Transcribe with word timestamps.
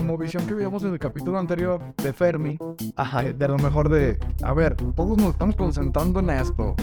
como 0.00 0.16
visión 0.16 0.46
que 0.46 0.54
vimos 0.54 0.82
en 0.82 0.94
el 0.94 0.98
capítulo 0.98 1.38
anterior 1.38 1.78
de 2.02 2.14
Fermi, 2.14 2.56
de, 2.56 3.34
de 3.34 3.48
lo 3.48 3.58
mejor 3.58 3.90
de, 3.90 4.18
a 4.42 4.54
ver, 4.54 4.74
todos 4.96 5.18
nos 5.18 5.32
estamos 5.32 5.56
concentrando 5.56 6.20
en 6.20 6.30
esto 6.30 6.74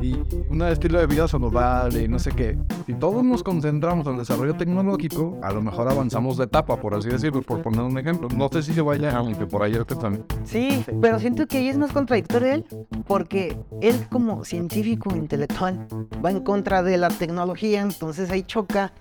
y 0.00 0.16
un 0.48 0.62
estilo 0.62 0.98
de 0.98 1.06
vida 1.06 1.28
saludable 1.28 2.04
y 2.04 2.08
no 2.08 2.18
sé 2.18 2.32
qué. 2.32 2.58
Si 2.86 2.94
todos 2.94 3.22
nos 3.22 3.42
concentramos 3.42 4.06
en 4.06 4.14
el 4.14 4.20
desarrollo 4.20 4.54
tecnológico, 4.54 5.38
a 5.42 5.52
lo 5.52 5.60
mejor 5.60 5.86
avanzamos 5.86 6.38
de 6.38 6.44
etapa, 6.44 6.80
por 6.80 6.94
así 6.94 7.10
decirlo, 7.10 7.42
por 7.42 7.60
poner 7.60 7.82
un 7.82 7.98
ejemplo. 7.98 8.28
No 8.34 8.48
sé 8.48 8.62
si 8.62 8.72
se 8.72 8.80
vaya, 8.80 9.14
aunque 9.18 9.44
por 9.44 9.62
ahí 9.62 9.72
que 9.72 9.94
también. 9.94 10.24
Sí, 10.44 10.82
pero 11.02 11.18
siento 11.18 11.46
que 11.46 11.58
ahí 11.58 11.68
es 11.68 11.76
más 11.76 11.92
contradictorio 11.92 12.54
él, 12.54 12.64
porque 13.06 13.54
él 13.82 14.06
como 14.10 14.46
científico 14.46 15.14
intelectual 15.14 15.86
va 16.24 16.30
en 16.30 16.40
contra 16.40 16.82
de 16.82 16.96
la 16.96 17.08
tecnología, 17.08 17.82
entonces 17.82 18.30
ahí 18.30 18.44
choca. 18.44 18.94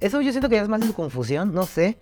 Eso 0.00 0.20
yo 0.20 0.30
siento 0.30 0.50
que 0.50 0.56
ya 0.56 0.62
es 0.62 0.68
más 0.68 0.82
de 0.82 0.88
su 0.88 0.92
confusión, 0.92 1.54
no 1.54 1.64
sé. 1.64 1.96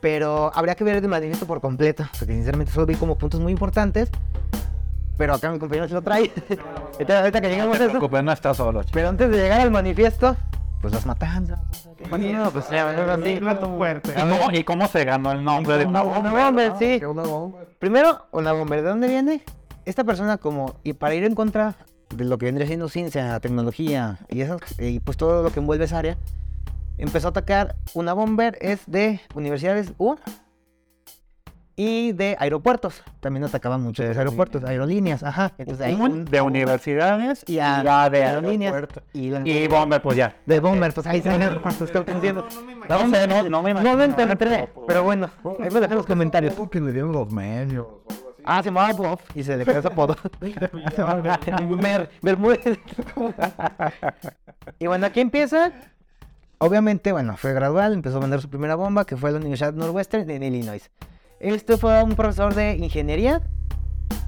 Pero 0.00 0.52
habría 0.54 0.74
que 0.74 0.84
ver 0.84 0.96
el 0.96 1.08
manifiesto 1.08 1.46
por 1.46 1.60
completo, 1.60 2.04
porque 2.18 2.34
sinceramente 2.34 2.72
solo 2.72 2.86
vi 2.86 2.94
como 2.94 3.16
puntos 3.16 3.40
muy 3.40 3.52
importantes. 3.52 4.10
Pero 5.16 5.34
acá 5.34 5.50
mi 5.50 5.58
compañero 5.58 5.88
se 5.88 5.94
lo 5.94 6.02
trae. 6.02 6.30
Entonces, 6.98 7.16
ahorita 7.16 7.40
que 7.40 7.48
llegamos 7.48 7.80
a 7.80 7.86
eso. 7.86 8.22
No 8.22 8.32
está 8.32 8.52
solo. 8.54 8.82
chico. 8.82 8.92
Pero 8.94 9.08
antes 9.08 9.30
de 9.30 9.36
llegar 9.38 9.60
al 9.60 9.70
manifiesto, 9.70 10.36
pues 10.80 10.92
las 10.92 11.06
matanzas. 11.06 11.58
No, 12.10 12.50
pues 12.50 12.68
ya, 12.70 12.90
así. 12.90 13.40
fuerte. 13.76 14.10
¿Y 14.10 14.20
cómo, 14.20 14.52
y 14.52 14.64
cómo 14.64 14.88
se 14.88 15.04
ganó 15.04 15.32
el 15.32 15.42
nombre 15.42 15.78
de 15.78 15.86
una 15.86 16.02
Una 16.02 16.30
bomba, 16.30 16.78
sí. 16.78 17.00
Que 17.00 17.06
una 17.06 17.22
bomba. 17.22 17.60
Primero, 17.78 18.26
una 18.30 18.52
bomba. 18.52 18.76
¿De 18.76 18.82
dónde 18.82 19.08
viene? 19.08 19.42
Esta 19.86 20.04
persona 20.04 20.36
como, 20.36 20.76
y 20.84 20.92
para 20.92 21.14
ir 21.14 21.24
en 21.24 21.34
contra 21.34 21.76
de 22.14 22.24
lo 22.24 22.38
que 22.38 22.46
vendría 22.46 22.66
siendo 22.66 22.88
ciencia, 22.88 23.38
tecnología 23.40 24.18
y, 24.28 24.40
eso, 24.42 24.58
y 24.78 25.00
pues 25.00 25.16
todo 25.16 25.42
lo 25.42 25.50
que 25.50 25.60
envuelve 25.60 25.84
esa 25.84 25.98
área, 25.98 26.16
empezó 26.98 27.28
a 27.28 27.30
atacar 27.30 27.76
una 27.94 28.12
bomber 28.12 28.56
es 28.60 28.80
de 28.86 29.20
universidades 29.34 29.92
U 29.98 30.16
y 31.78 32.12
de 32.12 32.36
aeropuertos. 32.38 33.02
También 33.20 33.44
atacaban 33.44 33.82
mucho 33.82 34.02
de 34.02 34.08
aeropuertos, 34.16 34.64
aerolíneas, 34.64 35.22
ajá. 35.22 35.52
Entonces 35.58 35.84
ahí 35.84 35.94
un- 35.94 36.24
de 36.24 36.40
universidades 36.40 37.44
y 37.46 37.58
a 37.58 37.82
ya 37.84 38.08
de 38.08 38.24
aerolíneas 38.24 38.72
aeropuertos. 38.72 39.02
y, 39.12 39.28
la- 39.28 39.42
Y 39.46 39.68
bomber, 39.68 40.00
pues 40.00 40.16
ya. 40.16 40.34
de 40.46 40.58
bomber, 40.60 40.94
pues 40.94 41.06
ahí 41.06 41.20
se 41.20 41.28
estoy 41.84 42.00
entendiendo. 42.00 42.46
No 42.88 43.10
sé, 43.10 43.26
no, 43.26 43.42
no 43.42 43.62
me 43.62 43.74
No 43.74 43.80
imagino. 43.82 43.96
me 43.96 44.04
enteré, 44.32 44.68
pero 44.86 45.02
bueno, 45.04 45.28
ahí 45.60 45.68
me 45.70 45.80
dejan 45.80 45.96
los 45.98 46.06
comentarios. 46.06 46.54
Que 46.70 46.80
le 46.80 46.92
dieron 46.92 47.12
los 47.12 47.30
medios. 47.30 47.86
Ah, 48.48 48.62
se 48.62 48.70
llamaba 48.70 48.92
Bob 48.94 49.20
y 49.34 49.42
se 49.42 49.56
le 49.56 49.64
quedó 49.66 49.80
ese 49.80 49.88
apodo. 49.88 50.16
Mer- 51.82 52.08
Bermúdez. 52.22 52.78
y 54.78 54.86
bueno, 54.86 55.06
aquí 55.06 55.20
empieza. 55.20 55.72
Obviamente, 56.58 57.12
bueno, 57.12 57.36
fue 57.36 57.52
gradual, 57.52 57.92
empezó 57.92 58.18
a 58.18 58.20
mandar 58.20 58.40
su 58.40 58.48
primera 58.48 58.76
bomba, 58.76 59.04
que 59.04 59.16
fue 59.16 59.30
a 59.30 59.32
la 59.32 59.38
Universidad 59.38 59.74
Northwestern 59.74 60.28
en 60.30 60.42
Illinois. 60.42 60.90
Este 61.38 61.76
fue 61.76 62.02
un 62.02 62.16
profesor 62.16 62.54
de 62.54 62.76
ingeniería 62.76 63.42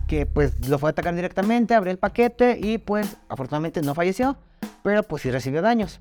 que 0.07 0.27
pues 0.27 0.69
lo 0.69 0.79
fue 0.79 0.89
a 0.89 0.93
atacar 0.93 1.15
directamente, 1.15 1.75
abrió 1.75 1.91
el 1.91 1.99
paquete 1.99 2.59
y 2.61 2.79
pues 2.79 3.17
afortunadamente 3.29 3.81
no 3.83 3.95
falleció, 3.95 4.37
pero 4.83 5.03
pues 5.03 5.23
sí 5.23 5.31
recibió 5.31 5.63
daños. 5.63 6.01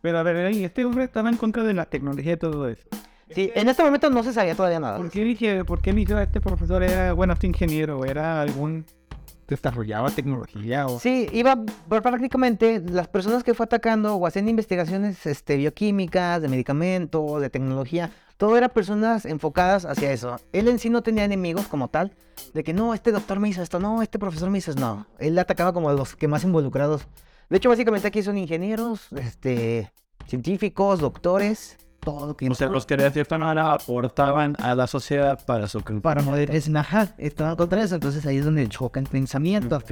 Pero 0.00 0.18
a 0.18 0.22
ver, 0.22 0.36
este 0.36 0.84
hombre 0.84 1.04
estaba 1.04 1.28
en 1.28 1.36
contra 1.36 1.62
de 1.62 1.74
la 1.74 1.84
tecnología 1.84 2.32
y 2.32 2.36
todo 2.36 2.68
eso. 2.68 2.88
Sí, 3.30 3.50
en 3.54 3.68
este 3.68 3.82
momento 3.82 4.10
no 4.10 4.22
se 4.22 4.32
sabía 4.32 4.54
todavía 4.54 4.80
nada. 4.80 4.96
¿Por 4.96 5.10
qué 5.10 5.22
dije, 5.22 5.64
por 5.64 5.82
qué 5.82 5.90
eligió 5.90 6.16
a 6.16 6.22
este 6.22 6.40
profesor? 6.40 6.82
¿Era, 6.82 7.12
bueno, 7.12 7.34
este 7.34 7.46
ingeniero? 7.46 8.04
¿Era 8.04 8.40
algún... 8.40 8.86
desarrollaba 9.48 10.10
tecnología 10.10 10.86
o...? 10.86 10.98
Sí, 11.00 11.28
iba 11.32 11.64
prácticamente 11.88 12.80
las 12.80 13.08
personas 13.08 13.42
que 13.42 13.54
fue 13.54 13.64
atacando 13.64 14.14
o 14.14 14.26
haciendo 14.26 14.50
investigaciones 14.50 15.26
este, 15.26 15.56
bioquímicas, 15.56 16.40
de 16.42 16.48
medicamentos, 16.48 17.40
de 17.40 17.50
tecnología, 17.50 18.10
todo 18.36 18.56
era 18.56 18.68
personas 18.68 19.24
enfocadas 19.24 19.84
hacia 19.84 20.12
eso. 20.12 20.36
Él 20.52 20.68
en 20.68 20.78
sí 20.78 20.90
no 20.90 21.02
tenía 21.02 21.24
enemigos 21.24 21.66
como 21.66 21.88
tal, 21.88 22.14
de 22.54 22.62
que 22.62 22.72
no, 22.72 22.94
este 22.94 23.10
doctor 23.10 23.40
me 23.40 23.48
hizo 23.48 23.62
esto, 23.62 23.80
no, 23.80 24.02
este 24.02 24.18
profesor 24.18 24.50
me 24.50 24.58
hizo 24.58 24.70
esto, 24.70 24.80
no. 24.80 25.06
Él 25.18 25.38
atacaba 25.38 25.72
como 25.72 25.90
a 25.90 25.92
los 25.92 26.14
que 26.14 26.28
más 26.28 26.44
involucrados. 26.44 27.08
De 27.50 27.56
hecho, 27.56 27.68
básicamente 27.68 28.06
aquí 28.06 28.22
son 28.22 28.38
ingenieros, 28.38 29.08
este, 29.12 29.92
científicos, 30.26 31.00
doctores, 31.00 31.78
todo 32.08 32.36
que... 32.36 32.48
O 32.48 32.54
sea, 32.54 32.68
los 32.68 32.86
que 32.86 32.96
de 32.96 33.10
cierta 33.10 33.36
manera 33.36 33.72
aportaban 33.72 34.56
a 34.60 34.74
la 34.74 34.86
sociedad 34.86 35.38
para 35.44 35.68
su 35.68 35.82
para 35.82 36.22
poder 36.22 36.54
es 36.54 36.74
ajá, 36.74 37.08
estaban 37.18 37.56
contra 37.56 37.82
eso, 37.82 37.96
entonces 37.96 38.24
ahí 38.24 38.38
es 38.38 38.44
donde 38.44 38.66
choca 38.68 39.00
el 39.00 39.06
pensamiento. 39.06 39.82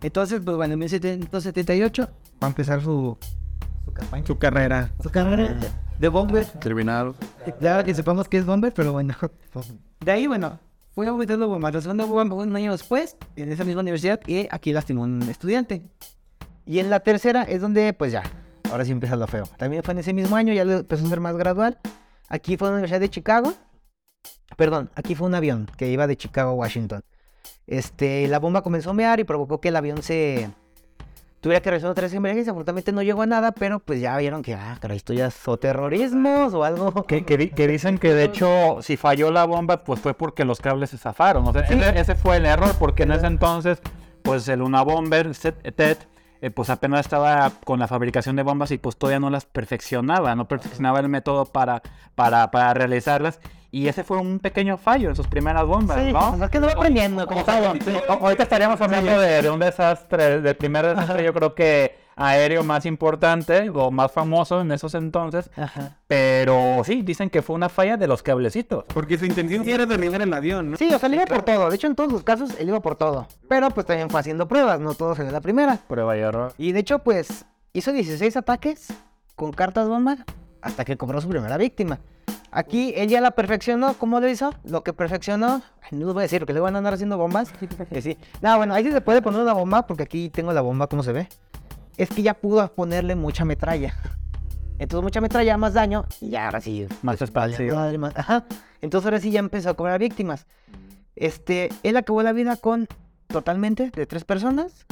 Entonces, 0.00 0.40
pues 0.44 0.56
bueno, 0.56 0.74
en 0.74 0.80
1778 0.80 2.08
va 2.42 2.46
a 2.46 2.50
empezar 2.50 2.82
su, 2.82 3.18
su 3.84 3.92
campaña. 3.92 4.26
Su 4.26 4.38
carrera. 4.38 4.90
Su 5.02 5.10
carrera 5.10 5.56
de 5.98 6.08
bomber. 6.08 6.46
Terminaron. 6.46 7.14
Ya 7.60 7.84
que 7.84 7.94
sepamos 7.94 8.28
que 8.28 8.38
es 8.38 8.46
bomber, 8.46 8.72
pero 8.72 8.92
bueno. 8.92 9.14
De 10.00 10.12
ahí, 10.12 10.26
bueno, 10.26 10.58
fue 10.94 11.06
aumentando 11.06 11.48
bomba. 11.48 11.70
La 11.70 11.80
segunda 11.80 12.04
bomba 12.04 12.36
un 12.36 12.54
año 12.56 12.72
después, 12.72 13.16
en 13.36 13.52
esa 13.52 13.64
misma 13.64 13.82
universidad, 13.82 14.20
y 14.26 14.48
aquí 14.50 14.72
lastimó 14.72 15.02
un 15.02 15.22
estudiante. 15.22 15.82
Y 16.64 16.78
en 16.78 16.90
la 16.90 17.00
tercera 17.00 17.42
es 17.42 17.60
donde, 17.60 17.92
pues 17.92 18.12
ya, 18.12 18.22
ahora 18.70 18.84
sí 18.84 18.92
empieza 18.92 19.16
lo 19.16 19.26
feo. 19.26 19.44
También 19.56 19.82
fue 19.82 19.92
en 19.92 19.98
ese 19.98 20.12
mismo 20.12 20.36
año, 20.36 20.52
ya 20.52 20.64
lo 20.64 20.72
empezó 20.78 21.04
a 21.06 21.08
ser 21.08 21.20
más 21.20 21.36
gradual. 21.36 21.78
Aquí 22.28 22.56
fue 22.56 22.68
en 22.68 22.72
la 22.72 22.76
Universidad 22.78 23.00
de 23.00 23.08
Chicago. 23.10 23.54
Perdón, 24.56 24.90
aquí 24.94 25.14
fue 25.14 25.26
un 25.26 25.34
avión 25.34 25.68
que 25.76 25.88
iba 25.90 26.06
de 26.06 26.16
Chicago 26.16 26.50
a 26.50 26.54
Washington. 26.54 27.02
Este, 27.66 28.26
la 28.28 28.38
bomba 28.38 28.62
comenzó 28.62 28.90
a 28.90 28.94
mear 28.94 29.20
y 29.20 29.24
provocó 29.24 29.60
que 29.60 29.68
el 29.68 29.76
avión 29.76 30.02
se 30.02 30.50
tuviera 31.40 31.60
que 31.62 31.70
realizar 31.70 31.94
tres 31.94 32.12
emergencias. 32.14 32.52
Afortunadamente 32.52 32.92
no 32.92 33.02
llegó 33.02 33.22
a 33.22 33.26
nada, 33.26 33.52
pero 33.52 33.78
pues 33.78 34.00
ya 34.00 34.16
vieron 34.16 34.42
que, 34.42 34.54
ah, 34.54 34.76
caray, 34.80 34.96
esto 34.96 35.12
ya 35.12 35.26
es 35.26 35.46
o 35.46 35.56
terrorismos 35.58 36.54
o 36.54 36.64
algo. 36.64 37.04
Que, 37.06 37.24
que, 37.24 37.36
di- 37.36 37.50
que 37.50 37.68
dicen 37.68 37.98
que 37.98 38.12
de 38.14 38.24
hecho 38.24 38.78
si 38.82 38.96
falló 38.96 39.30
la 39.30 39.44
bomba 39.44 39.84
pues 39.84 40.00
fue 40.00 40.14
porque 40.14 40.44
los 40.44 40.60
cables 40.60 40.90
se 40.90 40.98
zafaron. 40.98 41.46
O 41.46 41.52
sea, 41.52 41.62
ese, 41.62 41.98
ese 42.00 42.14
fue 42.14 42.38
el 42.38 42.46
error 42.46 42.74
porque 42.78 43.04
en 43.04 43.12
ese 43.12 43.26
entonces 43.26 43.80
pues 44.22 44.48
el 44.48 44.62
una 44.62 44.82
bomber 44.82 45.34
set- 45.34 45.74
TED 45.76 45.98
eh, 46.40 46.50
pues 46.50 46.70
apenas 46.70 47.00
estaba 47.00 47.50
con 47.64 47.78
la 47.78 47.88
fabricación 47.88 48.36
de 48.36 48.42
bombas 48.42 48.70
y 48.70 48.78
pues 48.78 48.96
todavía 48.96 49.20
no 49.20 49.30
las 49.30 49.44
perfeccionaba, 49.46 50.34
no 50.34 50.46
perfeccionaba 50.48 51.00
el 51.00 51.08
método 51.08 51.44
para, 51.46 51.82
para, 52.14 52.50
para 52.50 52.74
realizarlas. 52.74 53.40
Y 53.70 53.88
ese 53.88 54.02
fue 54.02 54.16
un 54.16 54.38
pequeño 54.38 54.78
fallo 54.78 55.10
en 55.10 55.16
sus 55.16 55.26
primeras 55.28 55.66
bombas, 55.66 55.98
Sí, 56.02 56.10
¿no? 56.12 56.30
o 56.30 56.36
sea, 56.38 56.48
que 56.48 56.58
no 56.58 56.66
va 56.68 56.72
aprendiendo 56.72 57.26
como 57.26 57.44
todo. 57.44 57.74
Sí, 57.84 57.94
o- 58.08 58.12
ahorita 58.12 58.44
estaríamos 58.44 58.80
hablando 58.80 59.20
de, 59.20 59.42
de 59.42 59.50
un 59.50 59.60
desastre, 59.60 60.40
del 60.40 60.56
primer 60.56 60.86
desastre 60.86 61.22
yo 61.22 61.34
creo 61.34 61.54
que 61.54 61.98
aéreo 62.18 62.64
más 62.64 62.84
importante 62.84 63.70
o 63.70 63.90
más 63.90 64.10
famoso 64.12 64.60
en 64.60 64.72
esos 64.72 64.94
entonces. 64.94 65.50
Ajá. 65.56 65.96
Pero 66.06 66.82
sí, 66.84 67.02
dicen 67.02 67.30
que 67.30 67.42
fue 67.42 67.56
una 67.56 67.68
falla 67.68 67.96
de 67.96 68.08
los 68.08 68.22
cablecitos. 68.22 68.84
Porque 68.92 69.16
su 69.16 69.24
intención 69.24 69.64
sí 69.64 69.70
era 69.70 69.86
derribar 69.86 70.20
el 70.20 70.34
avión, 70.34 70.72
¿no? 70.72 70.76
Sí, 70.76 70.92
o 70.92 70.98
sea, 70.98 71.08
él 71.08 71.14
iba 71.14 71.26
por 71.26 71.42
todo. 71.42 71.70
De 71.70 71.76
hecho, 71.76 71.86
en 71.86 71.94
todos 71.94 72.12
los 72.12 72.24
casos, 72.24 72.50
él 72.58 72.68
iba 72.68 72.80
por 72.80 72.96
todo. 72.96 73.28
Pero 73.48 73.70
pues 73.70 73.86
también 73.86 74.10
fue 74.10 74.20
haciendo 74.20 74.48
pruebas, 74.48 74.80
no 74.80 74.94
todo 74.94 75.14
salió 75.14 75.30
la 75.30 75.40
primera. 75.40 75.78
Prueba 75.88 76.16
y 76.16 76.20
error. 76.20 76.52
Y 76.58 76.72
de 76.72 76.80
hecho, 76.80 76.98
pues, 76.98 77.44
hizo 77.72 77.92
16 77.92 78.36
ataques 78.36 78.88
con 79.36 79.52
cartas 79.52 79.88
bomba 79.88 80.18
hasta 80.60 80.84
que 80.84 80.96
cobró 80.96 81.20
su 81.20 81.28
primera 81.28 81.56
víctima. 81.56 82.00
Aquí 82.50 82.94
él 82.96 83.08
ya 83.08 83.20
la 83.20 83.32
perfeccionó. 83.32 83.94
¿Cómo 83.94 84.20
lo 84.20 84.28
hizo? 84.28 84.52
Lo 84.64 84.82
que 84.82 84.92
perfeccionó, 84.92 85.62
ay, 85.82 85.98
no 85.98 86.06
les 86.06 86.14
voy 86.14 86.20
a 86.20 86.22
decir, 86.22 86.40
porque 86.40 86.54
le 86.54 86.60
van 86.60 86.74
a 86.74 86.78
andar 86.78 86.94
haciendo 86.94 87.16
bombas. 87.18 87.52
Que 87.92 88.02
sí. 88.02 88.18
No, 88.40 88.56
bueno, 88.56 88.74
ahí 88.74 88.84
sí 88.84 88.90
se 88.90 89.00
puede 89.00 89.22
poner 89.22 89.40
una 89.40 89.52
bomba, 89.52 89.86
porque 89.86 90.02
aquí 90.02 90.30
tengo 90.30 90.52
la 90.52 90.60
bomba, 90.60 90.86
¿cómo 90.86 91.02
se 91.02 91.12
ve? 91.12 91.28
Es 91.98 92.08
que 92.08 92.22
ya 92.22 92.32
pudo 92.34 92.72
ponerle 92.74 93.14
mucha 93.16 93.44
metralla. 93.44 93.94
Entonces, 94.78 95.02
mucha 95.02 95.20
metralla, 95.20 95.56
más 95.58 95.74
daño, 95.74 96.04
y 96.20 96.30
ya 96.30 96.46
ahora 96.46 96.60
sí. 96.60 96.86
Más 97.02 97.20
espacio. 97.20 97.74
Madre, 97.74 97.98
más- 97.98 98.16
Ajá. 98.16 98.46
Entonces, 98.80 99.04
ahora 99.06 99.20
sí 99.20 99.30
ya 99.32 99.40
empezó 99.40 99.70
a 99.70 99.74
cobrar 99.74 99.98
víctimas. 99.98 100.46
Este, 101.16 101.68
él 101.82 101.96
acabó 101.96 102.22
la 102.22 102.32
vida 102.32 102.56
con 102.56 102.86
totalmente 103.26 103.90
de 103.90 104.06
tres 104.06 104.24
personas 104.24 104.86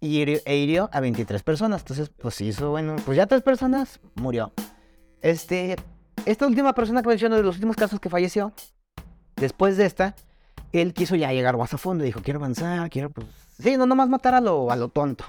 y 0.00 0.20
hirió, 0.20 0.38
e 0.44 0.56
hirió 0.56 0.88
a 0.92 1.00
23 1.00 1.42
personas. 1.42 1.80
Entonces, 1.82 2.08
pues 2.10 2.40
hizo, 2.40 2.70
bueno, 2.70 2.94
pues 3.04 3.16
ya 3.16 3.26
tres 3.26 3.42
personas 3.42 3.98
murió. 4.14 4.52
Este, 5.20 5.74
esta 6.24 6.46
última 6.46 6.72
persona 6.72 7.02
que 7.02 7.08
menciono 7.08 7.34
de 7.36 7.42
los 7.42 7.56
últimos 7.56 7.74
casos 7.76 7.98
que 7.98 8.08
falleció, 8.08 8.52
después 9.34 9.76
de 9.76 9.86
esta, 9.86 10.14
él 10.72 10.94
quiso 10.94 11.16
ya 11.16 11.32
llegar 11.32 11.56
más 11.56 11.74
a 11.74 11.78
fondo. 11.78 12.04
Dijo, 12.04 12.20
quiero 12.22 12.38
avanzar, 12.38 12.88
quiero, 12.90 13.10
pues, 13.10 13.26
sí, 13.60 13.76
no 13.76 13.86
nomás 13.86 14.08
matar 14.08 14.34
a 14.36 14.40
lo, 14.40 14.70
a 14.70 14.76
lo 14.76 14.88
tonto. 14.88 15.24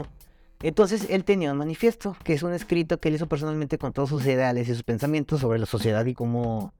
Entonces, 0.63 1.07
él 1.09 1.25
tenía 1.25 1.51
un 1.51 1.57
manifiesto, 1.57 2.15
que 2.23 2.33
es 2.33 2.41
un 2.41 2.53
escrito 2.53 2.97
que 2.97 3.09
él 3.09 3.15
hizo 3.15 3.27
personalmente 3.27 3.77
con 3.77 3.91
todos 3.91 4.07
sus 4.09 4.25
ideales 4.25 4.69
y 4.69 4.73
sus 4.73 4.83
pensamientos 4.83 5.41
sobre 5.41 5.59
la 5.59 5.65
sociedad 5.65 6.05
y 6.05 6.13
cómo, 6.13 6.73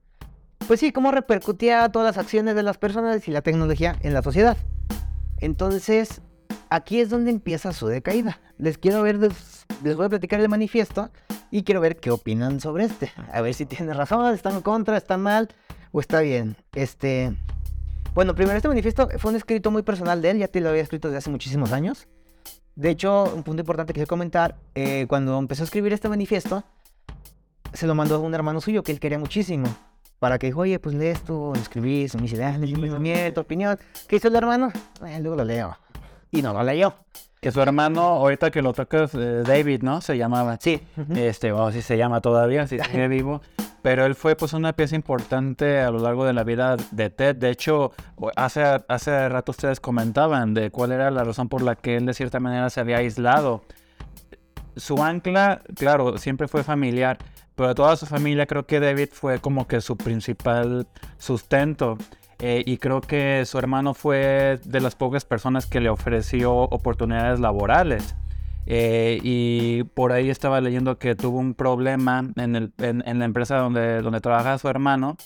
pues 0.66 0.80
sí, 0.80 0.90
cómo 0.90 1.10
repercutía 1.10 1.86
todas 1.90 2.16
las 2.16 2.24
acciones 2.24 2.54
de 2.54 2.62
las 2.62 2.78
personas 2.78 3.28
y 3.28 3.30
la 3.30 3.42
tecnología 3.42 3.96
en 4.00 4.14
la 4.14 4.22
sociedad. 4.22 4.56
Entonces, 5.38 6.22
aquí 6.70 6.98
es 6.98 7.10
donde 7.10 7.30
empieza 7.30 7.74
su 7.74 7.86
decaída. 7.86 8.40
Les 8.56 8.78
quiero 8.78 9.02
ver, 9.02 9.18
les 9.18 9.96
voy 9.96 10.06
a 10.06 10.08
platicar 10.08 10.40
el 10.40 10.48
manifiesto 10.48 11.10
y 11.50 11.62
quiero 11.62 11.82
ver 11.82 11.96
qué 11.96 12.10
opinan 12.10 12.60
sobre 12.60 12.84
este. 12.84 13.12
A 13.30 13.42
ver 13.42 13.52
si 13.52 13.66
tienen 13.66 13.94
razón, 13.94 14.32
están 14.32 14.54
en 14.54 14.62
contra, 14.62 14.96
está 14.96 15.18
mal 15.18 15.50
o 15.92 16.00
está 16.00 16.20
bien. 16.20 16.56
Este, 16.72 17.36
bueno, 18.14 18.34
primero 18.34 18.56
este 18.56 18.68
manifiesto 18.68 19.10
fue 19.18 19.32
un 19.32 19.36
escrito 19.36 19.70
muy 19.70 19.82
personal 19.82 20.22
de 20.22 20.30
él, 20.30 20.38
ya 20.38 20.48
te 20.48 20.62
lo 20.62 20.70
había 20.70 20.80
escrito 20.80 21.08
desde 21.08 21.18
hace 21.18 21.30
muchísimos 21.30 21.70
años. 21.70 22.08
De 22.76 22.90
hecho, 22.90 23.24
un 23.34 23.42
punto 23.42 23.60
importante 23.60 23.92
que 23.92 23.98
quiero 23.98 24.08
comentar, 24.08 24.56
eh, 24.74 25.06
cuando 25.08 25.38
empezó 25.38 25.62
a 25.62 25.66
escribir 25.66 25.92
este 25.92 26.08
manifiesto, 26.08 26.64
se 27.72 27.86
lo 27.86 27.94
mandó 27.94 28.16
a 28.16 28.18
un 28.18 28.34
hermano 28.34 28.60
suyo 28.60 28.82
que 28.82 28.92
él 28.92 29.00
quería 29.00 29.18
muchísimo. 29.18 29.66
para 30.20 30.38
que 30.38 30.46
dijo, 30.46 30.60
oye, 30.60 30.78
pues 30.78 30.94
lee 30.94 31.08
esto, 31.08 31.52
escribí, 31.54 32.06
mis 32.18 32.32
ideas, 32.32 32.58
mi 32.58 32.72
tu 33.32 33.40
opinión. 33.40 33.78
¿Qué 34.08 34.16
hizo 34.16 34.28
el 34.28 34.36
hermano? 34.36 34.72
Eh, 35.06 35.18
luego 35.20 35.36
lo 35.36 35.44
leo. 35.44 35.76
Y 36.30 36.40
no 36.40 36.54
lo 36.54 36.62
leyó. 36.62 36.94
Que 37.42 37.52
su 37.52 37.60
hermano, 37.60 38.00
ahorita 38.00 38.50
que 38.50 38.62
lo 38.62 38.72
tocas, 38.72 39.14
eh, 39.14 39.42
David, 39.46 39.82
¿no? 39.82 40.00
Se 40.00 40.16
llamaba. 40.16 40.56
Sí. 40.58 40.80
Este, 41.14 41.52
o 41.52 41.70
si 41.72 41.82
se 41.82 41.98
llama 41.98 42.22
todavía, 42.22 42.66
si 42.66 42.78
sigue 42.78 43.06
vivo. 43.08 43.42
Pero 43.84 44.06
él 44.06 44.14
fue 44.14 44.34
pues 44.34 44.54
una 44.54 44.72
pieza 44.72 44.96
importante 44.96 45.80
a 45.80 45.90
lo 45.90 45.98
largo 45.98 46.24
de 46.24 46.32
la 46.32 46.42
vida 46.42 46.78
de 46.90 47.10
Ted. 47.10 47.36
De 47.36 47.50
hecho, 47.50 47.92
hace, 48.34 48.62
hace 48.88 49.28
rato 49.28 49.52
ustedes 49.52 49.78
comentaban 49.78 50.54
de 50.54 50.70
cuál 50.70 50.90
era 50.90 51.10
la 51.10 51.22
razón 51.22 51.50
por 51.50 51.60
la 51.60 51.76
que 51.76 51.96
él 51.96 52.06
de 52.06 52.14
cierta 52.14 52.40
manera 52.40 52.70
se 52.70 52.80
había 52.80 52.96
aislado. 52.96 53.62
Su 54.74 55.04
ancla, 55.04 55.60
claro, 55.76 56.16
siempre 56.16 56.48
fue 56.48 56.64
familiar, 56.64 57.18
pero 57.54 57.68
de 57.68 57.74
toda 57.74 57.94
su 57.96 58.06
familia 58.06 58.46
creo 58.46 58.64
que 58.64 58.80
David 58.80 59.10
fue 59.12 59.38
como 59.38 59.68
que 59.68 59.82
su 59.82 59.98
principal 59.98 60.86
sustento. 61.18 61.98
Eh, 62.38 62.62
y 62.64 62.78
creo 62.78 63.02
que 63.02 63.44
su 63.44 63.58
hermano 63.58 63.92
fue 63.92 64.60
de 64.64 64.80
las 64.80 64.94
pocas 64.94 65.26
personas 65.26 65.66
que 65.66 65.80
le 65.80 65.90
ofreció 65.90 66.54
oportunidades 66.54 67.38
laborales. 67.38 68.14
Eh, 68.66 69.18
y 69.22 69.84
por 69.94 70.12
ahí 70.12 70.30
estaba 70.30 70.60
leyendo 70.60 70.98
que 70.98 71.14
tuvo 71.14 71.38
un 71.38 71.54
problema 71.54 72.24
en, 72.36 72.72
la 73.18 73.24
empresa 73.24 73.56
donde, 73.56 74.00
donde 74.00 74.20
trabaja 74.20 74.56
su 74.58 74.68
hermano 74.68 75.16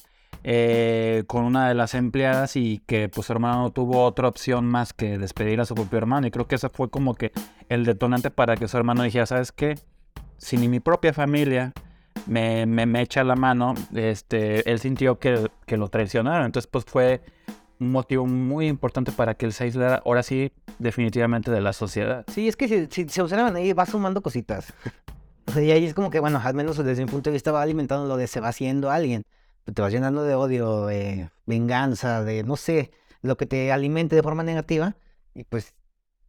eh, 0.44 1.24
con 1.26 1.44
una 1.44 1.68
de 1.68 1.74
las 1.74 1.94
empleadas 1.94 2.56
y 2.56 2.80
que 2.86 3.08
pues 3.08 3.26
su 3.26 3.32
hermano 3.32 3.62
no 3.62 3.70
tuvo 3.70 4.04
otra 4.04 4.28
opción 4.28 4.66
más 4.66 4.92
que 4.92 5.18
despedir 5.18 5.60
a 5.60 5.64
su 5.64 5.74
propio 5.74 5.98
hermano. 5.98 6.26
Y 6.26 6.30
creo 6.30 6.46
que 6.46 6.54
ese 6.54 6.68
fue 6.68 6.90
como 6.90 7.14
que 7.14 7.32
el 7.68 7.84
detonante 7.84 8.30
para 8.30 8.56
que 8.56 8.68
su 8.68 8.76
hermano 8.76 9.02
dijera, 9.02 9.26
¿sabes 9.26 9.52
qué? 9.52 9.78
Si 10.36 10.56
ni 10.56 10.68
mi 10.68 10.80
propia 10.80 11.12
familia 11.12 11.72
me, 12.26 12.66
me, 12.66 13.00
echa 13.02 13.24
la 13.24 13.34
mano, 13.36 13.74
este, 13.94 14.70
él 14.70 14.78
sintió 14.78 15.18
que, 15.18 15.50
que, 15.66 15.76
lo 15.76 15.88
traicionaron. 15.88 16.46
Entonces, 16.46 16.68
pues 16.70 16.84
fue 16.84 17.20
un 17.80 17.90
motivo 17.90 18.26
muy 18.26 18.68
importante 18.68 19.12
para 19.12 19.34
que 19.34 19.46
él 19.46 19.52
se 19.52 19.64
aislara, 19.64 20.02
ahora 20.04 20.22
sí, 20.22 20.52
definitivamente 20.78 21.50
de 21.50 21.60
la 21.60 21.72
sociedad. 21.72 22.24
Sí, 22.32 22.48
es 22.48 22.56
que 22.56 22.88
si, 22.90 23.08
se 23.08 23.22
observan 23.22 23.56
ahí, 23.56 23.72
va 23.72 23.86
sumando 23.86 24.22
cositas. 24.22 24.72
O 25.46 25.52
sea, 25.52 25.62
y 25.62 25.70
ahí 25.70 25.86
es 25.86 25.94
como 25.94 26.10
que, 26.10 26.20
bueno, 26.20 26.40
al 26.42 26.54
menos 26.54 26.76
desde 26.84 27.04
mi 27.04 27.10
punto 27.10 27.30
de 27.30 27.34
vista 27.34 27.52
va 27.52 27.62
alimentando 27.62 28.06
lo 28.06 28.16
de 28.16 28.26
se 28.26 28.40
va 28.40 28.48
haciendo 28.48 28.90
alguien. 28.90 29.24
Te 29.64 29.82
vas 29.82 29.92
llenando 29.92 30.22
de 30.22 30.34
odio, 30.34 30.86
de 30.86 31.30
venganza, 31.46 32.22
de 32.22 32.42
no 32.42 32.56
sé, 32.56 32.90
lo 33.22 33.36
que 33.36 33.46
te 33.46 33.72
alimente 33.72 34.16
de 34.16 34.22
forma 34.22 34.42
negativa. 34.42 34.96
Y 35.34 35.44
pues, 35.44 35.74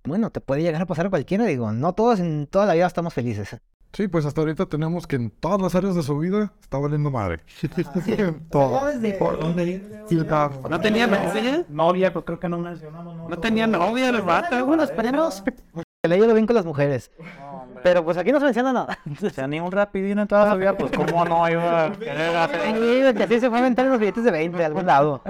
bueno, 0.03 0.29
te 0.31 0.41
puede 0.41 0.61
llegar 0.61 0.81
a 0.81 0.85
pasar 0.85 1.07
a 1.07 1.09
cualquiera. 1.09 1.45
Digo, 1.45 1.71
no 1.71 1.93
todos 1.93 2.19
en 2.19 2.47
toda 2.47 2.65
la 2.65 2.73
vida 2.73 2.87
estamos 2.87 3.13
felices. 3.13 3.57
Sí, 3.93 4.07
pues 4.07 4.25
hasta 4.25 4.41
ahorita 4.41 4.67
tenemos 4.67 5.07
que 5.07 5.15
en 5.15 5.31
todas 5.31 5.59
las 5.59 5.73
áreas 5.73 5.95
de 5.95 6.03
su 6.03 6.17
vida 6.19 6.53
está 6.61 6.77
valiendo 6.77 7.09
madre. 7.09 7.39
Todo. 8.51 8.81
¿Por 9.17 9.39
dónde? 9.39 10.05
¿No 10.69 10.79
tenía 10.79 11.07
novia? 11.07 11.65
Novia, 11.67 12.13
pues 12.13 12.25
creo 12.25 12.39
que 12.39 12.49
no 12.49 12.59
mencionamos. 12.59 13.29
No, 13.29 13.39
tenía 13.39 13.65
novia, 13.65 14.09
el 14.09 14.21
vato. 14.21 14.63
Bueno, 14.65 14.83
esperemos. 14.83 15.43
Le 16.03 16.17
ido 16.17 16.33
bien 16.33 16.45
con 16.45 16.55
las 16.55 16.65
mujeres. 16.65 17.11
Pero 17.83 18.05
pues 18.05 18.17
aquí 18.17 18.31
no 18.31 18.39
se 18.39 18.45
menciona 18.45 18.71
nada. 18.71 18.99
O 19.25 19.29
sea, 19.29 19.47
ni 19.47 19.59
un 19.59 19.71
rapidín 19.71 20.19
en 20.19 20.27
toda 20.27 20.51
su 20.51 20.57
vida, 20.57 20.77
pues 20.77 20.91
cómo 20.91 21.25
no 21.25 21.49
iba 21.49 21.85
a 21.85 21.91
querer 21.99 22.35
hacer. 22.35 23.15
que 23.15 23.23
así 23.23 23.39
se 23.39 23.49
fue 23.49 23.57
a 23.57 23.61
aventar 23.61 23.85
los 23.87 23.99
billetes 23.99 24.23
de 24.23 24.31
20 24.31 24.57
de 24.57 24.65
algún 24.65 24.85
lado. 24.85 25.21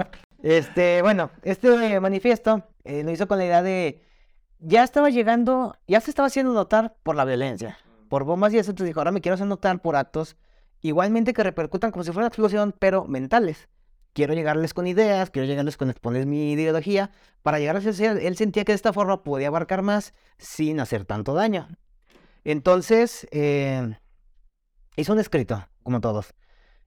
Este, 0.42 1.02
bueno, 1.02 1.30
este 1.42 1.98
manifiesto 1.98 2.62
eh, 2.84 3.02
lo 3.02 3.10
hizo 3.10 3.26
con 3.26 3.38
la 3.38 3.46
idea 3.46 3.62
de. 3.62 4.02
Ya 4.58 4.84
estaba 4.84 5.08
llegando, 5.08 5.76
ya 5.88 6.00
se 6.00 6.10
estaba 6.10 6.26
haciendo 6.26 6.52
notar 6.52 6.94
por 7.02 7.16
la 7.16 7.24
violencia 7.24 7.78
por 8.10 8.24
bombas 8.24 8.52
y 8.52 8.58
eso, 8.58 8.72
entonces 8.72 8.88
dijo, 8.90 9.00
ahora 9.00 9.12
me 9.12 9.20
quiero 9.20 9.34
hacer 9.34 9.46
notar 9.46 9.80
por 9.80 9.94
actos 9.94 10.36
igualmente 10.82 11.32
que 11.32 11.44
repercutan 11.44 11.92
como 11.92 12.02
si 12.02 12.10
fuera 12.10 12.24
una 12.24 12.28
explosión, 12.28 12.74
pero 12.76 13.06
mentales. 13.06 13.68
Quiero 14.12 14.34
llegarles 14.34 14.74
con 14.74 14.88
ideas, 14.88 15.30
quiero 15.30 15.46
llegarles 15.46 15.76
con 15.76 15.90
exponer 15.90 16.26
mi 16.26 16.52
ideología, 16.52 17.12
para 17.42 17.60
llegar 17.60 17.76
a 17.76 17.80
ser, 17.80 18.18
él 18.18 18.36
sentía 18.36 18.64
que 18.64 18.72
de 18.72 18.76
esta 18.76 18.92
forma 18.92 19.22
podía 19.22 19.46
abarcar 19.46 19.82
más 19.82 20.12
sin 20.38 20.80
hacer 20.80 21.04
tanto 21.04 21.34
daño. 21.34 21.68
Entonces, 22.42 23.28
eh, 23.30 23.96
hizo 24.96 25.12
un 25.12 25.20
escrito, 25.20 25.68
como 25.84 26.00
todos, 26.00 26.34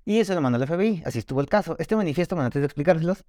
y 0.03 0.19
eso 0.19 0.35
lo 0.35 0.41
mandó 0.41 0.61
al 0.61 0.67
FBI, 0.67 1.03
así 1.05 1.19
estuvo 1.19 1.39
el 1.39 1.47
caso. 1.47 1.77
Este 1.79 1.95
manifiesto, 1.95 2.37
antes 2.37 2.61
de 2.61 2.65
explicárselos, 2.65 3.23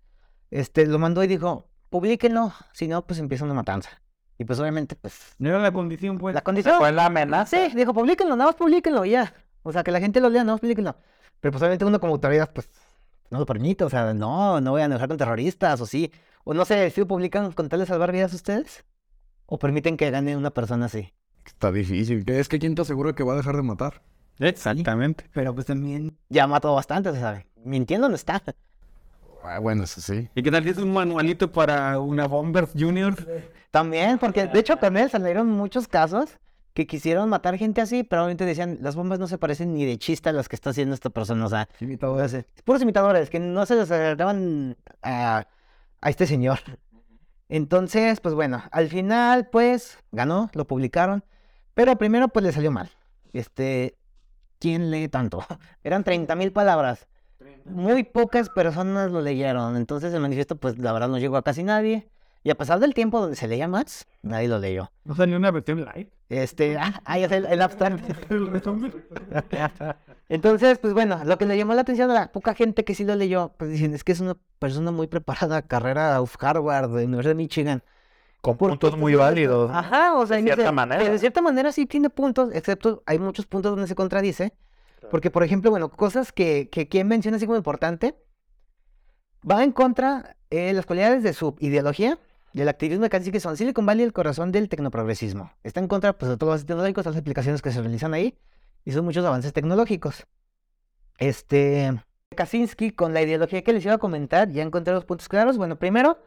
este, 0.51 0.85
lo 0.87 0.99
mandó 0.99 1.23
y 1.23 1.29
dijo, 1.29 1.69
publíquenlo, 1.91 2.53
si 2.73 2.89
no, 2.89 3.07
pues 3.07 3.21
empieza 3.21 3.45
una 3.45 3.55
matanza. 3.55 4.03
Y 4.39 4.45
pues 4.45 4.59
obviamente, 4.59 4.97
pues... 4.97 5.35
No 5.39 5.51
era 5.51 5.59
la 5.59 5.73
condición, 5.73 6.19
pues. 6.19 6.35
La 6.35 6.43
condición. 6.43 6.79
Fue 6.79 6.93
la 6.93 7.07
amenaza. 7.07 7.57
Sí, 7.69 7.77
dijo, 7.77 7.95
publíquenlo, 7.95 8.37
nada 8.37 8.51
más 8.51 8.57
publíquenlo, 8.57 9.05
ya. 9.05 9.33
O 9.63 9.73
sea, 9.73 9.85
que 9.85 9.91
la 9.91 10.01
gente 10.01 10.21
lo 10.21 10.29
lea, 10.29 10.43
nada 10.43 10.55
más 10.55 10.61
publíquenlo. 10.61 10.97
Pero 11.41 11.53
pues 11.53 11.63
obviamente 11.63 11.85
uno 11.85 12.01
como 12.01 12.15
autoridad, 12.15 12.51
pues, 12.53 12.69
no 13.31 13.39
lo 13.39 13.47
permite. 13.47 13.85
O 13.85 13.91
sea, 13.91 14.13
no, 14.13 14.61
no 14.61 14.73
voy 14.73 14.83
a 14.83 14.87
enojar 14.87 15.09
con 15.09 15.17
terroristas, 15.17 15.81
o 15.81 15.87
sí. 15.87 16.13
O 16.45 16.53
no 16.55 16.65
sé, 16.65 16.91
si 16.91 17.01
lo 17.01 17.07
publican 17.07 17.53
con 17.53 17.69
tal 17.69 17.81
de 17.81 17.87
salvar 17.87 18.13
vidas 18.13 18.35
ustedes. 18.35 18.85
O 19.47 19.59
permiten 19.59 19.97
que 19.97 20.11
gane 20.11 20.37
una 20.37 20.51
persona 20.51 20.87
así. 20.87 21.13
Está 21.47 21.71
difícil. 21.71 22.25
Es 22.29 22.49
que 22.49 22.59
quién 22.59 22.75
te 22.75 22.83
asegura 22.83 23.15
que 23.15 23.23
va 23.23 23.35
a 23.35 23.37
dejar 23.37 23.57
de 23.57 23.63
matar. 23.63 24.03
Exactamente. 24.39 25.27
Pero 25.33 25.55
pues 25.55 25.67
también 25.67 26.17
ya 26.29 26.47
mató 26.47 26.75
bastante, 26.75 27.13
se 27.13 27.21
sabe. 27.21 27.47
Mintiendo 27.65 28.09
no 28.09 28.15
está. 28.15 28.43
Ah, 29.45 29.59
bueno, 29.59 29.85
eso 29.85 30.01
sí. 30.01 30.29
¿Y 30.35 30.43
qué 30.43 30.51
tal 30.51 30.65
si 30.65 30.71
es 30.71 30.79
un 30.79 30.93
manualito 30.93 31.53
para 31.53 31.99
una 32.01 32.27
Bomber 32.27 32.67
Junior? 32.77 33.15
También, 33.71 34.19
porque 34.19 34.47
de 34.47 34.59
hecho 34.59 34.79
con 34.79 34.97
él 34.97 35.11
salieron 35.11 35.49
muchos 35.51 35.87
casos 35.87 36.39
que 36.73 36.87
quisieron 36.87 37.29
matar 37.29 37.57
gente 37.57 37.81
así, 37.81 38.03
pero 38.03 38.23
obviamente 38.23 38.45
decían, 38.45 38.79
las 38.81 38.97
bombas 38.97 39.19
no 39.21 39.29
se 39.29 39.39
parecen 39.39 39.75
ni 39.75 39.85
de 39.85 39.97
chiste 39.97 40.29
a 40.29 40.33
las 40.33 40.49
que 40.49 40.57
está 40.57 40.71
haciendo 40.71 40.95
esta 40.95 41.09
persona, 41.11 41.47
o 41.47 41.49
sea, 41.49 41.69
imitadores. 41.81 42.47
puros 42.65 42.83
imitadores, 42.83 43.31
que 43.31 43.39
no 43.39 43.65
se 43.65 43.77
les 43.77 43.91
agarraban 43.91 44.77
a, 45.03 45.47
a 46.01 46.11
este 46.11 46.27
señor. 46.27 46.59
Entonces, 47.49 48.21
pues 48.21 48.35
bueno, 48.35 48.65
al 48.73 48.89
final, 48.89 49.49
pues, 49.51 49.99
ganó, 50.11 50.51
lo 50.55 50.67
publicaron, 50.67 51.25
pero 51.75 51.97
primero, 51.97 52.29
pues, 52.29 52.45
le 52.45 52.53
salió 52.53 52.73
mal. 52.73 52.91
Este, 53.33 53.97
¿quién 54.59 54.91
lee 54.91 55.09
tanto? 55.09 55.47
Eran 55.85 56.03
30 56.03 56.35
mil 56.35 56.53
palabras. 56.53 57.07
Muy 57.65 58.05
pocas 58.05 58.49
personas 58.51 59.11
lo 59.11 59.21
leyeron, 59.21 59.77
entonces 59.77 60.13
el 60.13 60.21
manifiesto, 60.21 60.57
pues, 60.57 60.79
la 60.79 60.93
verdad 60.93 61.09
no 61.09 61.19
llegó 61.19 61.37
a 61.37 61.43
casi 61.43 61.63
nadie. 61.63 62.09
Y 62.47 62.51
a 62.51 62.57
pasar 62.57 62.79
del 62.79 62.93
tiempo 62.93 63.21
donde 63.21 63.37
se 63.37 63.49
leía 63.49 63.69
más, 63.69 64.07
nadie 64.21 64.49
lo 64.49 64.59
leyó. 64.59 64.93
¿No 65.05 65.15
salió 65.15 65.39
una 65.39 65.51
versión 65.51 65.83
light? 65.83 66.11
Este, 66.29 66.77
ah, 66.77 67.01
ahí 67.07 67.25
es 67.25 67.33
el, 67.33 67.47
el 67.47 67.63
abstract. 67.63 68.05
Entonces, 70.29 70.79
pues 70.79 70.93
bueno, 70.93 71.23
lo 71.25 71.39
que 71.39 71.47
le 71.47 71.57
llamó 71.57 71.73
la 71.73 71.81
atención 71.81 72.11
a 72.11 72.15
la 72.15 72.33
poca 72.33 72.55
gente 72.55 72.85
que 72.85 72.95
sí 72.95 73.05
lo 73.05 73.15
leyó, 73.15 73.53
pues 73.57 73.71
dicen, 73.71 73.95
es 73.95 74.05
que 74.05 74.13
es 74.13 74.21
una 74.21 74.37
persona 74.59 74.91
muy 74.91 75.07
preparada, 75.07 75.63
carrera 75.63 76.21
of 76.21 76.37
Harvard, 76.39 76.91
de 76.91 77.07
Universidad 77.07 77.31
de 77.31 77.37
Michigan. 77.37 77.83
Con 78.43 78.59
puntos 78.59 78.99
muy 78.99 79.15
válidos. 79.15 79.71
Ajá, 79.73 80.15
o 80.15 80.27
sea, 80.27 80.37
de 80.37 80.43
cierta 80.43 80.71
manera. 80.71 81.03
De 81.03 81.19
cierta 81.19 81.41
manera 81.41 81.73
sí 81.73 81.87
tiene 81.87 82.11
puntos, 82.11 82.51
excepto 82.53 83.03
hay 83.07 83.19
muchos 83.19 83.47
puntos 83.47 83.73
donde 83.73 83.87
se 83.87 83.95
contradice. 83.95 84.53
Porque, 85.11 85.31
por 85.31 85.45
ejemplo, 85.45 85.71
bueno, 85.71 85.91
cosas 85.91 86.33
que, 86.33 86.69
que 86.71 86.89
quien 86.89 87.09
menciona 87.09 87.37
así 87.37 87.47
como 87.47 87.57
importante, 87.57 88.17
va 89.49 89.63
en 89.63 89.73
contra 89.73 90.37
eh, 90.51 90.73
las 90.73 90.87
cualidades 90.87 91.23
de 91.23 91.33
su 91.33 91.57
ideología, 91.61 92.19
y 92.55 92.61
el 92.61 92.69
activismo 92.69 93.03
de 93.09 93.11
que 93.11 93.41
son 93.41 93.57
Silicon 93.57 93.85
Valley 93.85 94.05
el 94.05 94.13
corazón 94.13 94.53
del 94.53 94.69
tecnoprogresismo. 94.69 95.51
Está 95.65 95.81
en 95.81 95.89
contra 95.89 96.17
pues, 96.17 96.31
de 96.31 96.37
todos 96.37 96.55
los 96.55 96.67
tecnológicos, 96.67 97.05
las 97.05 97.17
aplicaciones 97.17 97.61
que 97.61 97.73
se 97.73 97.81
realizan 97.81 98.15
ahí, 98.15 98.39
y 98.85 98.93
son 98.93 99.05
muchos 99.05 99.25
avances 99.25 99.53
tecnológicos. 99.53 100.25
Este, 101.19 102.01
Kaczynski, 102.37 102.93
con 102.93 103.13
la 103.13 103.23
ideología 103.23 103.63
que 103.63 103.73
les 103.73 103.85
iba 103.85 103.95
a 103.95 103.99
comentar, 103.99 104.51
ya 104.51 104.63
encontré 104.63 104.95
los 104.95 105.05
puntos 105.05 105.29
claros. 105.29 105.59
Bueno, 105.59 105.81
primero, 105.81 106.19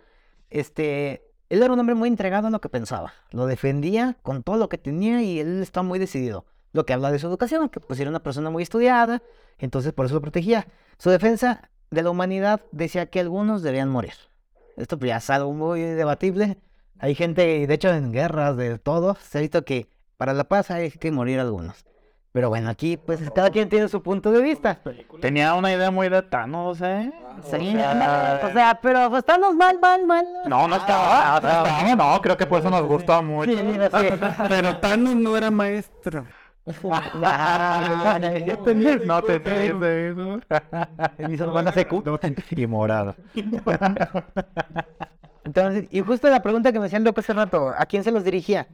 este, 0.49 1.23
él 1.47 1.63
era 1.63 1.71
un 1.71 1.79
hombre 1.79 1.95
muy 1.95 2.09
entregado 2.09 2.47
a 2.47 2.51
lo 2.51 2.59
que 2.59 2.67
pensaba. 2.67 3.13
Lo 3.31 3.45
defendía 3.45 4.17
con 4.21 4.43
todo 4.43 4.57
lo 4.57 4.67
que 4.67 4.77
tenía 4.77 5.21
y 5.21 5.39
él 5.39 5.61
estaba 5.61 5.87
muy 5.87 5.97
decidido. 5.97 6.45
Lo 6.73 6.85
que 6.85 6.93
habla 6.93 7.11
de 7.11 7.19
su 7.19 7.27
educación, 7.27 7.69
que 7.69 7.79
pues 7.79 7.99
era 7.99 8.09
una 8.09 8.21
persona 8.21 8.49
muy 8.49 8.63
estudiada, 8.63 9.21
entonces 9.57 9.93
por 9.93 10.05
eso 10.05 10.15
lo 10.15 10.21
protegía. 10.21 10.67
Su 10.97 11.09
defensa 11.09 11.69
de 11.89 12.03
la 12.03 12.09
humanidad 12.09 12.61
decía 12.71 13.07
que 13.07 13.19
algunos 13.19 13.61
debían 13.61 13.89
morir. 13.89 14.13
Esto 14.75 14.97
pues, 14.99 15.09
ya 15.09 15.17
es 15.17 15.29
algo 15.29 15.53
muy 15.53 15.81
debatible. 15.81 16.57
Hay 16.99 17.15
gente, 17.15 17.67
de 17.67 17.73
hecho, 17.73 17.89
en 17.89 18.11
guerras 18.11 18.57
de 18.57 18.77
todo, 18.79 19.15
se 19.21 19.37
ha 19.37 19.41
visto 19.41 19.63
que 19.63 19.87
para 20.17 20.33
la 20.33 20.45
paz 20.45 20.71
hay 20.71 20.91
que 20.91 21.11
morir 21.11 21.39
algunos. 21.39 21.85
Pero 22.37 22.49
bueno, 22.49 22.69
aquí 22.69 22.97
pues 22.97 23.19
cada 23.31 23.49
quien 23.49 23.67
tiene 23.67 23.87
su 23.87 24.03
punto 24.03 24.31
de 24.31 24.41
vista. 24.41 24.79
Tenía 25.21 25.55
una 25.55 25.73
idea 25.73 25.89
muy 25.89 26.07
de 26.07 26.21
Thanos, 26.21 26.79
¿eh? 26.81 27.11
Sí, 27.49 27.75
o 27.75 28.51
sea, 28.53 28.79
pero 28.79 29.09
pues 29.09 29.19
estamos 29.21 29.55
mal, 29.55 29.79
mal, 29.79 30.05
mal. 30.05 30.25
No, 30.47 30.67
no 30.67 30.75
estaba. 30.75 31.39
No, 31.41 31.95
no, 31.95 32.21
creo 32.21 32.37
que 32.37 32.45
por 32.45 32.59
eso 32.59 32.69
nos 32.69 32.83
gustó 32.83 33.23
mucho. 33.23 33.51
Pero 34.49 34.77
Thanos 34.77 35.15
no 35.15 35.35
era 35.35 35.49
maestro. 35.49 36.27
No 39.05 39.21
te 39.21 39.39
de 39.39 40.09
eso. 40.09 40.39
Mis 41.27 41.39
hermanas 41.39 41.73
secu. 41.73 42.03
Y 42.51 42.67
morado. 42.67 43.15
Entonces, 45.45 45.87
y 45.91 46.01
justo 46.01 46.29
la 46.29 46.41
pregunta 46.41 46.73
que 46.73 46.79
me 46.79 46.87
hacían 46.87 47.05
loco 47.05 47.21
hace 47.21 47.33
rato, 47.33 47.73
¿a 47.77 47.85
quién 47.85 48.03
se 48.03 48.11
los 48.11 48.25
dirigía? 48.25 48.67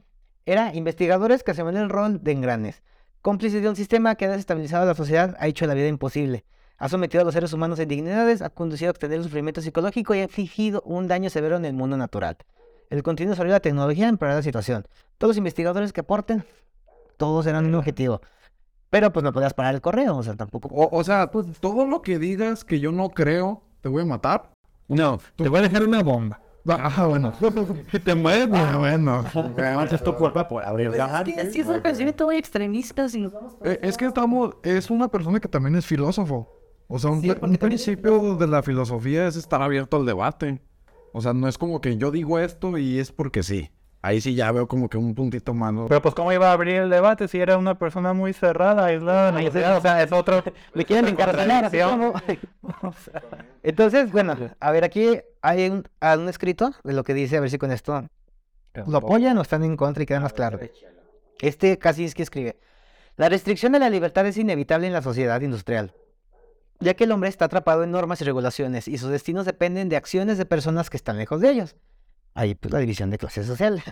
Era 0.44 0.74
investigadores 0.74 1.44
que 1.44 1.54
se 1.54 1.62
ven 1.62 1.76
el 1.76 1.88
rol 1.88 2.22
de 2.22 2.32
engranes. 2.32 2.82
Cómplices 3.22 3.62
de 3.62 3.68
un 3.68 3.76
sistema 3.76 4.16
que 4.16 4.26
ha 4.26 4.30
desestabilizado 4.30 4.84
la 4.84 4.94
sociedad, 4.94 5.36
ha 5.38 5.46
hecho 5.46 5.66
la 5.66 5.74
vida 5.74 5.86
imposible. 5.86 6.44
Ha 6.76 6.88
sometido 6.88 7.22
a 7.22 7.24
los 7.24 7.34
seres 7.34 7.52
humanos 7.52 7.78
a 7.78 7.84
indignidades, 7.84 8.42
ha 8.42 8.50
conducido 8.50 8.90
a 8.90 8.90
extender 8.90 9.18
el 9.18 9.24
sufrimiento 9.24 9.60
psicológico 9.62 10.14
y 10.14 10.18
ha 10.18 10.24
infligido 10.24 10.82
un 10.84 11.06
daño 11.06 11.30
severo 11.30 11.56
en 11.56 11.64
el 11.64 11.72
mundo 11.74 11.96
natural. 11.96 12.36
El 12.90 13.02
continuo 13.02 13.30
desarrollo 13.30 13.52
de 13.52 13.58
la 13.58 13.60
tecnología 13.60 14.08
empeorará 14.08 14.40
la 14.40 14.42
situación. 14.42 14.84
Todos 15.16 15.30
los 15.30 15.38
investigadores 15.38 15.92
que 15.92 16.00
aporten, 16.00 16.44
todos 17.16 17.46
eran 17.46 17.66
un 17.66 17.74
objetivo. 17.74 18.20
Pero 18.90 19.12
pues 19.12 19.24
no 19.24 19.32
podías 19.32 19.54
parar 19.54 19.74
el 19.74 19.80
correo, 19.80 20.16
o 20.16 20.22
sea, 20.22 20.34
tampoco. 20.36 20.68
O, 20.68 20.96
o 20.96 21.04
sea, 21.04 21.30
pues, 21.30 21.46
todo 21.60 21.86
lo 21.86 22.02
que 22.02 22.18
digas 22.18 22.64
que 22.64 22.78
yo 22.78 22.92
no 22.92 23.10
creo, 23.10 23.62
te 23.80 23.88
voy 23.88 24.02
a 24.02 24.06
matar. 24.06 24.50
No, 24.88 25.18
te 25.36 25.48
voy 25.48 25.58
a 25.58 25.62
dejar 25.62 25.84
una 25.84 26.02
bomba. 26.02 26.40
Ah, 26.66 27.06
bueno. 27.06 27.32
Si 27.90 28.00
te 28.00 28.14
mueves, 28.14 28.48
Ah, 28.52 28.76
bueno. 28.78 29.24
Tu 30.02 30.14
culpa 30.14 30.48
por 30.48 30.64
abrir 30.64 30.92
Sí, 31.50 31.60
es 31.60 31.66
un 31.66 31.80
pensamiento 31.80 32.26
muy 32.26 32.36
extremista. 32.36 33.08
Si 33.08 33.20
nos 33.20 33.32
vamos 33.32 33.56
Eh, 33.64 33.78
Es 33.82 33.96
que 33.96 34.06
estamos, 34.06 34.56
es 34.62 34.90
una 34.90 35.08
persona 35.08 35.40
que 35.40 35.48
también 35.48 35.74
es 35.76 35.84
filósofo. 35.84 36.50
O 36.86 36.98
sea, 36.98 37.10
un, 37.10 37.22
un 37.42 37.56
principio 37.56 38.36
de 38.36 38.46
la 38.46 38.62
filosofía 38.62 39.26
es 39.26 39.36
estar 39.36 39.60
abierto 39.60 39.96
al 39.96 40.06
debate. 40.06 40.62
O 41.12 41.20
sea, 41.20 41.32
no 41.32 41.48
es 41.48 41.58
como 41.58 41.80
que 41.80 41.96
yo 41.96 42.10
digo 42.10 42.38
esto 42.38 42.76
y 42.78 42.98
es 42.98 43.12
porque 43.12 43.42
sí. 43.42 43.70
Ahí 44.04 44.20
sí 44.20 44.34
ya 44.34 44.52
veo 44.52 44.68
como 44.68 44.90
que 44.90 44.98
un 44.98 45.14
puntito 45.14 45.54
malo. 45.54 45.86
Pero 45.88 46.02
pues 46.02 46.14
cómo 46.14 46.30
iba 46.30 46.50
a 46.50 46.52
abrir 46.52 46.74
el 46.74 46.90
debate 46.90 47.26
si 47.26 47.40
era 47.40 47.56
una 47.56 47.78
persona 47.78 48.12
muy 48.12 48.34
cerrada, 48.34 48.84
aislada, 48.84 49.32
sociedad? 49.32 49.78
o 49.78 49.80
sea, 49.80 50.02
es 50.02 50.12
otro... 50.12 50.44
Me 50.74 50.84
quieren 50.84 51.08
encarcelar, 51.08 51.70
como. 51.70 52.12
Entonces, 53.62 54.12
bueno, 54.12 54.36
a 54.60 54.70
ver, 54.72 54.84
aquí 54.84 55.20
hay 55.40 55.70
un, 55.70 55.88
hay 56.00 56.18
un 56.18 56.28
escrito 56.28 56.74
de 56.84 56.92
lo 56.92 57.02
que 57.02 57.14
dice, 57.14 57.38
a 57.38 57.40
ver 57.40 57.48
si 57.48 57.56
con 57.56 57.72
esto 57.72 58.04
lo 58.86 58.98
apoyan 58.98 59.38
o 59.38 59.40
están 59.40 59.64
en 59.64 59.74
contra 59.74 60.02
y 60.02 60.06
queda 60.06 60.20
más 60.20 60.34
claro. 60.34 60.60
Este 61.40 61.78
casi 61.78 62.04
es 62.04 62.14
que 62.14 62.24
escribe. 62.24 62.58
La 63.16 63.30
restricción 63.30 63.72
de 63.72 63.78
la 63.78 63.88
libertad 63.88 64.26
es 64.26 64.36
inevitable 64.36 64.86
en 64.86 64.92
la 64.92 65.00
sociedad 65.00 65.40
industrial, 65.40 65.94
ya 66.78 66.92
que 66.92 67.04
el 67.04 67.12
hombre 67.12 67.30
está 67.30 67.46
atrapado 67.46 67.84
en 67.84 67.90
normas 67.90 68.20
y 68.20 68.24
regulaciones 68.24 68.86
y 68.86 68.98
sus 68.98 69.08
destinos 69.08 69.46
dependen 69.46 69.88
de 69.88 69.96
acciones 69.96 70.36
de 70.36 70.44
personas 70.44 70.90
que 70.90 70.98
están 70.98 71.16
lejos 71.16 71.40
de 71.40 71.52
ellos. 71.52 71.74
Ahí 72.34 72.54
pues 72.54 72.72
la 72.72 72.80
división 72.80 73.10
de 73.10 73.18
clase 73.18 73.44
social, 73.44 73.82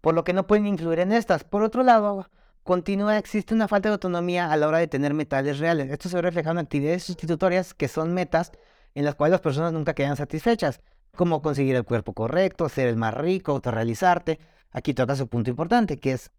por 0.00 0.14
lo 0.14 0.24
que 0.24 0.32
no 0.32 0.46
pueden 0.46 0.66
influir 0.66 0.98
en 1.00 1.12
estas. 1.12 1.44
Por 1.44 1.62
otro 1.62 1.82
lado, 1.82 2.28
continúa 2.62 3.18
existe 3.18 3.54
una 3.54 3.68
falta 3.68 3.88
de 3.88 3.94
autonomía 3.94 4.50
a 4.50 4.56
la 4.56 4.68
hora 4.68 4.78
de 4.78 4.88
tener 4.88 5.14
metales 5.14 5.58
reales. 5.58 5.90
Esto 5.90 6.08
se 6.08 6.16
ve 6.16 6.22
reflejado 6.22 6.52
en 6.52 6.64
actividades 6.64 7.04
sustitutorias 7.04 7.74
que 7.74 7.88
son 7.88 8.14
metas 8.14 8.52
en 8.94 9.04
las 9.04 9.14
cuales 9.14 9.32
las 9.32 9.40
personas 9.40 9.72
nunca 9.72 9.94
quedan 9.94 10.16
satisfechas, 10.16 10.80
como 11.16 11.42
conseguir 11.42 11.76
el 11.76 11.84
cuerpo 11.84 12.14
correcto, 12.14 12.68
ser 12.68 12.88
el 12.88 12.96
más 12.96 13.14
rico, 13.14 13.52
autorrealizarte. 13.52 14.38
Aquí 14.70 14.94
toca 14.94 15.14
su 15.16 15.28
punto 15.28 15.50
importante, 15.50 15.98
que 15.98 16.12
es, 16.12 16.30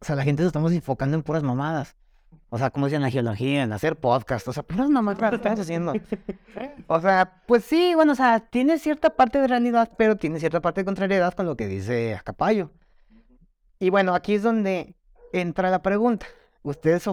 o 0.00 0.04
sea, 0.04 0.16
la 0.16 0.22
gente 0.22 0.42
nos 0.42 0.50
estamos 0.50 0.72
enfocando 0.72 1.16
en 1.16 1.22
puras 1.22 1.42
mamadas. 1.42 1.96
O 2.48 2.58
sea, 2.58 2.70
como 2.70 2.86
dicen 2.86 3.02
la 3.02 3.10
geología, 3.10 3.62
en 3.62 3.72
hacer 3.72 3.96
podcast, 3.96 4.48
o 4.48 4.52
sea, 4.52 4.64
puras 4.64 4.90
mamadas 4.90 5.30
que 5.30 5.36
estás 5.36 5.60
haciendo. 5.60 5.92
O 6.88 7.00
sea, 7.00 7.42
pues 7.46 7.64
sí, 7.64 7.94
bueno, 7.94 8.12
o 8.12 8.16
sea, 8.16 8.40
tiene 8.40 8.78
cierta 8.78 9.10
parte 9.10 9.40
de 9.40 9.46
realidad, 9.46 9.92
pero 9.96 10.16
tiene 10.16 10.40
cierta 10.40 10.60
parte 10.60 10.80
de 10.80 10.84
contrariedad 10.84 11.32
con 11.34 11.46
lo 11.46 11.56
que 11.56 11.68
dice 11.68 12.14
Acapayo. 12.14 12.70
Y 13.78 13.90
bueno, 13.90 14.14
aquí 14.14 14.34
es 14.34 14.42
donde 14.42 14.96
entra 15.32 15.70
la 15.70 15.80
pregunta. 15.80 16.26
Ustedes 16.62 17.08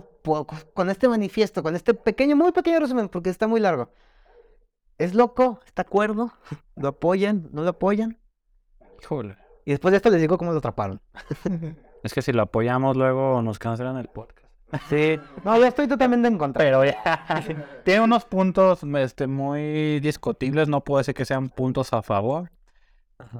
con 0.73 0.89
este 0.89 1.07
manifiesto, 1.07 1.63
con 1.63 1.75
este 1.75 1.93
pequeño, 1.93 2.35
muy 2.35 2.51
pequeño 2.51 2.79
resumen, 2.79 3.07
porque 3.07 3.29
está 3.29 3.47
muy 3.47 3.61
largo. 3.61 3.91
¿Es 4.97 5.13
loco? 5.13 5.59
¿Está 5.65 5.83
acuerdo? 5.83 6.33
¿Lo 6.75 6.89
apoyan? 6.89 7.47
¿No 7.51 7.61
lo 7.61 7.69
apoyan? 7.69 8.17
Híjole. 9.01 9.37
Y 9.63 9.71
después 9.71 9.91
de 9.91 9.97
esto 9.97 10.09
les 10.09 10.19
digo 10.19 10.37
cómo 10.37 10.51
lo 10.51 10.57
atraparon. 10.57 10.99
Es 12.03 12.13
que 12.13 12.21
si 12.21 12.33
lo 12.33 12.41
apoyamos 12.41 12.97
luego 12.97 13.41
nos 13.41 13.59
cancelan 13.59 13.97
el 13.97 14.07
podcast. 14.07 14.36
Sí. 14.89 15.19
No, 15.43 15.57
yo 15.57 15.65
estoy 15.65 15.87
totalmente 15.87 16.27
en 16.27 16.37
contra. 16.37 16.63
Pero 16.63 16.83
ya. 16.83 17.43
Tiene 17.85 18.01
unos 18.01 18.25
puntos 18.25 18.83
este, 18.83 19.27
muy 19.27 19.99
discutibles. 19.99 20.67
No 20.67 20.83
puedo 20.83 20.99
decir 20.99 21.13
que 21.13 21.25
sean 21.25 21.49
puntos 21.49 21.93
a 21.93 22.01
favor. 22.01 22.49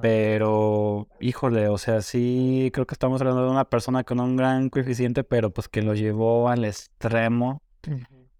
Pero, 0.02 1.06
híjole, 1.20 1.68
o 1.68 1.78
sea, 1.78 2.02
sí 2.02 2.70
creo 2.72 2.86
que 2.86 2.94
estamos 2.94 3.20
hablando 3.20 3.44
de 3.44 3.50
una 3.50 3.64
persona 3.64 4.02
con 4.02 4.18
un 4.18 4.36
gran 4.36 4.70
coeficiente, 4.70 5.22
pero 5.22 5.50
pues 5.50 5.68
que 5.68 5.82
lo 5.82 5.94
llevó 5.94 6.48
al 6.48 6.64
extremo. 6.64 7.62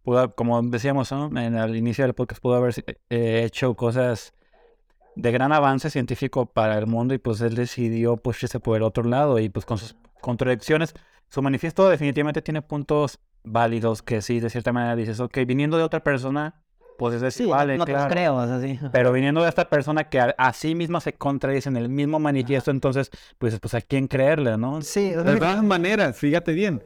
Pudo, 0.03 0.35
como 0.35 0.61
decíamos 0.63 1.13
¿no? 1.13 1.27
en 1.39 1.55
el 1.55 1.77
inicio 1.77 2.05
del 2.05 2.15
podcast, 2.15 2.43
pudo 2.43 2.57
haber 2.57 2.75
eh, 3.09 3.45
hecho 3.45 3.75
cosas 3.75 4.35
de 5.15 5.31
gran 5.31 5.53
avance 5.53 5.91
científico 5.91 6.47
para 6.47 6.77
el 6.77 6.87
mundo 6.87 7.15
y 7.15 7.19
pues 7.19 7.41
él 7.41 7.55
decidió 7.55 8.17
pues 8.17 8.43
irse 8.43 8.59
por 8.61 8.77
el 8.77 8.83
otro 8.83 9.05
lado 9.05 9.39
y 9.39 9.49
pues 9.49 9.65
con 9.65 9.79
sus 9.79 9.97
contradicciones. 10.21 10.95
Su 11.29 11.43
manifiesto 11.43 11.89
definitivamente 11.89 12.43
tiene 12.43 12.63
puntos 12.63 13.19
válidos 13.45 14.03
que 14.03 14.23
sí, 14.23 14.41
de 14.41 14.51
cierta 14.51 14.73
manera 14.73 14.97
dices, 14.97 15.21
ok, 15.21 15.39
viniendo 15.47 15.77
de 15.77 15.83
otra 15.83 16.01
persona, 16.03 16.63
pues 16.99 17.23
es 17.23 17.35
Sí, 17.35 17.47
vale, 17.47 17.79
no 17.79 17.85
te 17.85 17.93
claro. 17.93 18.11
creo, 18.11 18.37
o 18.37 18.47
sea, 18.47 18.61
sí. 18.61 18.79
Pero 18.93 19.13
viniendo 19.13 19.43
de 19.43 19.49
esta 19.49 19.69
persona 19.69 20.05
que 20.05 20.21
a, 20.21 20.35
a 20.37 20.53
sí 20.53 20.75
misma 20.75 21.01
se 21.01 21.13
contradice 21.13 21.69
en 21.69 21.77
el 21.77 21.89
mismo 21.89 22.19
manifiesto, 22.19 22.71
entonces, 22.71 23.11
pues, 23.39 23.59
pues 23.61 23.75
a 23.75 23.81
quién 23.81 24.09
creerle, 24.09 24.57
¿no? 24.59 24.83
Sí, 24.83 25.15
o 25.15 25.23
sea, 25.23 25.33
De 25.33 25.39
todas 25.39 25.63
maneras, 25.63 26.17
fíjate 26.17 26.53
bien. 26.53 26.83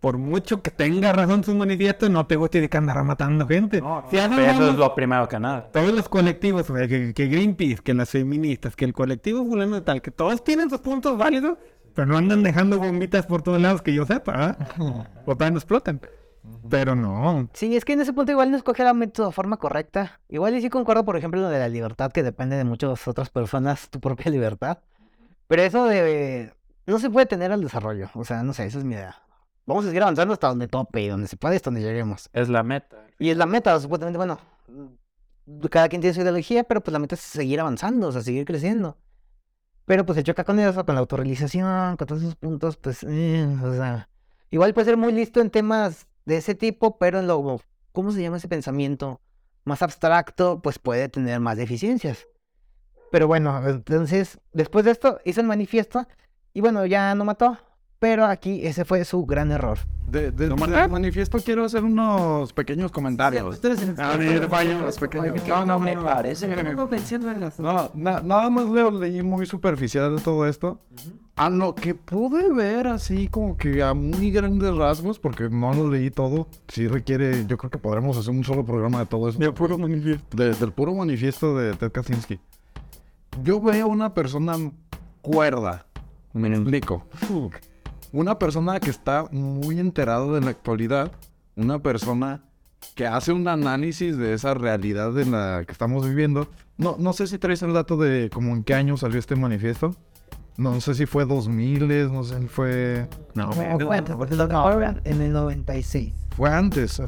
Por 0.00 0.18
mucho 0.18 0.60
que 0.60 0.70
tenga 0.70 1.14
razón 1.14 1.42
su 1.44 1.54
manifiesto, 1.54 2.10
no 2.10 2.26
te 2.26 2.36
guste 2.36 2.68
que 2.68 2.76
andar 2.76 3.02
matando 3.04 3.46
gente. 3.46 3.82
Si 4.10 4.18
haces 4.18 4.36
Pero 4.36 4.50
eso 4.52 4.68
es 4.68 4.76
lo 4.76 4.94
primero 4.94 5.26
que 5.26 5.40
nada. 5.40 5.70
Todos 5.72 5.94
los 5.94 6.10
colectivos, 6.10 6.66
que, 6.66 7.14
que 7.14 7.26
Greenpeace, 7.26 7.78
que 7.82 7.94
las 7.94 8.10
feministas, 8.10 8.76
que 8.76 8.84
el 8.84 8.92
colectivo 8.92 9.46
fulano 9.46 9.76
de 9.76 9.80
tal, 9.80 10.02
que 10.02 10.10
todos 10.10 10.44
tienen 10.44 10.68
sus 10.68 10.80
puntos 10.80 11.16
válidos, 11.16 11.56
pero 11.94 12.06
no 12.06 12.16
andan 12.16 12.42
dejando 12.42 12.78
bombitas 12.78 13.26
por 13.26 13.42
todos 13.42 13.60
lados 13.60 13.82
que 13.82 13.94
yo 13.94 14.04
sepa, 14.04 14.32
¿ah? 14.36 14.58
O 15.26 15.34
todavía 15.34 15.52
no 15.52 15.58
explotan. 15.58 16.00
Pero 16.68 16.94
no. 16.94 17.48
Sí, 17.54 17.74
es 17.74 17.84
que 17.84 17.94
en 17.94 18.00
ese 18.00 18.12
punto 18.12 18.32
igual 18.32 18.50
no 18.50 18.56
escoge 18.56 18.84
la 18.84 18.94
forma 19.32 19.56
correcta. 19.56 20.20
Igual 20.28 20.54
y 20.54 20.60
sí 20.60 20.68
concuerdo, 20.68 21.04
por 21.04 21.16
ejemplo, 21.16 21.40
lo 21.40 21.48
de 21.48 21.58
la 21.58 21.68
libertad, 21.68 22.12
que 22.12 22.22
depende 22.22 22.56
de 22.56 22.64
muchas 22.64 23.06
otras 23.08 23.30
personas, 23.30 23.88
tu 23.88 24.00
propia 24.00 24.30
libertad. 24.30 24.78
Pero 25.46 25.62
eso 25.62 25.86
de... 25.86 26.52
No 26.86 26.98
se 26.98 27.08
puede 27.08 27.26
tener 27.26 27.50
al 27.50 27.62
desarrollo. 27.62 28.10
O 28.14 28.24
sea, 28.24 28.42
no 28.42 28.52
sé, 28.52 28.66
esa 28.66 28.78
es 28.78 28.84
mi 28.84 28.94
idea. 28.94 29.22
Vamos 29.64 29.84
a 29.84 29.88
seguir 29.88 30.02
avanzando 30.02 30.34
hasta 30.34 30.48
donde 30.48 30.68
tope 30.68 31.00
y 31.00 31.08
donde 31.08 31.28
se 31.28 31.38
puede, 31.38 31.56
hasta 31.56 31.70
donde 31.70 31.80
lleguemos. 31.80 32.28
Es 32.34 32.50
la 32.50 32.62
meta. 32.62 33.06
Y 33.18 33.30
es 33.30 33.38
la 33.38 33.46
meta, 33.46 33.78
supuestamente, 33.80 34.18
bueno, 34.18 34.38
cada 35.70 35.88
quien 35.88 36.02
tiene 36.02 36.12
su 36.12 36.20
ideología, 36.20 36.64
pero 36.64 36.82
pues 36.82 36.92
la 36.92 36.98
meta 36.98 37.14
es 37.14 37.22
seguir 37.22 37.60
avanzando, 37.60 38.08
o 38.08 38.12
sea, 38.12 38.20
seguir 38.20 38.44
creciendo. 38.44 38.98
Pero 39.86 40.06
pues 40.06 40.16
se 40.16 40.22
choca 40.22 40.44
con 40.44 40.58
eso, 40.58 40.84
con 40.84 40.94
la 40.94 41.00
autorrealización, 41.00 41.96
con 41.96 42.06
todos 42.06 42.22
esos 42.22 42.36
puntos, 42.36 42.76
pues, 42.76 43.04
eh, 43.04 43.46
o 43.62 43.74
sea, 43.74 44.08
igual 44.50 44.72
puede 44.72 44.86
ser 44.86 44.96
muy 44.96 45.12
listo 45.12 45.40
en 45.40 45.50
temas 45.50 46.06
de 46.24 46.38
ese 46.38 46.54
tipo, 46.54 46.98
pero 46.98 47.18
en 47.18 47.26
lo, 47.26 47.60
¿cómo 47.92 48.10
se 48.10 48.22
llama 48.22 48.38
ese 48.38 48.48
pensamiento? 48.48 49.20
Más 49.64 49.82
abstracto, 49.82 50.60
pues 50.62 50.78
puede 50.78 51.08
tener 51.08 51.40
más 51.40 51.56
deficiencias. 51.56 52.26
Pero 53.10 53.26
bueno, 53.26 53.66
entonces, 53.68 54.40
después 54.52 54.84
de 54.84 54.90
esto, 54.90 55.20
hizo 55.24 55.40
el 55.40 55.46
manifiesto 55.46 56.06
y 56.52 56.60
bueno, 56.60 56.86
ya 56.86 57.14
no 57.14 57.24
mató, 57.24 57.58
pero 58.04 58.26
aquí 58.26 58.66
ese 58.66 58.84
fue 58.84 59.02
su 59.06 59.24
gran 59.24 59.50
error. 59.50 59.78
De, 60.06 60.30
de- 60.30 60.48
del 60.82 60.90
manifiesto 60.90 61.38
quiero 61.38 61.64
hacer 61.64 61.82
unos 61.82 62.52
pequeños 62.52 62.92
comentarios. 62.92 63.56
A 63.98 64.16
ver, 64.18 64.46
vaya. 64.50 64.76
Unos 64.76 64.98
pequeños- 64.98 65.48
No, 65.48 65.64
no, 65.64 65.78
me 65.80 65.92
parece. 66.04 66.46
No, 67.62 67.90
na- 67.94 68.20
nada 68.20 68.50
más 68.50 68.68
leo, 68.68 68.90
leí 68.90 69.22
muy 69.22 69.46
superficial 69.46 70.14
de 70.16 70.20
todo 70.22 70.46
esto. 70.46 70.78
A 71.36 71.48
lo 71.48 71.74
que 71.74 71.94
pude 71.94 72.52
ver 72.52 72.86
así 72.88 73.26
como 73.28 73.56
que 73.56 73.82
a 73.82 73.94
muy 73.94 74.30
grandes 74.30 74.76
rasgos, 74.76 75.18
porque 75.18 75.48
no 75.48 75.72
lo 75.72 75.88
leí 75.90 76.10
todo, 76.10 76.46
sí 76.68 76.86
requiere, 76.86 77.46
yo 77.46 77.56
creo 77.56 77.70
que 77.70 77.78
podremos 77.78 78.18
hacer 78.18 78.32
un 78.32 78.44
solo 78.44 78.66
programa 78.66 78.98
de 78.98 79.06
todo 79.06 79.30
eso. 79.30 79.38
De 79.38 79.50
puro 79.50 79.78
manifiesto. 79.78 80.36
De- 80.36 80.52
del 80.54 80.72
puro 80.72 80.94
manifiesto 80.94 81.56
de 81.56 81.72
Ted 81.74 81.90
Kaczynski. 81.90 82.38
Yo 83.42 83.60
veo 83.62 83.88
una 83.88 84.12
persona 84.12 84.56
cuerda. 85.22 85.86
Me 86.34 86.48
explico. 86.48 87.04
Una 88.14 88.38
persona 88.38 88.78
que 88.78 88.90
está 88.90 89.26
muy 89.32 89.80
enterada 89.80 90.24
de 90.34 90.40
la 90.40 90.50
actualidad. 90.50 91.10
Una 91.56 91.80
persona 91.80 92.44
que 92.94 93.08
hace 93.08 93.32
un 93.32 93.48
análisis 93.48 94.16
de 94.16 94.34
esa 94.34 94.54
realidad 94.54 95.18
en 95.18 95.32
la 95.32 95.64
que 95.66 95.72
estamos 95.72 96.06
viviendo. 96.08 96.46
No, 96.76 96.94
no 96.96 97.12
sé 97.12 97.26
si 97.26 97.38
traes 97.38 97.60
el 97.62 97.72
dato 97.72 97.96
de 97.96 98.30
como 98.32 98.52
en 98.54 98.62
qué 98.62 98.74
año 98.74 98.96
salió 98.96 99.18
este 99.18 99.34
manifiesto. 99.34 99.96
No 100.56 100.80
sé 100.80 100.94
si 100.94 101.06
fue 101.06 101.24
2000, 101.24 102.12
no 102.12 102.22
sé 102.22 102.38
si 102.40 102.46
fue... 102.46 103.08
No. 103.34 103.50
En 105.04 105.20
el 105.20 105.32
96. 105.32 106.12
Fue 106.36 106.50
antes. 106.50 107.00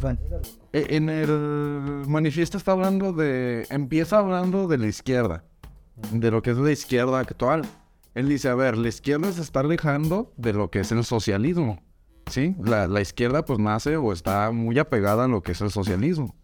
E- 0.72 0.86
En 0.96 1.08
el 1.08 2.02
manifiesto 2.08 2.58
está 2.58 2.72
hablando 2.72 3.12
de. 3.12 3.64
Empieza 3.70 4.18
hablando 4.18 4.66
de 4.66 4.78
la 4.78 4.88
izquierda. 4.88 5.44
De 6.10 6.32
lo 6.32 6.42
que 6.42 6.50
es 6.50 6.56
la 6.58 6.72
izquierda 6.72 7.20
actual. 7.20 7.62
Él 8.16 8.28
dice: 8.28 8.48
A 8.48 8.54
ver, 8.56 8.76
la 8.76 8.88
izquierda 8.88 9.30
se 9.30 9.42
está 9.42 9.60
alejando 9.60 10.32
de 10.36 10.52
lo 10.52 10.70
que 10.70 10.80
es 10.80 10.90
el 10.90 11.04
socialismo. 11.04 11.80
¿Sí? 12.28 12.56
La, 12.64 12.88
la 12.88 13.00
izquierda, 13.00 13.44
pues 13.44 13.60
nace 13.60 13.96
o 13.96 14.12
está 14.12 14.50
muy 14.50 14.78
apegada 14.80 15.24
a 15.24 15.28
lo 15.28 15.42
que 15.42 15.52
es 15.52 15.60
el 15.60 15.70
socialismo. 15.70 16.34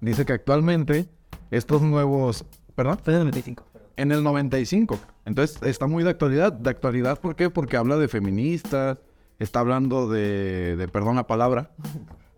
Dice 0.00 0.24
que 0.26 0.32
actualmente 0.34 1.08
estos 1.50 1.80
nuevos. 1.82 2.44
¿Perdón? 2.74 2.98
Fue 3.02 3.14
en 3.14 3.20
el 3.20 3.26
95. 3.26 3.64
En 3.96 4.12
el 4.12 4.22
95. 4.22 4.98
Entonces 5.24 5.58
está 5.62 5.86
muy 5.86 6.02
de 6.04 6.10
actualidad. 6.10 6.52
¿De 6.52 6.68
actualidad 6.70 7.20
por 7.20 7.36
qué? 7.36 7.48
Porque 7.48 7.76
habla 7.76 7.96
de 7.96 8.08
feministas, 8.08 8.98
está 9.38 9.60
hablando 9.60 10.08
de, 10.08 10.76
de 10.76 10.88
perdón 10.88 11.16
la 11.16 11.26
palabra, 11.26 11.70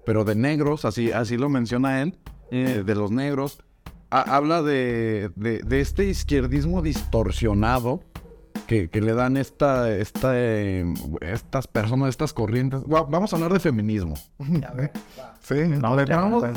pero 0.04 0.24
de 0.24 0.34
negros, 0.34 0.84
así, 0.84 1.10
así 1.12 1.36
lo 1.36 1.48
menciona 1.48 2.02
él. 2.02 2.18
eh, 2.50 2.82
de 2.84 2.94
los 2.94 3.10
negros. 3.10 3.58
Ha- 4.10 4.36
habla 4.36 4.62
de, 4.62 5.30
de- 5.34 5.60
de 5.60 5.80
este 5.80 6.04
izquierdismo 6.04 6.82
distorsionado 6.82 8.00
que, 8.66 8.88
que 8.88 9.00
le 9.00 9.14
dan 9.14 9.36
esta, 9.36 9.90
esta, 9.90 10.32
eh, 10.34 10.84
estas 11.20 11.66
personas, 11.66 12.10
estas 12.10 12.32
corrientes. 12.32 12.82
Vamos 12.86 13.32
a 13.32 13.36
hablar 13.36 13.52
de 13.52 13.60
feminismo. 13.60 14.14
Sí, 15.40 15.54
no 15.68 15.96
le 15.96 16.04
vamos. 16.06 16.44
Ah. 16.44 16.52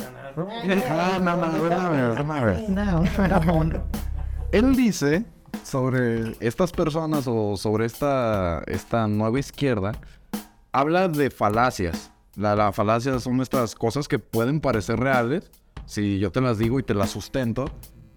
Él 4.52 4.76
dice 4.76 5.26
sobre 5.64 6.36
estas 6.40 6.72
personas 6.72 7.26
o 7.28 7.58
sobre 7.58 7.86
esta, 7.86 8.64
esta 8.68 9.08
nueva 9.08 9.40
izquierda, 9.40 9.92
habla 10.72 11.08
de 11.08 11.30
falacias. 11.30 12.12
La, 12.36 12.56
la 12.56 12.72
falacia 12.72 13.20
son 13.20 13.42
estas 13.42 13.76
cosas 13.76 14.08
que 14.08 14.20
pueden 14.20 14.62
parecer 14.62 15.00
reales, 15.00 15.52
si 15.86 16.20
yo 16.20 16.32
te 16.32 16.40
las 16.40 16.60
digo 16.60 16.80
y 16.80 16.84
te 16.84 16.94
las 16.94 17.10
sustento, 17.10 17.66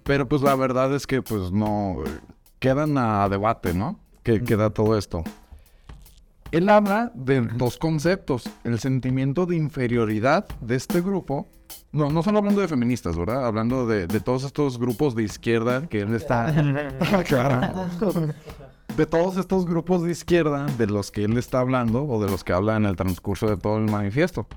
pero 0.04 0.28
pues 0.28 0.42
la 0.42 0.54
verdad 0.54 0.94
es 0.94 1.06
que 1.06 1.22
pues 1.22 1.50
no, 1.52 1.96
eh, 2.04 2.20
quedan 2.60 2.96
a 2.96 3.28
debate, 3.28 3.74
¿no? 3.74 3.98
Que 4.22 4.40
queda 4.44 4.70
todo 4.70 4.96
esto. 4.96 5.24
Él 6.52 6.68
habla 6.68 7.10
de 7.14 7.40
dos 7.40 7.78
conceptos, 7.78 8.48
el 8.64 8.78
sentimiento 8.78 9.46
de 9.46 9.56
inferioridad 9.56 10.46
de 10.60 10.76
este 10.76 11.00
grupo. 11.00 11.48
No, 11.92 12.10
no 12.10 12.22
solo 12.22 12.38
hablando 12.38 12.60
de 12.60 12.68
feministas, 12.68 13.16
¿verdad? 13.16 13.46
Hablando 13.46 13.86
de, 13.86 14.06
de 14.06 14.20
todos 14.20 14.44
estos 14.44 14.78
grupos 14.78 15.14
de 15.14 15.22
izquierda 15.22 15.86
que 15.88 16.00
él 16.00 16.14
está... 16.14 16.52
claro. 17.26 17.88
De 18.96 19.06
todos 19.06 19.36
estos 19.36 19.64
grupos 19.64 20.02
de 20.02 20.10
izquierda 20.10 20.66
de 20.66 20.86
los 20.88 21.12
que 21.12 21.24
él 21.24 21.38
está 21.38 21.60
hablando 21.60 22.04
o 22.04 22.22
de 22.22 22.30
los 22.30 22.42
que 22.42 22.52
habla 22.52 22.76
en 22.76 22.84
el 22.84 22.96
transcurso 22.96 23.48
de 23.48 23.56
todo 23.56 23.78
el 23.78 23.88
manifiesto. 23.88 24.48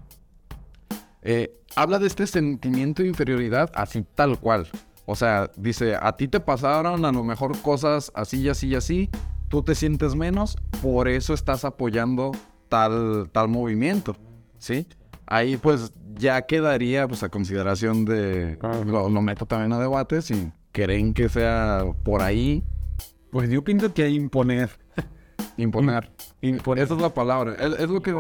Eh, 1.21 1.61
habla 1.75 1.99
de 1.99 2.07
este 2.07 2.25
sentimiento 2.25 3.03
de 3.03 3.09
inferioridad 3.09 3.71
así 3.75 4.03
tal 4.15 4.39
cual. 4.39 4.67
O 5.05 5.15
sea, 5.15 5.51
dice, 5.57 5.95
a 5.99 6.15
ti 6.15 6.27
te 6.27 6.39
pasaron 6.39 7.03
a 7.03 7.11
lo 7.11 7.23
mejor 7.23 7.57
cosas 7.61 8.11
así 8.15 8.41
y 8.41 8.49
así 8.49 8.67
y 8.69 8.75
así, 8.75 9.09
tú 9.49 9.61
te 9.61 9.75
sientes 9.75 10.15
menos, 10.15 10.57
por 10.81 11.07
eso 11.07 11.33
estás 11.33 11.65
apoyando 11.65 12.31
tal, 12.69 13.29
tal 13.31 13.49
movimiento, 13.49 14.15
¿sí? 14.57 14.87
Ahí 15.25 15.57
pues 15.57 15.93
ya 16.15 16.41
quedaría 16.43 17.07
pues 17.07 17.23
a 17.23 17.29
consideración 17.29 18.05
de, 18.05 18.57
lo, 18.85 19.09
lo 19.09 19.21
meto 19.21 19.45
también 19.45 19.73
a 19.73 19.79
debate, 19.79 20.21
si 20.21 20.51
creen 20.71 21.13
que 21.13 21.29
sea 21.29 21.85
por 22.03 22.21
ahí 22.21 22.63
Pues 23.31 23.49
yo 23.49 23.63
pienso 23.63 23.93
que 23.93 24.09
imponer. 24.09 24.69
imponer. 25.57 26.11
Imponer. 26.41 26.83
Esa 26.83 26.95
es 26.95 27.01
la 27.01 27.13
palabra, 27.13 27.53
es, 27.53 27.79
es 27.79 27.89
lo 27.89 28.01
que... 28.01 28.13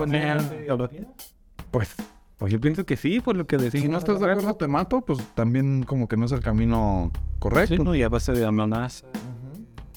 Pues, 1.71 1.95
pues 2.43 2.51
yo 2.51 2.59
pienso 2.59 2.85
que 2.85 2.97
sí, 2.97 3.21
por 3.21 3.37
lo 3.37 3.47
que 3.47 3.55
decís. 3.55 3.79
Si 3.83 3.87
no 3.87 3.97
estás 3.99 4.19
de 4.19 4.29
acuerdo 4.29 4.53
te 4.55 4.67
mato, 4.67 4.99
pues 4.99 5.17
también 5.33 5.83
como 5.83 6.09
que 6.09 6.17
no 6.17 6.25
es 6.25 6.33
el 6.33 6.41
camino 6.41 7.09
correcto. 7.39 7.77
Sí, 7.77 7.81
no, 7.81 7.95
y 7.95 8.03
a 8.03 8.09
base 8.09 8.33
de 8.33 8.45
amenazas. 8.45 9.05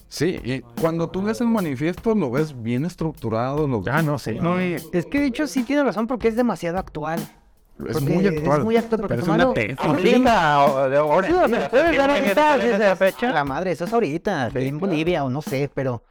Sí, 0.06 0.38
y 0.44 0.60
cuando 0.80 1.08
tú 1.10 1.24
lees 1.24 1.40
el 1.40 1.48
manifiesto 1.48 2.14
lo 2.14 2.30
ves 2.30 2.54
bien 2.62 2.84
estructurado, 2.84 3.66
lo... 3.66 3.82
Ya 3.82 4.00
no 4.00 4.16
sé. 4.20 4.34
No, 4.34 4.62
y- 4.64 4.76
Es 4.92 5.06
que 5.06 5.18
de 5.18 5.26
hecho 5.26 5.48
sí 5.48 5.64
tiene 5.64 5.82
razón 5.82 6.06
porque 6.06 6.28
es 6.28 6.36
demasiado 6.36 6.78
actual. 6.78 7.18
es 7.18 7.94
Porque 7.98 8.00
muy 8.14 8.24
actual. 8.28 8.58
Es 8.60 8.64
muy 8.64 8.76
actual 8.76 9.00
porque 9.00 9.14
Pero 9.16 9.22
es 9.22 9.28
una 9.28 9.52
tesis. 9.52 9.76
Ahorita, 9.80 10.88
de 10.88 10.96
ahora. 10.98 11.26
Sí, 11.26 11.34
o 11.34 11.48
sea, 11.48 11.68
puedes 11.68 11.98
dar 11.98 12.10
ahorita, 12.10 12.58
¿Tiene 12.60 12.78
desde 12.78 12.94
fecha? 12.94 13.32
La 13.32 13.44
madre, 13.44 13.72
eso 13.72 13.86
es 13.86 13.92
ahorita, 13.92 14.50
en 14.54 14.78
Bolivia 14.78 15.24
o 15.24 15.30
no 15.30 15.42
sé, 15.42 15.68
pero... 15.74 16.04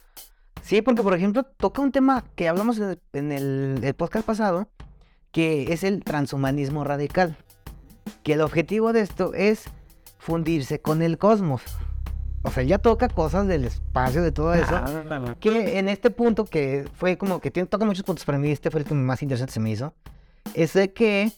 Sí, 0.60 0.82
porque 0.82 1.02
por 1.02 1.14
ejemplo 1.14 1.44
toca 1.44 1.80
un 1.80 1.92
tema 1.92 2.24
que 2.34 2.46
hablamos 2.46 2.76
en 2.76 2.90
el- 2.90 3.00
en 3.14 3.32
el, 3.32 3.80
el 3.82 3.94
podcast 3.94 4.26
pasado, 4.26 4.68
que 5.32 5.72
es 5.72 5.84
el 5.84 6.02
transhumanismo 6.04 6.84
radical. 6.84 7.36
Que 8.22 8.34
el 8.34 8.40
objetivo 8.40 8.92
de 8.92 9.00
esto 9.00 9.34
es 9.34 9.64
fundirse 10.18 10.80
con 10.80 11.02
el 11.02 11.18
cosmos. 11.18 11.62
O 12.42 12.50
sea, 12.50 12.62
ya 12.62 12.78
toca 12.78 13.08
cosas 13.08 13.48
del 13.48 13.64
espacio, 13.64 14.22
de 14.22 14.30
todo 14.30 14.54
eso. 14.54 14.80
Que 15.40 15.78
en 15.78 15.88
este 15.88 16.10
punto, 16.10 16.44
que 16.44 16.88
fue 16.94 17.18
como 17.18 17.40
que 17.40 17.50
tiene, 17.50 17.66
toca 17.66 17.84
muchos 17.84 18.04
puntos 18.04 18.24
para 18.24 18.38
mí, 18.38 18.50
este 18.50 18.70
fue 18.70 18.80
el 18.80 18.86
que 18.86 18.94
más 18.94 19.22
interesante 19.22 19.52
se 19.52 19.60
me 19.60 19.70
hizo, 19.70 19.94
es 20.54 20.72
de 20.72 20.92
que 20.92 21.32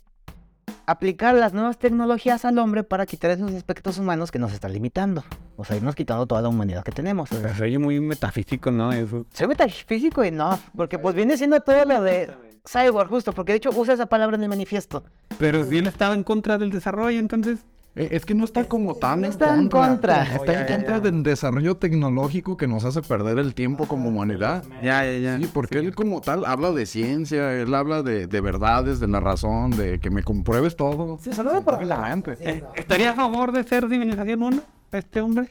aplicar 0.84 1.34
las 1.34 1.54
nuevas 1.54 1.78
tecnologías 1.78 2.44
al 2.44 2.58
hombre 2.58 2.82
para 2.82 3.06
quitar 3.06 3.30
esos 3.30 3.52
aspectos 3.52 3.98
humanos 3.98 4.30
que 4.30 4.38
nos 4.38 4.52
están 4.52 4.72
limitando. 4.72 5.24
O 5.56 5.64
sea, 5.64 5.76
irnos 5.76 5.94
quitando 5.94 6.26
toda 6.26 6.42
la 6.42 6.48
humanidad 6.48 6.84
que 6.84 6.92
tenemos. 6.92 7.28
Se 7.28 7.62
oye 7.62 7.78
muy 7.78 8.00
metafísico, 8.00 8.70
¿no? 8.70 8.92
Eso. 8.92 9.26
Soy 9.32 9.48
metafísico 9.48 10.24
y 10.24 10.30
no, 10.30 10.58
porque 10.76 10.98
pues 10.98 11.14
viene 11.14 11.36
siendo 11.36 11.60
todo 11.60 11.84
lo 11.84 12.02
de 12.02 12.30
cyborg, 12.68 13.08
justo, 13.08 13.32
porque 13.32 13.52
de 13.52 13.58
hecho 13.58 13.70
usa 13.74 13.94
esa 13.94 14.06
palabra 14.06 14.36
en 14.36 14.42
el 14.42 14.48
manifiesto. 14.48 15.02
Pero 15.38 15.64
si 15.64 15.78
él 15.78 15.86
estaba 15.86 16.14
en 16.14 16.22
contra 16.22 16.58
del 16.58 16.70
desarrollo, 16.70 17.18
entonces. 17.18 17.60
Eh, 17.96 18.08
Es 18.12 18.24
que 18.26 18.34
no 18.34 18.44
está 18.44 18.64
como 18.64 18.94
tan 18.94 19.24
en 19.24 19.30
está 19.30 19.56
en 19.56 19.68
contra. 19.68 20.22
Está 20.22 20.60
en 20.60 20.66
contra 20.76 21.00
del 21.00 21.22
desarrollo 21.22 21.76
tecnológico 21.76 22.56
que 22.56 22.68
nos 22.68 22.84
hace 22.84 23.02
perder 23.02 23.38
el 23.38 23.54
tiempo 23.54 23.88
como 23.88 24.10
humanidad. 24.10 24.62
Ya, 24.82 25.04
ya, 25.04 25.18
ya. 25.18 25.38
Sí, 25.38 25.50
porque 25.52 25.78
él 25.78 25.94
como 25.94 26.20
tal 26.20 26.44
habla 26.44 26.70
de 26.72 26.86
ciencia, 26.86 27.54
él 27.54 27.74
habla 27.74 28.02
de, 28.02 28.26
de 28.26 28.40
verdades, 28.40 29.00
de 29.00 29.08
la 29.08 29.20
razón, 29.20 29.70
de 29.70 29.98
que 29.98 30.10
me 30.10 30.22
compruebes 30.22 30.76
todo. 30.76 31.18
Se 31.20 31.32
saluda 31.32 31.60
por 31.62 31.82
la 31.84 31.96
Tranquilamente. 31.96 32.64
¿Estaría 32.76 33.10
a 33.10 33.14
favor 33.14 33.50
de 33.52 33.64
ser 33.64 33.88
civilización 33.88 34.42
1 34.42 34.62
este 34.92 35.20
hombre? 35.20 35.48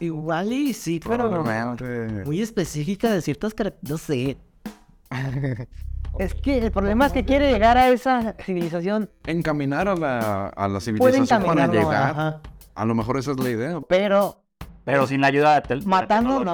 Igual 0.00 0.52
y 0.52 0.72
sí, 0.72 1.00
pero 1.06 1.44
muy 2.24 2.42
específica 2.42 3.10
de 3.12 3.22
ciertas 3.22 3.54
características. 3.54 3.90
No 3.90 3.98
sé. 3.98 4.36
Es 6.18 6.34
que 6.34 6.58
el 6.58 6.70
problema 6.70 7.06
es 7.06 7.12
que 7.12 7.24
quiere 7.24 7.50
llegar 7.50 7.78
a 7.78 7.88
esa 7.88 8.34
civilización. 8.44 9.08
Encaminar 9.26 9.88
a 9.88 9.94
la, 9.96 10.48
a 10.48 10.68
la 10.68 10.78
civilización 10.80 11.42
para 11.42 11.66
llegar. 11.68 12.10
ajá, 12.10 12.40
A 12.74 12.84
lo 12.84 12.94
mejor 12.94 13.16
esa 13.18 13.30
es 13.30 13.38
la 13.40 13.48
idea. 13.48 13.80
pero 13.88 14.36
Pero 14.84 15.06
sin 15.06 15.22
la 15.22 15.28
ayuda 15.28 15.54
de 15.54 15.62
tel- 15.62 15.86
Matando, 15.86 16.44
no. 16.44 16.52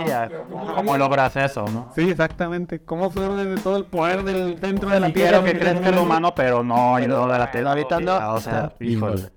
¿Cómo 0.76 0.96
logras 0.96 1.34
eso, 1.34 1.64
no? 1.66 1.90
Sí, 1.92 2.08
exactamente. 2.08 2.78
¿Cómo 2.84 3.10
fue 3.10 3.28
de 3.34 3.56
todo 3.60 3.78
el 3.78 3.84
poder 3.84 4.22
del 4.22 4.58
centro 4.60 4.90
de 4.90 5.00
la 5.00 5.12
Quiero 5.12 5.40
Tierra? 5.42 5.44
que 5.52 5.58
crezca 5.58 5.88
el 5.88 5.98
humano, 5.98 6.32
pero 6.36 6.62
no 6.62 6.94
ayuda 6.94 7.26
de 7.50 7.62
la 7.64 7.70
ahorita 7.70 7.98
no. 7.98 8.34
O 8.34 8.40
sea, 8.40 8.72
híjole. 8.78 9.30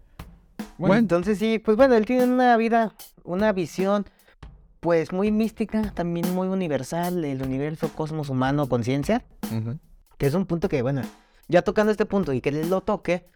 Bueno, 0.77 0.95
entonces 0.97 1.39
sí, 1.39 1.57
pues 1.57 1.77
bueno, 1.77 1.95
él 1.95 2.05
tiene 2.05 2.25
una 2.25 2.55
vida, 2.57 2.91
una 3.23 3.53
visión, 3.53 4.05
pues 4.81 5.13
muy 5.13 5.31
mística, 5.31 5.91
también 5.93 6.33
muy 6.33 6.47
universal, 6.47 7.23
el 7.23 7.43
universo, 7.43 7.89
cosmos, 7.93 8.29
humano, 8.29 8.67
conciencia, 8.67 9.23
que 10.17 10.25
es 10.25 10.33
un 10.33 10.47
punto 10.47 10.69
que, 10.69 10.81
bueno, 10.81 11.03
ya 11.47 11.61
tocando 11.61 11.91
este 11.91 12.07
punto 12.07 12.33
y 12.33 12.41
que 12.41 12.49
él 12.49 12.67
lo 12.67 12.81
toque, 12.81 13.29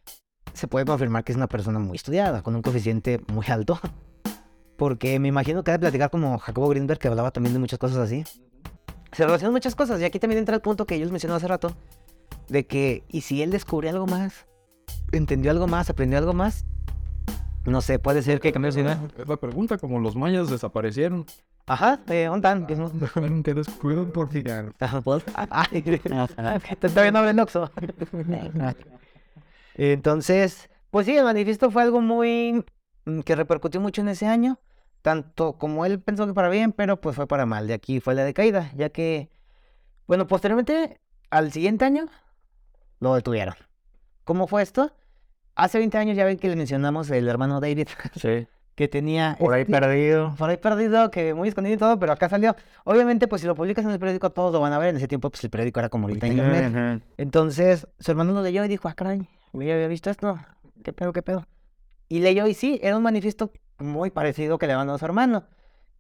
se 0.54 0.68
puede 0.68 0.86
confirmar 0.86 1.24
que 1.24 1.32
es 1.32 1.36
una 1.36 1.48
persona 1.48 1.78
muy 1.78 1.98
estudiada, 1.98 2.42
con 2.42 2.56
un 2.56 2.64
coeficiente 2.64 3.22
muy 3.32 3.46
alto. 3.48 3.80
Porque 4.76 5.20
me 5.20 5.28
imagino 5.28 5.64
que 5.64 5.70
ha 5.70 5.76
de 5.76 5.80
platicar 5.80 6.10
como 6.10 6.38
Jacobo 6.40 6.68
Greenberg, 6.68 7.00
que 7.00 7.08
hablaba 7.08 7.30
también 7.30 7.54
de 7.54 7.60
muchas 7.60 7.78
cosas 7.78 7.98
así. 7.98 8.24
Se 9.12 9.24
relacionan 9.24 9.54
muchas 9.54 9.76
cosas, 9.76 10.02
y 10.02 10.04
aquí 10.04 10.18
también 10.18 10.40
entra 10.40 10.56
el 10.56 10.62
punto 10.62 10.88
que 10.88 10.96
ellos 10.96 11.12
mencionó 11.12 11.36
hace 11.36 11.48
rato, 11.48 11.76
de 12.50 12.66
que, 12.66 13.04
¿y 13.08 13.22
si 13.22 13.44
él 13.44 13.52
descubrió 13.52 13.92
algo 13.92 14.08
más? 14.08 14.48
¿Entendió 15.12 15.52
algo 15.52 15.68
más? 15.68 15.92
¿Aprendió 15.92 16.18
algo 16.18 16.34
más? 16.34 16.66
No 17.66 17.82
sé, 17.82 18.00
puede 18.00 18.22
ser 18.22 18.40
que 18.40 18.52
cambió 18.52 18.72
su 18.72 18.80
idea. 18.80 19.00
Es 19.18 19.28
la 19.28 19.38
pregunta, 19.38 19.78
como 19.78 20.00
los 20.00 20.16
mayas 20.16 20.50
desaparecieron. 20.50 21.26
Ajá, 21.66 22.00
eh, 22.08 22.26
¿dónde 22.26 22.48
están? 22.48 23.00
Dejaron 23.00 23.42
que 23.42 23.56
descubrieron 23.56 24.12
por 24.12 24.30
el 27.30 27.40
Oxxo. 27.40 27.72
Entonces, 29.76 30.70
pues 30.92 31.08
sí, 31.08 31.18
el 31.18 31.24
manifiesto 31.24 31.72
fue 31.72 31.82
algo 31.82 32.02
muy 32.02 32.64
mm, 33.06 33.22
que 33.22 33.36
repercutió 33.36 33.82
mucho 33.82 34.02
en 34.02 34.10
ese 34.10 34.28
año, 34.28 34.60
tanto 35.02 35.58
como 35.58 35.86
él 35.86 36.00
pensó 36.00 36.28
que 36.28 36.34
para 36.34 36.50
bien, 36.50 36.72
pero 36.72 37.02
pues 37.02 37.16
fue 37.16 37.28
para 37.28 37.48
mal. 37.48 37.68
De 37.68 37.74
aquí 37.74 38.00
fue 38.00 38.14
la 38.14 38.24
decaída, 38.24 38.72
ya 38.76 38.90
que, 38.90 39.30
bueno, 40.06 40.28
posteriormente, 40.28 41.00
al 41.32 41.52
siguiente 41.52 41.84
año, 41.84 42.06
lo 43.00 43.16
detuvieron. 43.16 43.56
¿Cómo 44.24 44.48
fue 44.48 44.62
esto? 44.62 44.92
Hace 45.56 45.78
20 45.80 45.98
años 45.98 46.18
ya 46.18 46.26
ven 46.26 46.38
que 46.38 46.50
le 46.50 46.56
mencionamos 46.56 47.10
el 47.12 47.28
hermano 47.28 47.60
David, 47.60 47.88
Sí. 48.16 48.48
que 48.76 48.88
tenía... 48.88 49.38
Por 49.40 49.54
ahí 49.54 49.62
este- 49.62 49.72
perdido. 49.72 50.36
por 50.38 50.50
ahí 50.50 50.58
perdido, 50.58 51.10
que 51.12 51.34
muy 51.34 51.48
escondido 51.50 51.76
y 51.76 51.78
todo, 51.78 51.98
pero 51.98 52.12
acá 52.12 52.28
salió. 52.30 52.56
Obviamente, 52.84 53.28
pues 53.28 53.42
si 53.42 53.48
lo 53.48 53.56
publicas 53.56 53.86
en 53.86 53.92
el 53.92 54.00
periódico, 54.00 54.30
todos 54.32 54.52
lo 54.52 54.60
van 54.60 54.74
a 54.74 54.80
ver. 54.80 54.90
En 54.90 54.98
ese 54.98 55.08
tiempo, 55.08 55.30
pues 55.30 55.44
el 55.44 55.50
periódico 55.50 55.80
era 55.80 55.90
como 55.90 56.08
ahorita 56.08 56.28
internet. 56.28 57.02
Entonces, 57.18 57.88
su 58.00 58.12
hermano 58.12 58.34
lo 58.34 58.42
leyó 58.42 58.66
y 58.66 58.68
dijo, 58.68 58.88
ah, 58.90 58.94
caray, 58.94 59.28
yo 59.54 59.60
había 59.62 59.88
visto 59.88 60.10
esto. 60.10 60.38
¿Qué 60.84 60.92
pedo, 60.94 61.14
qué 61.14 61.22
pedo? 61.22 61.48
Y 62.10 62.20
leyó 62.20 62.46
y 62.48 62.54
sí, 62.54 62.80
era 62.84 62.98
un 62.98 63.04
manifiesto 63.04 63.52
muy 63.80 64.12
parecido 64.12 64.58
que 64.58 64.68
le 64.68 64.76
mandó 64.76 64.94
a 64.94 64.98
su 65.00 65.06
hermano. 65.06 65.46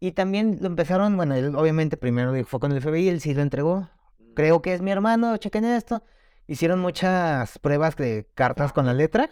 Y 0.02 0.12
también 0.12 0.58
lo 0.60 0.68
empezaron, 0.68 1.15
bueno, 1.15 1.34
él 1.36 1.56
obviamente 1.56 1.96
primero 1.98 2.34
fue 2.46 2.60
con 2.60 2.72
el 2.74 2.82
FBI, 2.82 3.08
él 3.08 3.22
sí 3.22 3.34
lo 3.34 3.41
entregó. 3.41 3.88
Creo 4.36 4.62
que 4.62 4.74
es 4.74 4.82
mi 4.82 4.91
hermano, 4.91 5.38
chequen 5.38 5.63
esto. 5.63 6.04
Hicieron 6.47 6.79
muchas 6.79 7.58
pruebas 7.60 7.95
de 7.95 8.27
cartas 8.36 8.71
con 8.73 8.86
la 8.86 8.93
letra. 8.93 9.29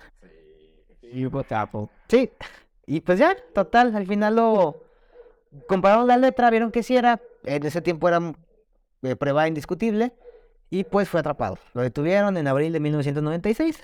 Sí. 2.08 2.32
Y 2.86 3.02
pues 3.02 3.20
ya, 3.20 3.36
total, 3.54 3.96
al 3.96 4.08
final 4.08 4.36
lo 4.36 4.84
compararon 5.68 6.08
la 6.08 6.18
letra, 6.18 6.50
vieron 6.50 6.72
que 6.72 6.84
sí 6.84 6.98
era, 6.98 7.22
en 7.44 7.66
ese 7.66 7.82
tiempo 7.82 8.08
era 8.08 8.34
eh, 9.04 9.16
prueba 9.16 9.48
indiscutible, 9.48 10.14
y 10.70 10.84
pues 10.84 11.08
fue 11.08 11.20
atrapado. 11.20 11.58
Lo 11.74 11.82
detuvieron 11.82 12.36
en 12.36 12.48
abril 12.48 12.74
de 12.74 12.80
1996. 12.80 13.82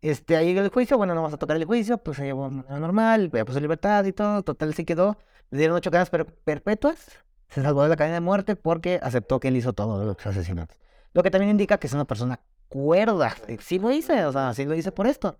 Este, 0.00 0.36
ahí 0.36 0.56
el 0.56 0.68
juicio, 0.68 0.96
bueno, 0.96 1.14
no 1.14 1.20
vamos 1.22 1.34
a 1.34 1.38
tocar 1.38 1.56
el 1.56 1.64
juicio, 1.64 1.98
pues 1.98 2.16
se 2.16 2.24
llevó 2.24 2.48
de 2.48 2.56
manera 2.56 2.78
normal, 2.78 3.30
ya 3.32 3.44
puso 3.44 3.60
libertad 3.60 4.04
y 4.04 4.12
todo, 4.12 4.42
total 4.42 4.72
se 4.74 4.84
quedó. 4.84 5.16
Le 5.50 5.58
dieron 5.58 5.76
ocho 5.76 5.90
cadenas 5.90 6.10
per- 6.10 6.26
perpetuas, 6.26 7.06
se 7.48 7.62
salvó 7.62 7.82
de 7.82 7.88
la 7.90 7.96
cadena 7.96 8.14
de 8.14 8.20
muerte 8.20 8.56
porque 8.56 8.98
aceptó 9.02 9.38
que 9.40 9.48
él 9.48 9.56
hizo 9.56 9.72
todos 9.74 10.04
los 10.06 10.26
asesinatos. 10.26 10.76
Lo 11.12 11.22
que 11.22 11.30
también 11.30 11.50
indica 11.50 11.78
que 11.78 11.86
es 11.86 11.92
una 11.92 12.04
persona 12.04 12.40
cuerda. 12.68 13.34
Sí 13.60 13.78
lo 13.78 13.90
hice, 13.90 14.24
o 14.24 14.32
sea, 14.32 14.54
sí 14.54 14.64
lo 14.64 14.74
hice 14.74 14.92
por 14.92 15.06
esto. 15.06 15.38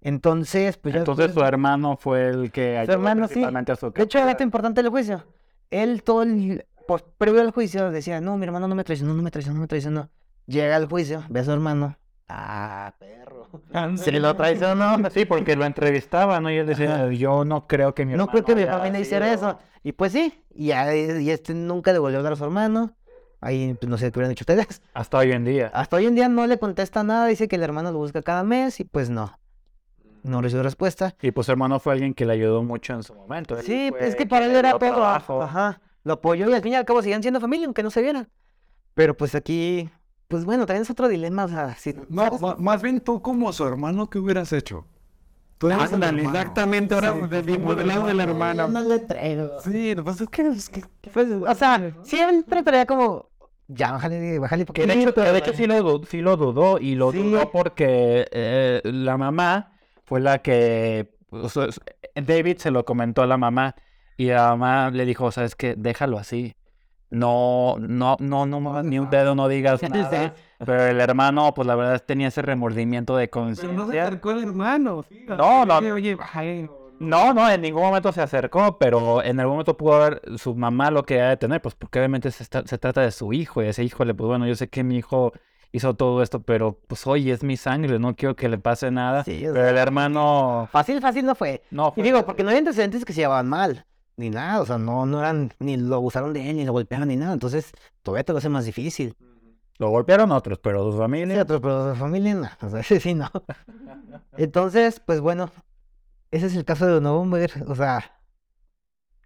Entonces, 0.00 0.76
pues 0.76 0.94
ya 0.94 1.00
Entonces 1.00 1.32
su 1.32 1.40
hermano 1.40 1.96
fue 1.96 2.28
el 2.28 2.52
que 2.52 2.78
ayudó 2.78 2.92
hermano, 2.94 3.26
sí. 3.26 3.42
a 3.42 3.76
su 3.76 3.90
De 3.90 4.02
hecho, 4.02 4.24
dato 4.24 4.42
importante 4.42 4.82
del 4.82 4.90
juicio. 4.90 5.24
Él 5.70 6.02
todo 6.02 6.22
el... 6.22 6.66
Pues, 6.86 7.04
previo 7.18 7.40
al 7.40 7.50
juicio 7.50 7.90
decía, 7.90 8.20
no, 8.20 8.38
mi 8.38 8.46
hermano 8.46 8.68
no 8.68 8.74
me 8.74 8.84
traicionó, 8.84 9.12
no 9.12 9.22
me 9.22 9.30
traicionó, 9.30 9.56
no 9.56 9.62
me 9.62 9.68
traicionó. 9.68 10.08
Llega 10.46 10.76
al 10.76 10.86
juicio, 10.86 11.24
ve 11.28 11.40
a 11.40 11.44
su 11.44 11.52
hermano. 11.52 11.98
Ah, 12.28 12.94
perro. 12.98 13.48
Se 13.96 14.12
lo 14.12 14.34
traicionó. 14.36 14.96
Sí, 15.10 15.24
porque 15.24 15.56
lo 15.56 15.64
entrevistaba, 15.64 16.40
¿no? 16.40 16.50
Y 16.50 16.56
él 16.58 16.66
decía, 16.66 17.10
yo 17.12 17.44
no 17.44 17.66
creo 17.66 17.94
que 17.94 18.06
mi 18.06 18.14
No 18.14 18.28
creo 18.28 18.44
que 18.44 18.54
mi 18.54 18.62
hermano 18.62 18.78
familia 18.78 19.00
hiciera 19.00 19.32
eso. 19.32 19.58
Y 19.82 19.92
pues 19.92 20.12
sí, 20.12 20.44
y, 20.54 20.70
y 20.70 21.30
este 21.30 21.54
nunca 21.54 21.92
le 21.92 21.98
volvió 21.98 22.20
a 22.20 22.22
dar 22.22 22.34
a 22.34 22.36
su 22.36 22.44
hermano. 22.44 22.94
Ahí 23.40 23.74
pues, 23.74 23.88
no 23.88 23.96
sé 23.98 24.10
qué 24.10 24.18
hubieran 24.18 24.32
hecho 24.32 24.42
ustedes. 24.42 24.82
Hasta 24.94 25.18
hoy 25.18 25.32
en 25.32 25.44
día. 25.44 25.70
Hasta 25.72 25.96
hoy 25.96 26.06
en 26.06 26.14
día 26.14 26.28
no 26.28 26.46
le 26.46 26.58
contesta 26.58 27.02
nada, 27.04 27.26
dice 27.26 27.46
que 27.48 27.56
el 27.56 27.62
hermano 27.62 27.92
lo 27.92 27.98
busca 27.98 28.22
cada 28.22 28.42
mes 28.44 28.80
y 28.80 28.84
pues 28.84 29.10
no. 29.10 29.38
No 30.24 30.42
recibió 30.42 30.62
respuesta. 30.64 31.14
Y 31.22 31.30
pues 31.30 31.46
su 31.46 31.52
hermano 31.52 31.78
fue 31.78 31.92
alguien 31.92 32.12
que 32.14 32.26
le 32.26 32.32
ayudó 32.32 32.62
mucho 32.64 32.92
en 32.94 33.02
su 33.04 33.14
momento. 33.14 33.56
Él 33.56 33.64
Sí, 33.64 33.90
fue 33.90 34.08
es 34.08 34.16
que 34.16 34.26
para 34.26 34.46
él 34.46 34.56
era 34.56 34.70
todo. 34.72 34.80
trabajo. 34.80 35.42
Ajá. 35.42 35.80
Lo 36.02 36.14
apoyó 36.14 36.48
y 36.50 36.54
al 36.54 36.62
fin 36.62 36.72
y 36.72 36.76
al 36.76 36.84
cabo 36.84 37.02
siguen 37.02 37.22
siendo 37.22 37.40
familia, 37.40 37.66
aunque 37.66 37.82
no 37.82 37.90
se 37.90 38.02
vieran. 38.02 38.28
Pero 38.94 39.16
pues 39.16 39.34
aquí, 39.36 39.88
pues 40.26 40.44
bueno, 40.44 40.66
también 40.66 40.82
es 40.82 40.90
otro 40.90 41.06
dilema. 41.06 41.44
O 41.44 41.48
sea, 41.48 41.74
si, 41.76 41.94
No, 42.08 42.56
más 42.58 42.82
bien 42.82 43.00
tú 43.00 43.22
como 43.22 43.52
su 43.52 43.64
hermano, 43.64 44.10
¿qué 44.10 44.18
hubieras 44.18 44.52
hecho? 44.52 44.84
Tú 45.58 45.68
eres 45.68 45.88
el 45.88 45.94
Ándale, 45.94 46.18
hermano. 46.22 46.38
exactamente, 46.38 46.94
ahora 46.94 47.14
Sí, 47.14 47.20
del 47.28 47.44
mismo 47.44 47.74
del 47.74 47.88
lado 47.88 48.06
de 48.06 48.14
la 48.14 48.22
hermana. 48.22 48.68
No 48.68 48.80
le 48.80 48.98
traigo. 49.00 49.60
Sí, 49.60 49.94
lo 49.94 50.02
que 50.04 50.06
pasa 50.10 50.24
es 50.24 50.30
que, 50.30 50.42
es 50.46 50.68
que 50.68 50.82
pues, 51.12 51.28
o 51.30 51.54
sea, 51.54 51.92
siempre 52.04 52.62
traía 52.62 52.86
como, 52.86 53.28
ya, 53.66 53.92
bájale, 53.92 54.38
bájale. 54.38 54.64
Que 54.66 54.86
de 54.86 54.92
hecho, 55.02 55.12
de 55.12 55.38
hecho 55.38 55.52
sí, 55.52 55.66
lo, 55.66 56.04
sí 56.04 56.20
lo 56.20 56.36
dudó 56.36 56.78
y 56.78 56.94
lo 56.94 57.10
Sí. 57.10 57.18
dudó 57.18 57.50
porque 57.50 58.26
eh, 58.30 58.80
la 58.84 59.16
mamá 59.16 59.72
fue 60.04 60.20
la 60.20 60.38
que... 60.38 61.10
o 61.30 61.48
sea, 61.48 61.64
s- 61.66 61.80
David 62.14 62.58
se 62.58 62.70
lo 62.70 62.84
comentó 62.84 63.22
a 63.22 63.26
la 63.26 63.36
mamá 63.36 63.74
y 64.16 64.26
la 64.26 64.50
mamá 64.56 64.90
le 64.90 65.04
dijo, 65.04 65.30
sabes 65.32 65.54
qué, 65.56 65.74
déjalo 65.76 66.18
así. 66.18 66.54
No, 67.10 67.76
no, 67.80 68.16
no, 68.20 68.46
no 68.46 68.82
ni 68.82 68.98
un 68.98 69.10
dedo, 69.10 69.34
no 69.34 69.48
digas 69.48 69.82
nada. 69.90 70.34
Pero 70.58 70.86
el 70.86 71.00
hermano, 71.00 71.54
pues 71.54 71.66
la 71.66 71.74
verdad 71.76 72.02
tenía 72.04 72.28
ese 72.28 72.42
remordimiento 72.42 73.16
de 73.16 73.28
Pero 73.28 73.42
no 73.48 73.54
se 73.54 73.62
conciencia. 73.62 74.02
acercó 74.06 74.30
el 74.32 74.42
hermano. 74.42 75.04
sí, 75.08 75.24
No, 75.28 75.64
no. 75.64 75.78
Oye, 75.78 75.92
oye, 75.92 76.16
ay, 76.34 76.68
No, 76.98 77.32
no, 77.32 77.48
en 77.48 77.60
ningún 77.60 77.82
momento 77.82 78.10
se 78.10 78.20
acercó, 78.20 78.76
pero 78.76 79.22
en 79.22 79.38
algún 79.38 79.54
momento 79.54 79.76
pudo 79.76 80.02
haber 80.02 80.20
su 80.36 80.56
mamá 80.56 80.90
lo 80.90 81.04
que 81.04 81.20
ha 81.22 81.28
de 81.28 81.36
tener, 81.36 81.62
pues 81.62 81.76
porque 81.76 82.00
obviamente 82.00 82.30
se, 82.32 82.42
está- 82.42 82.66
se 82.66 82.76
trata 82.76 83.02
de 83.02 83.12
su 83.12 83.32
hijo 83.32 83.62
y 83.62 83.66
ese 83.66 83.84
híjole, 83.84 84.14
pues 84.14 84.26
bueno, 84.26 84.48
yo 84.48 84.56
sé 84.56 84.68
que 84.68 84.82
mi 84.82 84.96
hijo 84.96 85.32
hizo 85.70 85.94
todo 85.94 86.22
esto, 86.24 86.42
pero 86.42 86.80
pues 86.88 87.06
oye, 87.06 87.30
es 87.30 87.44
mi 87.44 87.56
sangre, 87.56 88.00
no 88.00 88.16
quiero 88.16 88.34
que 88.34 88.48
le 88.48 88.58
pase 88.58 88.90
nada. 88.90 89.22
Sí, 89.22 89.38
pero 89.52 89.68
el 89.68 89.76
hermano, 89.76 90.68
Fácil, 90.72 91.00
fácil 91.00 91.24
no 91.24 91.36
fue. 91.36 91.62
no, 91.70 91.90
Y 91.90 92.00
fue- 92.00 92.02
digo, 92.02 92.24
porque 92.26 92.42
no 92.42 92.50
hay 92.50 92.56
antecedentes 92.56 93.04
que 93.04 93.12
se 93.12 93.20
llevaban 93.20 93.48
mal, 93.48 93.86
ni 94.16 94.30
nada, 94.30 94.60
o 94.60 94.66
sea, 94.66 94.78
no, 94.78 95.06
no 95.06 95.20
eran, 95.20 95.52
ni 95.60 95.76
lo 95.76 95.94
abusaron 95.94 96.32
de 96.32 96.50
él, 96.50 96.56
ni 96.56 96.64
lo 96.64 96.72
golpeaban, 96.72 97.06
ni 97.06 97.14
nada, 97.16 97.32
entonces 97.34 97.70
todavía 98.02 98.24
te 98.24 98.32
lo 98.32 98.38
hace 98.38 98.48
más 98.48 98.64
difícil. 98.64 99.14
Lo 99.78 99.90
golpearon 99.90 100.32
otros, 100.32 100.58
pero 100.60 100.90
su 100.92 100.98
Sí, 100.98 100.98
familia, 100.98 101.42
otros, 101.42 101.60
pero 101.60 101.86
de 101.86 101.94
familia 101.96 102.34
no, 102.34 102.48
o 102.66 102.70
sea, 102.70 102.80
ese 102.80 103.00
sí 103.00 103.14
no. 103.14 103.30
Entonces, 104.36 105.00
pues 105.00 105.20
bueno, 105.20 105.50
ese 106.30 106.46
es 106.46 106.56
el 106.56 106.64
caso 106.64 106.86
de 106.86 107.00
November, 107.00 107.52
o 107.68 107.74
sea, 107.74 108.20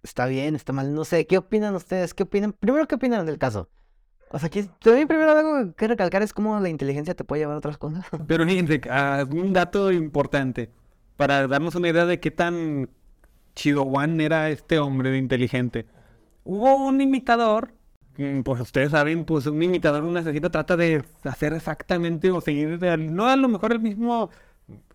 está 0.02 0.26
bien, 0.26 0.54
está 0.54 0.72
mal, 0.72 0.94
no 0.94 1.04
sé, 1.04 1.26
¿qué 1.26 1.38
opinan 1.38 1.74
ustedes? 1.74 2.14
¿Qué 2.14 2.24
opinan? 2.24 2.52
Primero, 2.52 2.86
¿qué 2.88 2.96
opinan 2.96 3.26
del 3.26 3.38
caso? 3.38 3.70
O 4.30 4.38
sea, 4.38 4.48
aquí 4.48 4.64
también 4.80 5.08
primero 5.08 5.32
algo 5.32 5.74
que 5.76 5.88
recalcar 5.88 6.22
es 6.22 6.32
cómo 6.34 6.58
la 6.60 6.68
inteligencia 6.68 7.14
te 7.14 7.24
puede 7.24 7.42
llevar 7.42 7.56
a 7.56 7.58
otras 7.58 7.78
cosas. 7.78 8.06
Pero 8.26 8.44
fíjense, 8.46 8.80
ah, 8.90 9.24
un 9.30 9.52
dato 9.52 9.92
importante 9.92 10.70
para 11.16 11.46
darnos 11.46 11.74
una 11.74 11.88
idea 11.88 12.06
de 12.06 12.20
qué 12.20 12.30
tan 12.30 12.90
chihuahuán 13.54 14.20
era 14.20 14.50
este 14.50 14.78
hombre 14.78 15.10
de 15.10 15.18
inteligente. 15.18 15.86
Hubo 16.44 16.76
un 16.76 17.00
imitador, 17.00 17.74
pues 18.44 18.60
ustedes 18.60 18.90
saben, 18.90 19.24
pues 19.24 19.46
un 19.46 19.62
imitador, 19.62 20.04
un 20.04 20.16
asesino 20.16 20.50
trata 20.50 20.76
de 20.76 21.02
hacer 21.24 21.54
exactamente 21.54 22.30
o 22.30 22.40
seguir, 22.40 22.80
no 22.98 23.26
a 23.26 23.36
lo 23.36 23.48
mejor 23.48 23.72
el 23.72 23.80
mismo 23.80 24.30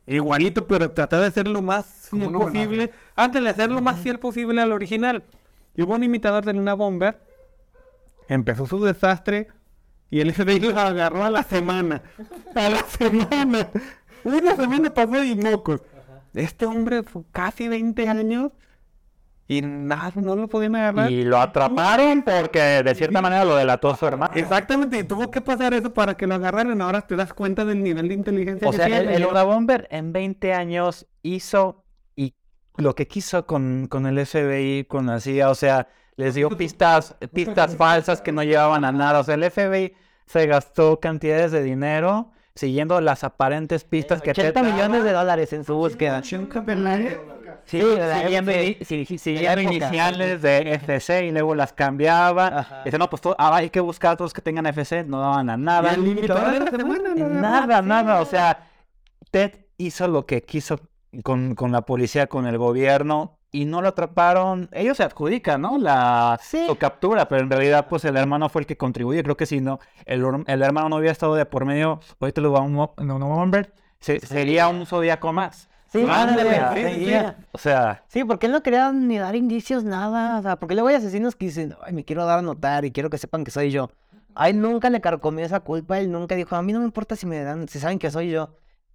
igualito, 0.06 0.68
pero 0.68 0.92
tratar 0.92 1.22
de 1.22 1.28
hacer 1.28 1.48
lo 1.48 1.62
más 1.62 2.10
fiel 2.12 2.32
posible, 2.32 2.92
antes 3.16 3.44
de 3.44 3.50
hacer 3.50 3.72
lo 3.72 3.82
más 3.82 4.00
fiel 4.00 4.20
posible 4.20 4.62
al 4.62 4.72
original. 4.72 5.24
Y 5.76 5.84
hubo 5.84 5.96
un 5.96 6.04
imitador 6.04 6.46
de 6.46 6.54
Luna 6.54 6.74
Bomber, 6.74 7.20
empezó 8.28 8.66
su 8.66 8.84
desastre 8.84 9.48
y 10.10 10.22
el 10.22 10.34
FBI 10.34 10.60
lo 10.60 10.80
agarró 10.80 11.24
a 11.24 11.30
la 11.30 11.44
semana. 11.44 12.02
A 12.56 12.70
la 12.70 12.84
semana. 12.84 13.70
Una 14.24 14.56
semana 14.56 14.94
pasó 14.94 15.24
y 15.24 15.36
mocos. 15.36 15.82
Este 16.34 16.66
hombre 16.66 17.04
fue 17.04 17.24
casi 17.32 17.68
20 17.68 18.08
años 18.08 18.52
y 19.48 19.62
nada, 19.62 20.12
no 20.16 20.36
lo 20.36 20.48
podían 20.50 20.76
agarrar. 20.76 21.10
y 21.12 21.24
lo 21.24 21.38
atraparon 21.40 22.22
porque 22.24 22.60
de 22.84 22.96
cierta 22.96 23.22
manera 23.22 23.46
lo 23.46 23.56
delató 23.56 23.96
su 23.96 24.06
hermano. 24.06 24.34
Exactamente, 24.36 25.00
y 25.00 25.04
tuvo 25.04 25.32
que 25.32 25.40
pasar 25.42 25.74
eso 25.74 25.94
para 25.94 26.18
que 26.18 26.28
lo 26.28 26.36
agarraran. 26.36 26.82
Ahora 26.82 27.02
te 27.02 27.16
das 27.16 27.34
cuenta 27.34 27.64
del 27.64 27.82
nivel 27.82 28.10
de 28.10 28.14
inteligencia 28.14 28.68
O 28.68 28.72
que 28.72 28.78
sea, 28.78 28.88
el, 28.88 28.94
tiene. 28.94 29.16
el 29.16 29.26
Una 29.26 29.44
Bomber 29.44 29.88
en 29.90 30.12
20 30.12 30.54
años 30.54 31.08
hizo 31.24 31.86
y 32.16 32.36
lo 32.76 32.94
que 32.94 33.08
quiso 33.08 33.46
con, 33.46 33.88
con 33.90 34.06
el 34.06 34.26
FBI, 34.26 34.86
con 34.86 35.06
la 35.06 35.20
CIA, 35.22 35.50
o 35.50 35.56
sea, 35.56 35.88
les 36.18 36.36
dio 36.36 36.50
pistas, 36.58 37.16
pistas 37.34 37.76
falsas 37.78 38.22
que 38.22 38.34
no 38.34 38.44
llevaban 38.44 38.84
a 38.84 38.92
nada. 38.92 39.20
O 39.20 39.24
sea, 39.24 39.36
el 39.36 39.50
FBI 39.50 39.94
se 40.26 40.46
gastó 40.46 41.00
cantidades 41.00 41.54
de 41.54 41.64
dinero 41.64 42.32
siguiendo 42.58 43.00
las 43.02 43.24
aparentes 43.24 43.84
pistas 43.84 44.22
que 44.22 44.32
80 44.32 44.62
te 44.62 44.72
millones 44.74 45.04
de 45.04 45.12
dólares 45.14 45.54
en 45.54 45.64
su 45.64 45.76
búsqueda. 45.76 46.18
Sí, 47.66 47.80
siguiendo, 48.24 48.52
siguiendo 49.18 49.62
iniciales 49.62 50.42
de 50.42 50.74
FC 50.74 51.26
y 51.26 51.32
luego 51.32 51.54
las 51.56 51.74
cambiaba. 51.74 52.82
Dice, 52.86 52.98
no, 52.98 53.10
pues 53.10 53.22
todo- 53.22 53.36
ahora 53.38 53.58
hay 53.58 53.70
que 53.70 53.80
buscar 53.80 54.14
a 54.14 54.18
todos 54.18 54.34
que 54.34 54.42
tengan 54.42 54.66
FC, 54.66 55.04
no 55.04 55.20
daban 55.20 55.50
a 55.50 55.58
nada. 55.58 55.94
el. 55.94 56.04
Nada, 57.42 57.82
nada. 57.82 58.22
O 58.22 58.26
sea, 58.26 58.68
Ted 59.32 59.52
hizo 59.78 60.08
lo 60.08 60.26
que 60.26 60.42
quiso 60.44 60.80
con, 61.24 61.56
con 61.56 61.72
la 61.72 61.82
policía, 61.82 62.28
con 62.28 62.48
el 62.48 62.58
gobierno, 62.58 63.37
y 63.62 63.66
no 63.66 63.82
lo 63.82 63.90
atraparon. 63.90 64.70
Ellos 64.72 64.98
se 64.98 65.04
adjudican, 65.04 65.62
¿no? 65.62 65.78
La 65.78 66.40
Sí. 66.42 66.66
su 66.68 66.76
captura, 66.78 67.28
pero 67.28 67.42
en 67.44 67.50
realidad, 67.50 67.88
pues 67.90 68.06
el 68.06 68.18
hermano 68.18 68.50
fue 68.50 68.62
el 68.62 68.66
que 68.68 68.78
contribuye. 68.78 69.24
Creo 69.24 69.38
que 69.38 69.46
si 69.46 69.62
no, 69.62 69.80
el, 70.06 70.24
el 70.48 70.62
hermano 70.62 70.90
no 70.90 70.96
hubiera 70.98 71.12
estado 71.12 71.36
de 71.36 71.46
por 71.46 71.66
medio, 71.66 72.00
ahorita 72.20 72.42
lo 72.42 72.52
vamos 72.52 72.90
a 72.98 73.04
no, 73.04 73.20
no, 73.20 73.28
hombre, 73.30 73.70
se- 74.00 74.20
sería 74.20 74.68
un 74.68 74.86
zodiaco 74.86 75.32
más. 75.34 75.70
Sí, 75.92 76.06
Ándale, 76.10 76.60
sí, 76.96 77.06
sí. 77.06 77.14
O 77.54 77.58
sea, 77.58 78.04
Sí, 78.10 78.24
porque 78.26 78.48
él 78.48 78.52
no 78.52 78.62
quería 78.62 78.92
ni 78.92 79.18
dar 79.18 79.36
indicios, 79.38 79.86
nada. 79.86 80.38
O 80.40 80.42
sea, 80.42 80.58
porque 80.58 80.76
luego 80.76 80.90
hay 80.90 80.96
asesinos 80.96 81.36
que 81.38 81.46
dicen, 81.46 81.76
ay, 81.82 81.94
me 81.94 82.04
quiero 82.04 82.26
dar 82.26 82.40
a 82.40 82.42
notar 82.42 82.84
y 82.84 82.92
quiero 82.92 83.10
que 83.10 83.18
sepan 83.18 83.44
que 83.46 83.52
soy 83.52 83.72
yo. 83.72 83.90
A 84.36 84.50
él 84.50 84.60
nunca 84.62 84.90
le 84.90 85.00
carcomió 85.02 85.46
esa 85.46 85.62
culpa, 85.62 85.98
él 85.98 86.12
nunca 86.12 86.36
dijo, 86.36 86.56
a 86.56 86.62
mí 86.62 86.74
no 86.74 86.80
me 86.80 86.86
importa 86.86 87.16
si 87.16 87.26
me 87.26 87.40
dan, 87.42 87.68
si 87.70 87.80
saben 87.80 88.00
que 88.00 88.12
soy 88.12 88.30
yo. 88.30 88.50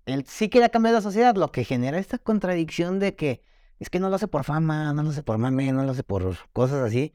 Él 0.05 0.25
sí 0.29 0.49
quería 0.51 0.69
cambiar 0.69 0.95
la 0.95 1.01
sociedad, 1.01 1.35
lo 1.35 1.51
que 1.51 1.65
genera 1.65 1.99
esta 1.99 2.19
contradicción 2.19 2.99
de 2.99 3.15
que 3.17 3.43
es 3.83 3.91
que 3.91 4.01
no 4.01 4.09
lo 4.09 4.17
hace 4.17 4.29
por 4.29 4.45
fama, 4.45 4.93
no 4.93 5.03
lo 5.03 5.11
hace 5.11 5.23
por 5.23 5.39
mame, 5.39 5.73
no 5.73 5.83
lo 5.85 5.91
hace 5.93 6.03
por 6.03 6.37
cosas 6.53 6.83
así. 6.83 7.13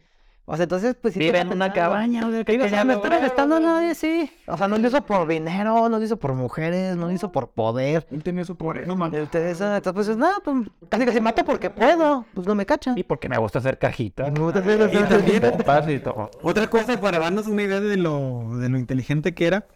O 0.50 0.56
sea, 0.56 0.64
entonces, 0.64 0.96
pues 1.02 1.14
sí. 1.14 1.20
te 1.20 1.26
vive 1.26 1.40
en 1.40 1.52
una 1.52 1.74
cabaña. 1.74 2.26
o 2.26 2.32
sea, 2.32 2.46
que 2.46 2.56
o 2.56 2.60
sea, 2.62 2.70
ya 2.70 2.84
no 2.86 2.94
lo 2.94 2.98
está 3.00 3.10
veo, 3.10 3.20
molestando 3.20 3.58
a 3.58 3.60
nadie, 3.60 3.96
sí. 3.96 4.32
O 4.48 4.56
sea, 4.56 4.70
no 4.70 4.78
lo 4.78 4.88
hizo 4.88 5.06
por 5.06 5.28
dinero, 5.28 5.90
no 5.90 6.00
lo 6.00 6.02
hizo 6.02 6.16
por 6.16 6.36
mujeres, 6.36 6.96
no 6.96 7.08
lo 7.08 7.12
hizo 7.12 7.34
por 7.34 7.50
poder. 7.50 8.08
él 8.12 8.24
tenía 8.24 8.46
su 8.46 8.56
poder. 8.56 8.88
No, 8.88 8.96
man. 8.96 9.14
Entonces, 9.14 9.60
entonces 9.60 9.94
pues, 9.94 10.18
nada, 10.18 10.36
pues 10.42 10.70
casi 10.88 11.04
que 11.04 11.12
se 11.12 11.20
mato 11.20 11.44
porque 11.44 11.70
puedo, 11.70 12.26
pues 12.34 12.48
no 12.48 12.56
me 12.56 12.66
cachan. 12.66 12.98
Y 12.98 13.04
porque 13.04 13.28
me 13.28 13.38
gusta 13.38 13.60
hacer 13.60 13.78
cajitas. 13.78 14.32
Me 14.32 14.40
gusta 14.40 14.60
hacer- 14.60 16.02
todo. 16.02 16.32
Otra 16.42 16.70
cosa, 16.70 16.98
para 16.98 17.20
darnos 17.20 17.48
una 17.48 17.64
idea 17.64 17.82
de 17.82 17.98
lo, 17.98 18.58
de 18.58 18.70
lo 18.70 18.78
inteligente 18.78 19.34
que 19.34 19.48
era, 19.48 19.68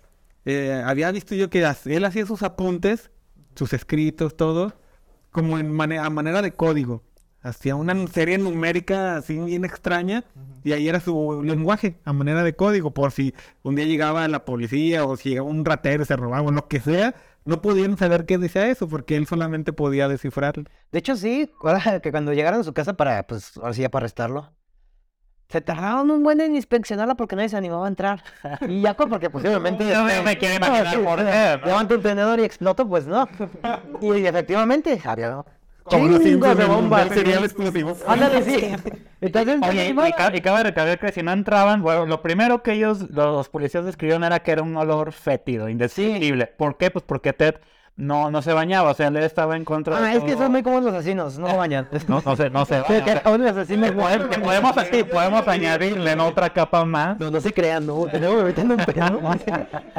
eh, 0.45 0.81
había 0.85 1.11
visto 1.11 1.35
yo 1.35 1.49
que 1.49 1.65
él 1.85 2.05
hacía 2.05 2.25
sus 2.25 2.43
apuntes, 2.43 3.11
sus 3.55 3.73
escritos, 3.73 4.37
todo, 4.37 4.73
como 5.31 5.57
en 5.59 5.71
mane- 5.71 5.99
a 5.99 6.09
manera 6.09 6.41
de 6.41 6.51
código. 6.53 7.03
Hacía 7.43 7.75
una 7.75 7.95
serie 8.07 8.37
numérica 8.37 9.15
así 9.17 9.39
bien 9.39 9.65
extraña 9.65 10.23
y 10.63 10.73
ahí 10.73 10.87
era 10.87 10.99
su 10.99 11.41
lenguaje, 11.43 11.97
a 12.05 12.13
manera 12.13 12.43
de 12.43 12.55
código, 12.55 12.93
por 12.93 13.11
si 13.11 13.33
un 13.63 13.75
día 13.75 13.85
llegaba 13.85 14.27
la 14.27 14.45
policía 14.45 15.05
o 15.05 15.17
si 15.17 15.29
llegaba 15.29 15.49
un 15.49 15.65
ratero, 15.65 16.05
se 16.05 16.15
robaba 16.15 16.47
o 16.47 16.51
lo 16.51 16.67
que 16.67 16.79
sea, 16.79 17.15
no 17.43 17.59
podían 17.63 17.97
saber 17.97 18.27
qué 18.27 18.37
decía 18.37 18.67
eso 18.69 18.87
porque 18.87 19.15
él 19.15 19.25
solamente 19.25 19.73
podía 19.73 20.07
descifrarlo. 20.07 20.65
De 20.91 20.99
hecho, 20.99 21.15
sí, 21.15 21.49
que 22.03 22.11
cuando 22.11 22.31
llegaron 22.33 22.59
a 22.59 22.63
su 22.63 22.73
casa 22.73 22.93
para, 22.95 23.25
pues, 23.25 23.57
ahora 23.57 23.73
sí 23.73 23.81
ya 23.81 23.89
para 23.89 24.03
arrestarlo, 24.03 24.51
Se 25.51 25.59
tardaron 25.61 26.09
un 26.11 26.23
buen 26.23 26.39
en 26.39 26.55
inspeccionarla 26.55 27.15
porque 27.15 27.35
nadie 27.35 27.49
se 27.49 27.57
animaba 27.57 27.85
a 27.85 27.89
entrar. 27.89 28.23
Y 28.67 28.81
ya 28.81 28.93
con- 28.93 29.09
porque 29.09 29.29
posiblemente... 29.29 29.83
No 29.93 30.03
me- 30.05 30.11
este, 30.13 30.23
me 30.23 30.37
quiero 30.37 30.55
imaginar 30.55 30.99
por 31.03 31.17
qué, 31.17 31.23
¿no? 31.59 31.65
Levanta 31.67 31.95
un 31.95 32.01
tenedor 32.01 32.39
y 32.39 32.43
exploto, 32.43 32.87
pues 32.87 33.05
no. 33.05 33.27
Y 34.01 34.25
efectivamente, 34.25 34.99
había 35.03 35.43
Como 35.83 36.07
los 36.07 36.23
Simpsons 36.23 36.57
de 36.57 36.63
en 36.63 36.69
un 36.69 36.75
bombas. 36.77 37.09
cereal 37.09 37.43
explosivo. 37.43 37.97
Ándale, 38.07 38.41
sí. 38.43 38.73
Entonces, 39.21 39.59
Oye, 39.69 39.85
y, 39.87 39.89
y 39.91 40.11
ca- 40.13 40.35
y 40.35 40.41
cabe 40.41 40.63
recalcar 40.63 40.97
que 40.99 41.11
si 41.11 41.21
no 41.21 41.31
entraban, 41.31 41.81
bueno, 41.81 42.05
lo 42.05 42.21
primero 42.21 42.63
que 42.63 42.71
ellos, 42.73 43.09
los 43.11 43.49
policías 43.49 43.83
describieron 43.85 44.23
era 44.23 44.39
que 44.39 44.51
era 44.51 44.63
un 44.63 44.75
olor 44.77 45.11
fétido, 45.11 45.67
indescriptible. 45.69 46.47
¿Por 46.47 46.77
qué? 46.77 46.89
Pues 46.91 47.03
porque 47.05 47.33
Ted 47.33 47.55
no, 47.97 48.31
no 48.31 48.41
se 48.41 48.53
bañaba, 48.53 48.91
o 48.91 48.93
sea, 48.93 49.09
él 49.09 49.17
estaba 49.17 49.55
en 49.55 49.65
contra 49.65 49.99
de 49.99 50.07
Ah, 50.07 50.13
es 50.15 50.23
que 50.23 50.33
son 50.33 50.51
muy 50.51 50.63
como 50.63 50.79
los 50.79 50.93
asesinos, 50.93 51.37
no 51.37 51.55
bañan. 51.57 51.87
No, 52.07 52.21
no 52.25 52.35
se, 52.35 52.49
no 52.49 52.65
se 52.65 52.77
Sí, 52.77 52.93
baña, 52.93 53.21
que 53.21 53.29
o 53.29 53.37
sea, 53.37 53.49
asesinos 53.49 53.91
podemos, 53.91 54.37
podemos, 54.37 54.75
sí, 54.91 55.03
podemos 55.03 55.47
añadirle 55.47 56.11
en 56.11 56.19
otra 56.19 56.49
capa 56.49 56.83
más. 56.85 57.19
No, 57.19 57.29
no 57.29 57.39
se 57.41 57.53
crean, 57.53 57.85
no. 57.85 58.05
Tenemos 58.07 58.43
metiendo 58.43 58.75
un 58.75 58.85
pedo. 58.85 59.21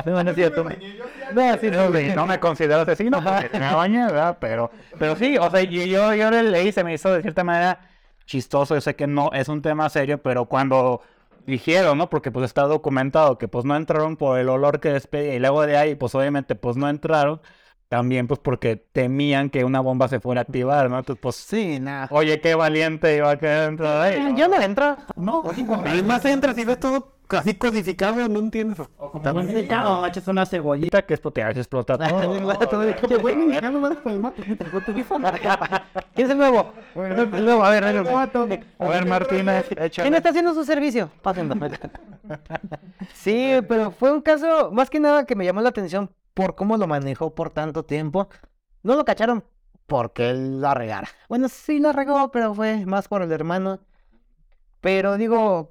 No, 0.04 0.24
no 0.24 0.30
es 0.30 0.34
cierto. 0.34 0.64
No, 0.64 1.58
sí, 1.60 1.70
no. 1.70 2.16
No 2.16 2.26
me 2.26 2.40
considero 2.40 2.80
asesino 2.80 3.22
porque 3.22 3.58
me 3.58 3.74
bañé, 3.74 4.06
¿verdad? 4.06 4.36
Pero, 4.40 4.70
pero 4.98 5.14
sí, 5.16 5.36
o 5.38 5.50
sea, 5.50 5.62
yo, 5.62 5.84
yo, 5.84 6.14
yo 6.14 6.30
le 6.30 6.42
leí, 6.44 6.72
se 6.72 6.82
me 6.82 6.94
hizo 6.94 7.12
de 7.12 7.22
cierta 7.22 7.44
manera 7.44 7.80
chistoso. 8.26 8.74
Yo 8.74 8.80
sé 8.80 8.96
que 8.96 9.06
no 9.06 9.30
es 9.32 9.48
un 9.48 9.62
tema 9.62 9.88
serio, 9.90 10.20
pero 10.22 10.46
cuando 10.46 11.02
dijeron, 11.46 11.98
¿no? 11.98 12.08
Porque 12.10 12.30
pues 12.30 12.46
está 12.46 12.62
documentado 12.62 13.38
que 13.38 13.48
pues 13.48 13.64
no 13.64 13.76
entraron 13.76 14.16
por 14.16 14.38
el 14.38 14.48
olor 14.48 14.80
que 14.80 14.92
despedía 14.92 15.34
y 15.34 15.38
luego 15.38 15.66
de 15.66 15.76
ahí, 15.76 15.94
pues 15.94 16.14
obviamente 16.14 16.54
pues 16.54 16.76
no 16.76 16.88
entraron. 16.88 17.40
También 17.92 18.26
pues 18.26 18.40
porque 18.40 18.76
temían 18.76 19.50
que 19.50 19.66
una 19.66 19.80
bomba 19.80 20.08
se 20.08 20.18
fuera 20.18 20.40
a 20.40 20.44
activar, 20.44 20.88
¿no? 20.88 20.98
Entonces 20.98 21.20
pues, 21.20 21.36
Sí, 21.36 21.78
nada. 21.78 22.08
oye, 22.10 22.40
qué 22.40 22.54
valiente 22.54 23.14
iba 23.14 23.30
a 23.30 23.36
quedar 23.38 23.66
dentro 23.66 23.86
de 23.86 24.00
ahí. 24.00 24.34
Yo 24.34 24.48
no 24.48 24.58
entro. 24.58 24.96
No, 25.14 25.42
Además 25.84 26.24
entras 26.24 26.56
y 26.56 26.64
ves 26.64 26.80
todo 26.80 27.12
así 27.28 27.52
codificado, 27.52 28.26
no 28.30 28.38
entiendes. 28.38 28.78
No, 28.98 30.06
echas 30.06 30.26
una 30.26 30.46
cebollita. 30.46 31.02
que 31.02 31.12
explotar, 31.12 31.52
se 31.52 31.60
explota 31.60 31.98
todo. 31.98 32.88
¿Quién 36.14 36.26
es 36.26 36.30
el 36.30 36.38
nuevo? 36.38 36.72
El 36.96 37.44
nuevo, 37.44 37.62
a 37.62 37.68
ver, 37.68 37.84
a 37.84 37.92
ver. 37.92 38.08
A 38.78 38.88
ver, 38.88 39.06
Martínez, 39.06 39.66
¿Quién 39.94 40.14
está 40.14 40.30
haciendo 40.30 40.54
su 40.54 40.64
servicio? 40.64 41.10
Pásenlo. 41.20 41.56
Sí, 43.12 43.56
pero 43.68 43.90
fue 43.90 44.10
un 44.10 44.22
caso, 44.22 44.70
más 44.72 44.88
que 44.88 44.98
nada, 44.98 45.26
que 45.26 45.36
me 45.36 45.44
llamó 45.44 45.60
la 45.60 45.68
atención 45.68 46.10
por 46.34 46.54
cómo 46.54 46.76
lo 46.76 46.86
manejó 46.86 47.34
por 47.34 47.50
tanto 47.50 47.84
tiempo. 47.84 48.28
No 48.82 48.96
lo 48.96 49.04
cacharon 49.04 49.44
porque 49.86 50.30
él 50.30 50.60
la 50.60 50.74
regara. 50.74 51.08
Bueno, 51.28 51.48
sí 51.48 51.78
la 51.78 51.92
regó, 51.92 52.30
pero 52.30 52.54
fue 52.54 52.86
más 52.86 53.08
por 53.08 53.22
el 53.22 53.32
hermano. 53.32 53.80
Pero 54.80 55.16
digo, 55.16 55.68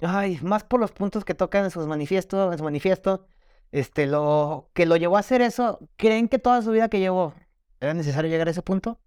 ay, 0.00 0.38
más 0.42 0.64
por 0.64 0.80
los 0.80 0.92
puntos 0.92 1.24
que 1.24 1.34
tocan 1.34 1.64
en 1.64 1.70
sus 1.70 1.86
manifiestos, 1.86 2.52
en 2.52 2.58
su 2.58 2.64
manifiesto. 2.64 3.26
Este, 3.70 4.06
lo 4.06 4.68
que 4.74 4.84
lo 4.84 4.96
llevó 4.96 5.16
a 5.16 5.20
hacer 5.20 5.40
eso, 5.40 5.78
¿creen 5.96 6.28
que 6.28 6.38
toda 6.38 6.60
su 6.60 6.72
vida 6.72 6.88
que 6.88 6.98
llevó 6.98 7.34
era 7.80 7.94
necesario 7.94 8.30
llegar 8.30 8.48
a 8.48 8.50
ese 8.50 8.62
punto? 8.62 8.98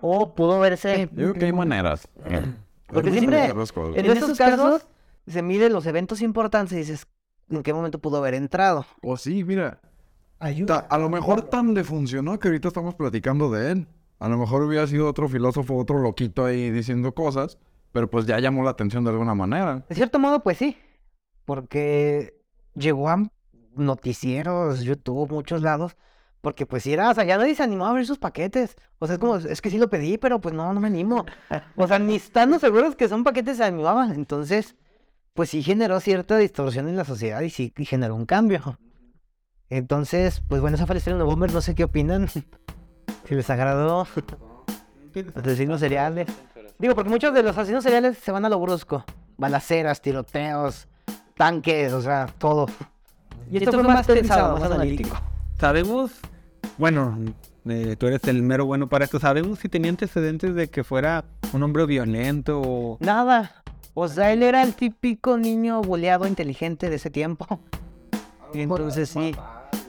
¿O 0.00 0.34
pudo 0.34 0.58
verse 0.60 1.10
Yo 1.12 1.32
creo 1.32 1.34
que 1.34 1.44
hay 1.46 1.52
maneras. 1.52 2.08
Porque 2.86 3.10
siempre-. 3.10 3.46
En, 3.46 4.06
estos 4.06 4.16
esos 4.16 4.38
casos, 4.38 4.86
se 5.26 5.42
mide 5.42 5.68
los 5.68 5.86
eventos 5.86 6.22
importantes 6.22 6.72
y 6.72 6.76
dices, 6.76 7.06
¿en 7.50 7.62
qué 7.62 7.72
momento 7.74 7.98
pudo 7.98 8.16
haber 8.18 8.34
entrado? 8.34 8.86
O 9.02 9.16
sí, 9.16 9.44
mira. 9.44 9.80
Ayuda. 10.38 10.88
ta- 10.88 10.94
a 10.94 10.98
lo 10.98 11.10
mejor 11.10 11.42
tan 11.42 11.74
le 11.74 11.84
funcionó 11.84 12.38
que 12.38 12.48
ahorita 12.48 12.68
estamos 12.68 12.94
platicando 12.94 13.50
de 13.50 13.72
él. 13.72 13.86
A 14.18 14.28
lo 14.28 14.38
mejor 14.38 14.62
hubiera 14.62 14.86
sido 14.86 15.06
otro 15.08 15.28
filósofo, 15.28 15.76
otro 15.76 15.98
loquito 15.98 16.44
ahí 16.46 16.70
diciendo 16.70 17.12
cosas, 17.14 17.58
pero 17.92 18.08
pues 18.10 18.24
ya 18.26 18.38
llamó 18.38 18.62
la 18.62 18.70
atención 18.70 19.04
de 19.04 19.10
alguna 19.10 19.34
manera. 19.34 19.84
De 19.88 19.94
cierto 19.94 20.18
modo, 20.18 20.42
pues 20.42 20.56
sí. 20.58 20.76
Porque 21.44 22.34
llegó 22.74 23.08
a 23.08 23.22
noticieros, 23.74 24.82
YouTube, 24.82 25.30
muchos 25.30 25.62
lados. 25.62 25.96
Porque 26.40 26.64
pues 26.64 26.84
sí 26.84 26.92
era, 26.94 27.10
o 27.10 27.14
sea, 27.14 27.24
ya 27.24 27.36
nadie 27.36 27.54
se 27.54 27.62
animó 27.62 27.84
a 27.84 27.90
abrir 27.90 28.06
sus 28.06 28.18
paquetes. 28.18 28.74
O 28.98 29.06
sea, 29.06 29.14
es 29.14 29.18
como, 29.20 29.36
es 29.36 29.60
que 29.60 29.68
sí 29.68 29.78
lo 29.78 29.90
pedí, 29.90 30.16
pero 30.16 30.40
pues 30.40 30.54
no, 30.54 30.72
no 30.72 30.80
me 30.80 30.86
animo. 30.86 31.26
O 31.76 31.86
sea, 31.86 31.98
ni 31.98 32.14
estando 32.16 32.58
seguros 32.58 32.96
que 32.96 33.08
son 33.08 33.24
paquetes 33.24 33.58
se 33.58 33.64
animaban. 33.64 34.12
Entonces, 34.14 34.74
pues 35.34 35.50
sí 35.50 35.62
generó 35.62 36.00
cierta 36.00 36.36
distorsión 36.36 36.88
en 36.88 36.96
la 36.96 37.04
sociedad 37.04 37.40
y 37.40 37.50
sí 37.50 37.72
generó 37.78 38.14
un 38.14 38.26
cambio. 38.26 38.78
Entonces, 39.70 40.42
pues 40.48 40.60
bueno, 40.60 40.74
esa 40.74 40.86
fue 40.86 40.96
la 40.96 40.98
historia 40.98 41.18
de 41.18 41.24
Bomber, 41.24 41.52
no 41.52 41.60
sé 41.60 41.74
qué 41.74 41.84
opinan. 41.84 42.28
Si 43.28 43.36
les 43.36 43.48
agradó. 43.48 44.08
Los 45.14 45.36
asesinos 45.36 45.78
seriales. 45.78 46.26
Digo, 46.78 46.96
porque 46.96 47.10
muchos 47.10 47.32
de 47.32 47.44
los 47.44 47.56
asesinos 47.56 47.84
seriales 47.84 48.18
se 48.18 48.32
van 48.32 48.44
a 48.44 48.48
lo 48.48 48.58
brusco. 48.58 49.04
Balaceras, 49.36 50.00
tiroteos, 50.00 50.88
tanques, 51.36 51.92
o 51.92 52.00
sea, 52.00 52.26
todo. 52.38 52.66
Y 53.50 53.58
esto, 53.58 53.72
fue 53.72 53.82
más 53.84 54.06
pensado, 54.06 54.58
más 54.58 54.70
analítico. 54.70 55.16
Sabemos, 55.60 56.12
bueno, 56.78 57.18
eh, 57.68 57.96
tú 57.98 58.06
eres 58.06 58.24
el 58.24 58.42
mero 58.42 58.66
bueno 58.66 58.88
para 58.88 59.04
esto. 59.04 59.20
Sabemos 59.20 59.58
si 59.58 59.68
tenía 59.68 59.90
antecedentes 59.90 60.54
de 60.54 60.68
que 60.68 60.82
fuera 60.82 61.24
un 61.52 61.62
hombre 61.62 61.86
violento 61.86 62.60
o. 62.60 62.98
Nada. 63.00 63.59
O 63.94 64.08
sea, 64.08 64.32
él 64.32 64.42
era 64.42 64.62
el 64.62 64.74
típico 64.74 65.36
niño 65.36 65.82
boleado 65.82 66.26
inteligente 66.26 66.88
de 66.90 66.96
ese 66.96 67.10
tiempo. 67.10 67.46
Entonces 68.54 69.08
sí. 69.08 69.34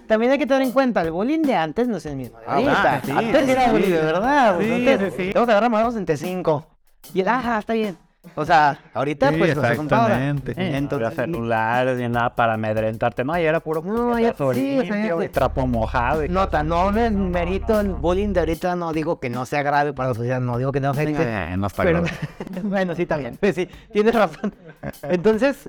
También 0.08 0.32
hay 0.34 0.38
que 0.38 0.46
tener 0.46 0.64
en 0.64 0.72
cuenta, 0.72 1.02
el 1.02 1.12
bullying 1.12 1.42
de 1.42 1.56
antes 1.56 1.88
no 1.88 1.98
es 1.98 2.06
el 2.06 2.18
mismo 2.18 2.38
de 2.40 2.46
ahorita. 2.46 2.96
ah, 2.96 3.02
sí, 3.04 3.12
antes 3.12 3.48
era 3.48 3.72
bullying 3.72 3.90
de 3.92 4.02
verdad. 4.02 4.56
pues, 4.56 4.68
Sí, 4.68 4.74
antes, 4.74 5.14
sí, 5.14 5.24
sí. 5.24 5.32
Vamos 5.34 5.50
a 5.50 5.52
agarrar 5.54 5.72
madrazos 5.72 5.96
entre 5.96 6.18
cinco. 6.18 6.66
Y 7.14 7.22
el, 7.22 7.28
ajá, 7.28 7.60
está 7.60 7.74
bien. 7.74 7.98
O 8.36 8.46
sea, 8.46 8.78
ahorita 8.94 9.32
Sí, 9.32 9.38
pues 9.38 9.56
no 9.56 9.62
compara. 9.76 10.04
exactamente. 10.26 10.52
Eh, 10.52 10.78
Entonces, 10.78 11.10
Entonces, 11.10 11.16
celulares 11.16 11.98
ni 11.98 12.08
nada 12.08 12.36
para 12.36 12.54
amedrentarte. 12.54 13.24
No, 13.24 13.38
y 13.38 13.42
era 13.44 13.60
puro 13.60 13.82
No, 13.82 14.18
ya- 14.20 14.34
sí, 14.34 14.36
sea, 14.38 14.84
limpio 14.84 15.32
trapo 15.32 15.66
mojado. 15.66 16.24
y- 16.24 16.30
Nota, 16.30 16.62
no 16.64 16.92
me 16.92 17.10
merito 17.10 17.80
el 17.80 17.94
bullying 17.94 18.30
de 18.34 18.42
ahorita, 18.42 18.76
no 18.76 18.94
digo 18.94 19.20
que 19.20 19.30
no 19.30 19.46
sea 19.46 19.64
grave 19.64 19.94
para 19.94 20.10
la 20.10 20.16
sociedad, 20.16 20.40
no 20.40 20.58
digo 20.58 20.72
que 20.72 20.80
no 20.80 20.90
afecte. 20.92 21.24
Eh, 21.24 21.58
no 21.58 21.68
está 21.68 21.84
pero, 21.84 22.04
grave. 22.04 22.18
bueno, 22.64 22.96
sí, 22.96 23.02
está 23.04 23.18
bien. 23.18 23.38
Pues 23.40 23.56
sí, 23.56 23.68
tienes 23.92 24.14
razón. 24.14 24.54
Entonces, 25.04 25.68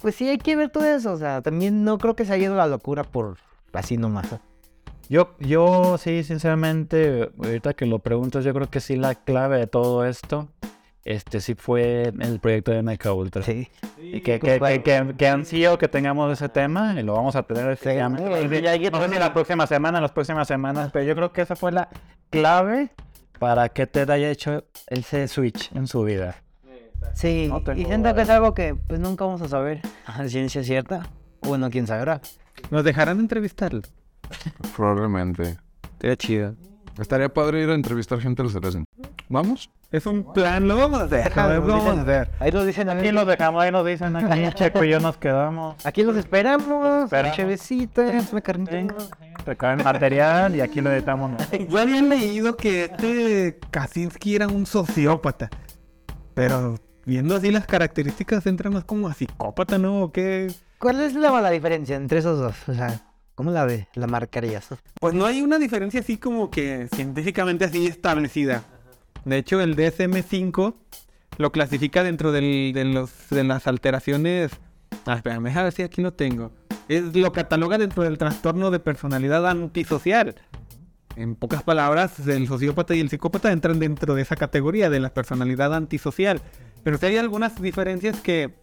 pues 0.00 0.14
sí, 0.14 0.28
hay 0.28 0.38
que 0.38 0.56
ver 0.56 0.70
todo 0.70 0.84
eso. 0.86 1.12
O 1.12 1.18
sea, 1.18 1.42
también 1.42 1.84
no 1.84 1.98
creo 1.98 2.16
que 2.16 2.24
se 2.24 2.32
haya 2.32 2.44
ido 2.44 2.56
la 2.56 2.66
locura 2.66 3.04
por 3.04 3.36
así 3.74 3.96
nomás. 3.98 4.26
Yo, 5.10 5.34
yo 5.38 5.96
sí, 5.98 6.22
sinceramente, 6.24 7.30
ahorita 7.38 7.74
que 7.74 7.86
lo 7.86 7.98
preguntas, 7.98 8.44
yo 8.44 8.52
creo 8.54 8.68
que 8.70 8.80
sí 8.80 8.96
la 8.96 9.14
clave 9.14 9.58
de 9.58 9.66
todo 9.66 10.04
esto, 10.04 10.48
este 11.08 11.40
sí 11.40 11.54
fue 11.54 12.12
el 12.20 12.38
proyecto 12.38 12.70
de 12.70 12.82
MK 12.82 13.06
Ultra. 13.14 13.42
Sí. 13.42 13.68
Y 13.96 14.20
que, 14.20 14.38
que, 14.38 14.60
que, 14.60 14.82
que, 14.82 15.14
que 15.16 15.28
ansío 15.28 15.78
que 15.78 15.88
tengamos 15.88 16.30
ese 16.30 16.50
tema 16.50 17.00
y 17.00 17.02
lo 17.02 17.14
vamos 17.14 17.34
a 17.34 17.42
tener. 17.44 17.78
Sí, 17.78 17.84
que 17.84 18.90
No 18.90 19.00
sé 19.00 19.08
si 19.08 19.18
la 19.18 19.32
próxima 19.32 19.66
semana, 19.66 20.02
las 20.02 20.12
próximas 20.12 20.46
semanas, 20.46 20.90
pero 20.92 21.06
yo 21.06 21.14
creo 21.14 21.32
que 21.32 21.40
esa 21.40 21.56
fue 21.56 21.72
la 21.72 21.88
clave 22.28 22.90
para 23.38 23.70
que 23.70 23.86
Ted 23.86 24.10
haya 24.10 24.30
hecho 24.30 24.64
ese 24.86 25.28
switch 25.28 25.72
en 25.74 25.86
su 25.86 26.02
vida. 26.02 26.36
Sí, 27.14 27.48
No 27.48 27.62
y 27.74 27.84
siento 27.86 28.14
que 28.14 28.20
es 28.20 28.28
algo 28.28 28.52
que 28.52 28.74
pues 28.74 29.00
nunca 29.00 29.24
vamos 29.24 29.40
a 29.40 29.48
saber 29.48 29.80
a 30.04 30.28
ciencia 30.28 30.62
cierta. 30.62 31.08
Bueno, 31.40 31.70
quién 31.70 31.86
sabrá. 31.86 32.20
¿Nos 32.70 32.84
dejarán 32.84 33.18
entrevistarlo? 33.18 33.80
Probablemente. 34.76 35.56
Estaría 35.92 36.16
chido. 36.16 36.54
Estaría 36.98 37.32
padre 37.32 37.62
ir 37.62 37.70
a 37.70 37.74
entrevistar 37.74 38.20
gente 38.20 38.42
del 38.42 38.52
Cerecen. 38.52 38.84
¿Vamos? 39.30 39.70
Es 39.90 40.04
un 40.04 40.34
plan, 40.34 40.68
lo 40.68 40.76
vamos 40.76 41.00
a 41.00 41.04
hacer. 41.04 41.34
Lo 41.34 41.62
vamos 41.66 41.96
a 41.96 42.02
hacer. 42.02 42.30
Ahí 42.40 42.52
nos 42.52 42.66
dicen, 42.66 42.90
Aquí 42.90 43.10
los 43.10 43.26
dejamos, 43.26 43.62
ahí 43.62 43.72
nos 43.72 43.86
dicen, 43.86 44.14
aquí 44.16 44.42
Checo 44.52 44.84
y 44.84 44.90
yo 44.90 45.00
nos 45.00 45.16
quedamos. 45.16 45.76
aquí 45.86 46.02
los 46.02 46.14
esperamos. 46.18 47.04
Esperamos. 47.04 47.36
Chevecitas, 47.36 48.30
una 48.32 48.42
carnita. 48.42 48.94
Recaben 49.46 49.82
material 49.82 50.54
y 50.56 50.60
aquí 50.60 50.82
lo 50.82 50.92
editamos. 50.92 51.32
Yo 51.70 51.78
había 51.78 52.02
leído 52.02 52.54
que 52.54 52.84
este 52.84 53.58
Kaczynski 53.70 54.36
era 54.36 54.46
un 54.46 54.66
sociópata. 54.66 55.48
Pero 56.34 56.74
viendo 57.06 57.34
así 57.34 57.50
las 57.50 57.66
características, 57.66 58.44
entra 58.44 58.68
más 58.68 58.84
como 58.84 59.08
a 59.08 59.14
psicópata, 59.14 59.78
¿no? 59.78 60.02
¿O 60.02 60.12
qué? 60.12 60.52
¿Cuál 60.78 61.00
es 61.00 61.14
la, 61.14 61.40
la 61.40 61.48
diferencia 61.48 61.96
entre 61.96 62.18
esos 62.18 62.38
dos? 62.38 62.56
O 62.68 62.74
sea, 62.74 63.00
¿cómo 63.34 63.50
la 63.52 63.64
ve? 63.64 63.88
La 63.94 64.06
marcarías. 64.06 64.68
Pues 65.00 65.14
no 65.14 65.24
hay 65.24 65.40
una 65.40 65.56
diferencia 65.58 66.00
así 66.00 66.18
como 66.18 66.50
que 66.50 66.88
científicamente 66.94 67.64
así 67.64 67.86
establecida. 67.86 68.64
De 69.28 69.36
hecho, 69.36 69.60
el 69.60 69.76
DSM-5 69.76 70.74
lo 71.36 71.52
clasifica 71.52 72.02
dentro 72.02 72.32
del- 72.32 72.72
de, 72.72 73.44
las 73.44 73.66
alteraciones. 73.66 74.50
Ah, 75.04 75.16
espérame, 75.16 75.44
déjame 75.44 75.64
ver 75.64 75.72
si 75.72 75.82
aquí 75.82 76.00
lo 76.00 76.14
tengo. 76.14 76.50
Es, 76.88 77.14
lo 77.14 77.30
cataloga 77.32 77.76
dentro 77.76 78.02
del 78.02 78.16
trastorno 78.16 78.70
de 78.70 78.80
personalidad 78.80 79.46
antisocial. 79.46 80.34
En 81.14 81.34
pocas 81.34 81.62
palabras, 81.62 82.26
el 82.26 82.46
sociópata 82.48 82.94
y 82.94 83.00
el 83.00 83.10
psicópata 83.10 83.52
entran 83.52 83.78
dentro 83.78 84.14
de 84.14 84.22
esa 84.22 84.36
categoría 84.36 84.88
de 84.88 85.00
la 85.00 85.12
personalidad 85.12 85.74
antisocial. 85.74 86.40
Pero 86.82 86.96
sí 86.96 87.06
hay 87.06 87.18
algunas 87.18 87.60
diferencias 87.60 88.18
que 88.20 88.54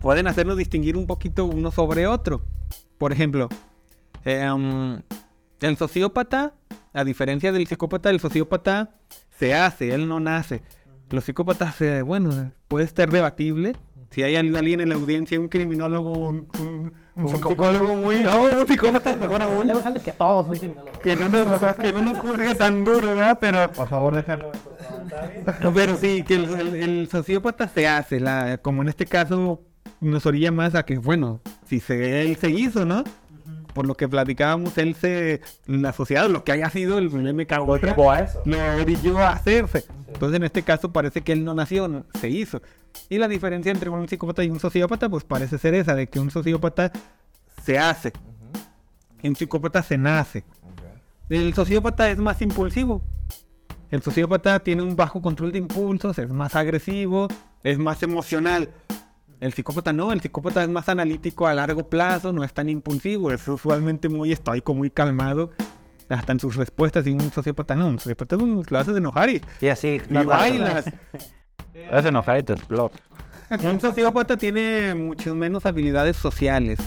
pueden 0.00 0.26
hacernos 0.26 0.56
distinguir 0.56 0.96
un 0.96 1.06
poquito 1.06 1.44
uno 1.44 1.70
sobre 1.70 2.08
otro. 2.08 2.42
Por 2.98 3.12
ejemplo, 3.12 3.48
em, 4.24 5.00
el 5.60 5.76
sociópata, 5.76 6.54
a 6.92 7.04
diferencia 7.04 7.52
del 7.52 7.66
psicópata, 7.68 8.10
el 8.10 8.18
sociópata 8.18 8.96
se 9.38 9.54
hace, 9.54 9.92
él 9.94 10.08
no 10.08 10.20
nace. 10.20 10.62
Los 11.10 11.24
psicópatas, 11.24 11.80
eh, 11.80 12.02
bueno, 12.02 12.52
puede 12.68 12.86
ser 12.88 13.10
debatible. 13.10 13.74
Si 14.10 14.22
hay 14.22 14.36
alguien 14.36 14.80
en 14.80 14.88
la 14.88 14.94
audiencia, 14.94 15.38
un 15.38 15.48
criminólogo, 15.48 16.12
un, 16.12 16.48
un- 16.60 16.92
un 17.16 17.28
psicólogo 17.28 17.96
muy... 17.96 18.20
No, 18.20 18.42
un 18.44 18.66
psicópata, 18.66 19.16
mejor 19.16 19.42
aún. 19.42 19.70
Que 20.04 20.12
todos. 20.12 20.58
Que 21.02 21.16
no 21.16 21.28
nos, 21.28 21.74
que 21.76 21.92
no 21.92 22.02
nos 22.02 22.18
juzgue 22.18 22.54
tan 22.54 22.84
duro, 22.84 23.08
¿verdad? 23.08 23.38
Pero, 23.40 23.72
Por 23.72 23.88
favor, 23.88 24.14
déjalo. 24.14 24.52
no, 25.62 25.72
pero 25.72 25.96
sí, 25.96 26.22
que 26.22 26.34
el, 26.36 26.44
el- 26.60 26.74
el 26.76 27.08
sociópata 27.08 27.68
se 27.68 27.88
hace, 27.88 28.20
la, 28.20 28.58
como 28.58 28.82
en 28.82 28.88
este 28.88 29.06
caso 29.06 29.62
nos 30.00 30.26
orilla 30.26 30.52
más 30.52 30.74
a 30.74 30.84
que, 30.84 30.98
bueno, 30.98 31.40
si 31.66 31.80
se, 31.80 32.22
él 32.22 32.36
se 32.36 32.50
hizo, 32.50 32.84
¿no? 32.84 33.02
Por 33.76 33.86
lo 33.86 33.94
que 33.94 34.08
platicábamos, 34.08 34.78
él 34.78 34.94
se, 34.94 35.42
la 35.66 35.92
sociedad, 35.92 36.30
lo 36.30 36.44
que 36.44 36.52
haya 36.52 36.70
sido 36.70 36.96
el 36.96 37.10
MK 37.10 37.52
Ultra, 37.68 37.94
lo 38.46 38.56
orilló 38.80 39.18
a 39.18 39.32
hacerse. 39.32 39.84
Entonces, 40.08 40.36
en 40.38 40.44
este 40.44 40.62
caso, 40.62 40.90
parece 40.94 41.20
que 41.20 41.32
él 41.32 41.44
no 41.44 41.52
nació, 41.52 41.86
no- 41.86 42.06
se 42.18 42.30
hizo. 42.30 42.62
Y 43.10 43.18
la 43.18 43.28
diferencia 43.28 43.70
entre 43.70 43.90
un 43.90 44.08
psicópata 44.08 44.42
y 44.42 44.48
un 44.48 44.58
sociópata, 44.60 45.10
pues 45.10 45.24
parece 45.24 45.58
ser 45.58 45.74
esa, 45.74 45.94
de 45.94 46.06
que 46.06 46.18
un 46.18 46.30
sociópata 46.30 46.90
se 47.62 47.78
hace. 47.78 48.14
Y 49.22 49.28
un 49.28 49.36
psicópata 49.36 49.82
se 49.82 49.98
nace. 49.98 50.42
El 51.28 51.52
sociópata 51.52 52.08
es 52.10 52.16
más 52.16 52.40
impulsivo. 52.40 53.02
El 53.90 54.00
sociópata 54.02 54.58
tiene 54.60 54.84
un 54.84 54.96
bajo 54.96 55.20
control 55.20 55.52
de 55.52 55.58
impulsos, 55.58 56.18
es 56.18 56.30
más 56.30 56.56
agresivo, 56.56 57.28
es 57.62 57.78
más 57.78 58.02
emocional. 58.02 58.70
El 59.46 59.52
psicópata 59.54 59.92
no, 59.92 60.12
el 60.12 60.20
psicópata 60.20 60.64
es 60.64 60.68
más 60.68 60.88
analítico 60.88 61.46
a 61.46 61.54
largo 61.54 61.88
plazo, 61.88 62.32
no 62.32 62.42
es 62.42 62.52
tan 62.52 62.68
impulsivo, 62.68 63.30
es 63.30 63.46
usualmente 63.46 64.08
muy 64.08 64.32
estoico, 64.32 64.74
muy 64.74 64.90
calmado, 64.90 65.52
hasta 66.08 66.32
en 66.32 66.40
sus 66.40 66.56
respuestas. 66.56 67.06
Y 67.06 67.12
un 67.12 67.30
sociópata 67.30 67.76
no, 67.76 67.86
un 67.86 68.00
sociópata 68.00 68.36
lo 68.36 68.78
haces 68.78 68.96
enojar 68.96 69.30
y, 69.30 69.40
Y 69.60 69.68
así. 69.68 70.00
y 70.10 70.14
bailas. 70.24 70.86
Es 71.72 72.04
enojar 72.04 72.40
y 72.40 72.42
te 72.42 72.54
explota. 72.54 72.98
Un 73.62 73.80
sociópata 73.80 74.36
tiene 74.36 74.96
muchas 74.96 75.32
menos 75.34 75.64
habilidades 75.64 76.16
sociales. 76.16 76.80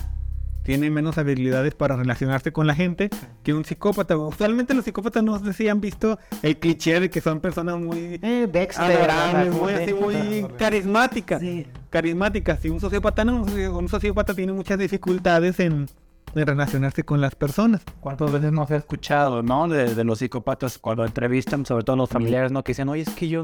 Tiene 0.69 0.91
menos 0.91 1.17
habilidades 1.17 1.73
para 1.73 1.95
relacionarse 1.95 2.51
con 2.53 2.67
la 2.67 2.75
gente 2.75 3.09
que 3.41 3.55
un 3.55 3.65
psicópata. 3.65 4.15
Usualmente 4.15 4.75
los 4.75 4.85
psicópatas 4.85 5.23
no 5.23 5.39
sé 5.43 5.51
si 5.53 5.67
han 5.67 5.81
visto 5.81 6.19
el 6.43 6.59
cliché 6.59 6.99
de 6.99 7.09
que 7.09 7.21
son 7.21 7.39
personas 7.39 7.79
muy 7.79 8.19
Eh, 8.21 8.47
Dexter. 8.51 8.85
adorables, 8.85 9.45
¿verdad? 9.51 9.59
muy 9.59 9.73
así, 9.73 9.93
muy 9.95 10.45
carismáticas. 10.59 11.41
Sí. 11.41 11.65
Carismáticas. 11.89 12.63
Y 12.65 12.69
un 12.69 12.79
sociópata 12.79 13.25
no, 13.25 13.41
un 13.41 13.89
sociópata 13.89 14.35
tiene 14.35 14.53
muchas 14.53 14.77
dificultades 14.77 15.59
en, 15.59 15.87
en 16.35 16.45
relacionarse 16.47 17.03
con 17.03 17.21
las 17.21 17.35
personas. 17.35 17.81
¿Cuántas 17.99 18.31
veces 18.31 18.51
nos 18.51 18.69
he 18.71 18.75
escuchado, 18.75 19.41
no? 19.43 19.67
De, 19.67 19.95
de 19.95 20.03
los 20.03 20.19
psicópatas 20.19 20.77
cuando 20.77 21.05
entrevistan, 21.05 21.65
sobre 21.65 21.83
todo 21.83 21.95
los 21.95 22.09
familiares, 22.09 22.51
¿no? 22.51 22.63
Que 22.63 22.71
dicen, 22.71 22.89
oye, 22.89 23.01
es 23.03 23.09
que 23.09 23.27
yo, 23.27 23.43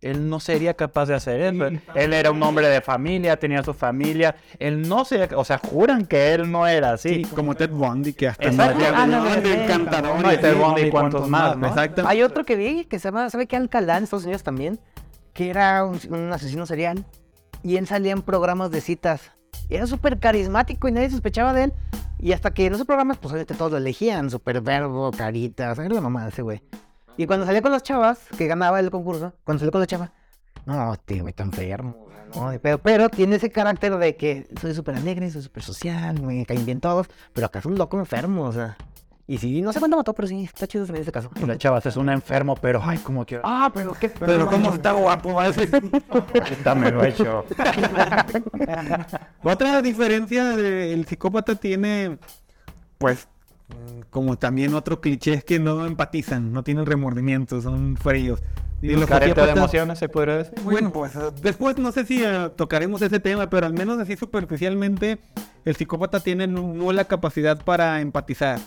él 0.00 0.28
no 0.28 0.40
sería 0.40 0.74
capaz 0.74 1.06
de 1.06 1.14
hacer 1.14 1.40
eso. 1.40 1.66
Él 1.94 2.12
era 2.12 2.30
un 2.30 2.42
hombre 2.42 2.68
de 2.68 2.80
familia, 2.80 3.36
tenía 3.38 3.62
su 3.62 3.74
familia. 3.74 4.36
Él 4.58 4.88
no 4.88 5.04
sería, 5.04 5.28
o 5.36 5.44
sea, 5.44 5.58
juran 5.58 6.06
que 6.06 6.34
él 6.34 6.50
no 6.50 6.66
era 6.66 6.92
así. 6.92 7.24
Como 7.34 7.54
Ted 7.54 7.70
Bundy, 7.70 8.12
que 8.12 8.28
hasta 8.28 8.44
Exacto. 8.44 8.78
no, 8.78 8.86
Ah, 8.96 9.06
no, 9.06 9.24
no, 9.24 9.28
no, 9.28 9.40
de 9.40 9.56
no, 9.56 9.62
encantador. 9.62 10.20
No, 10.20 10.32
y 10.32 10.36
Ted. 10.38 10.56
Bundy 10.56 10.82
y 10.82 10.90
cuantos 10.90 11.28
más, 11.28 11.56
¿no? 11.56 11.66
Exacto. 11.66 12.04
Hay 12.06 12.22
otro 12.22 12.44
que 12.44 12.56
vi 12.56 12.84
que 12.84 12.98
se 12.98 13.08
llama, 13.08 13.28
¿sabe 13.30 13.46
qué? 13.46 13.56
Alcalá 13.56 13.98
en 13.98 14.04
Estados 14.04 14.24
Unidos 14.24 14.42
también, 14.42 14.78
que 15.32 15.50
era 15.50 15.84
un, 15.84 15.98
un 16.10 16.32
asesino 16.32 16.64
serial 16.66 17.04
y 17.62 17.76
él 17.76 17.86
salía 17.86 18.12
en 18.12 18.22
programas 18.22 18.70
de 18.70 18.80
citas. 18.80 19.32
Era 19.68 19.86
súper 19.86 20.18
carismático 20.18 20.86
y 20.88 20.92
nadie 20.92 21.10
sospechaba 21.10 21.52
de 21.52 21.64
él. 21.64 21.72
Y 22.18 22.32
hasta 22.32 22.52
que 22.52 22.66
en 22.66 22.74
esos 22.74 22.86
programas, 22.86 23.18
pues 23.18 23.32
obviamente 23.32 23.54
todos 23.54 23.72
lo 23.72 23.78
elegían, 23.78 24.30
súper 24.30 24.60
verbo, 24.60 25.10
caritas, 25.10 25.78
era 25.78 25.94
la 25.94 26.00
mamá 26.00 26.24
de 26.24 26.30
ese 26.30 26.42
güey. 26.42 26.62
Y 27.16 27.26
cuando 27.26 27.46
salía 27.46 27.62
con 27.62 27.72
las 27.72 27.82
chavas, 27.82 28.20
que 28.36 28.46
ganaba 28.46 28.80
el 28.80 28.90
concurso, 28.90 29.32
cuando 29.44 29.60
salió 29.60 29.72
con 29.72 29.80
la 29.80 29.86
chava, 29.86 30.12
no, 30.64 30.92
este 30.94 31.20
güey 31.20 31.30
está 31.30 31.44
enfermo. 31.44 32.06
Pero, 32.60 32.78
pero 32.78 33.08
tiene 33.08 33.36
ese 33.36 33.50
carácter 33.50 33.96
de 33.96 34.16
que 34.16 34.48
soy 34.60 34.74
súper 34.74 34.96
alegre, 34.96 35.30
soy 35.30 35.42
súper 35.42 35.62
social, 35.62 36.20
me 36.20 36.44
caen 36.44 36.66
bien 36.66 36.80
todos, 36.80 37.06
pero 37.32 37.46
acá 37.46 37.60
es 37.60 37.66
un 37.66 37.78
loco 37.78 37.98
enfermo, 37.98 38.42
o 38.42 38.52
sea. 38.52 38.76
Y 39.28 39.38
sí, 39.38 39.60
no 39.60 39.72
sé 39.72 39.80
cuánto 39.80 39.96
mató, 39.96 40.12
pero 40.14 40.28
sí, 40.28 40.44
está 40.44 40.68
chido 40.68 40.84
en 40.86 40.96
ese 40.96 41.10
caso. 41.10 41.30
La 41.44 41.58
chava 41.58 41.78
es 41.84 41.96
un 41.96 42.08
enfermo, 42.10 42.54
pero 42.54 42.80
ay, 42.84 42.98
como 42.98 43.26
que. 43.26 43.40
Ah, 43.42 43.70
pero 43.74 43.92
qué. 43.94 44.08
Pero 44.08 44.46
cómo 44.46 44.72
está 44.72 44.92
guapo, 44.92 45.34
va 45.34 45.44
a 45.44 45.50
decir. 45.50 45.68
Está 46.50 46.76
me 46.76 46.92
lo 46.92 47.02
he 47.02 47.08
hecho. 47.08 47.44
Otra 49.42 49.82
diferencia 49.82 50.44
del 50.56 51.06
psicópata 51.06 51.54
tiene, 51.56 52.18
pues, 52.98 53.28
como 54.10 54.36
también 54.38 54.74
otro 54.74 55.00
cliché 55.00 55.34
es 55.34 55.44
que 55.44 55.58
no 55.58 55.86
empatizan, 55.86 56.52
no 56.52 56.62
tienen 56.62 56.86
remordimientos, 56.86 57.64
son 57.64 57.96
fríos. 57.96 58.40
Y 58.82 58.90
los 58.90 59.06
Careta 59.06 59.44
de 59.46 59.52
emociones, 59.52 59.98
se 59.98 60.08
podría 60.08 60.36
decir. 60.36 60.54
Bueno, 60.62 60.92
pues 60.92 61.12
después 61.42 61.78
no 61.78 61.90
sé 61.92 62.04
si 62.04 62.22
eh, 62.22 62.50
tocaremos 62.54 63.00
ese 63.02 63.18
tema, 63.20 63.48
pero 63.48 63.66
al 63.66 63.72
menos 63.72 63.98
así 63.98 64.16
superficialmente, 64.16 65.18
el 65.64 65.74
psicópata 65.74 66.20
tiene 66.20 66.46
nu- 66.46 66.74
nula 66.74 67.04
capacidad 67.06 67.60
para 67.64 68.00
empatizar. 68.00 68.60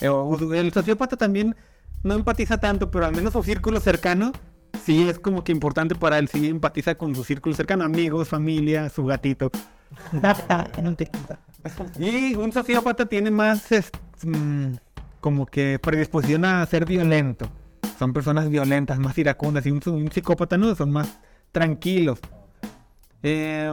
Eh, 0.00 0.08
El 0.54 0.72
sociópata 0.72 1.16
también 1.16 1.56
no 2.02 2.14
empatiza 2.14 2.58
tanto, 2.58 2.90
pero 2.90 3.06
al 3.06 3.14
menos 3.14 3.32
su 3.32 3.42
círculo 3.42 3.80
cercano 3.80 4.32
sí 4.84 5.08
es 5.08 5.18
como 5.18 5.42
que 5.44 5.52
importante 5.52 5.94
para 5.94 6.18
él, 6.18 6.28
sí 6.28 6.46
empatiza 6.48 6.94
con 6.96 7.14
su 7.14 7.24
círculo 7.24 7.54
cercano, 7.54 7.84
amigos, 7.84 8.28
familia, 8.28 8.88
su 8.88 9.04
gatito. 9.04 9.50
Y 11.98 12.34
un 12.36 12.52
sociópata 12.52 13.06
tiene 13.06 13.30
más 13.30 13.72
es- 13.72 13.90
mm, 14.22 14.74
como 15.20 15.46
que 15.46 15.78
predisposición 15.80 16.44
a 16.44 16.64
ser 16.66 16.84
violento. 16.84 17.48
Son 17.98 18.12
personas 18.12 18.48
violentas, 18.48 18.98
más 18.98 19.18
iracundas. 19.18 19.66
Y 19.66 19.70
un, 19.72 19.80
un 19.86 20.10
psicópata 20.12 20.56
no, 20.56 20.74
son 20.76 20.92
más 20.92 21.18
tranquilos. 21.50 22.20
Eh, 23.22 23.72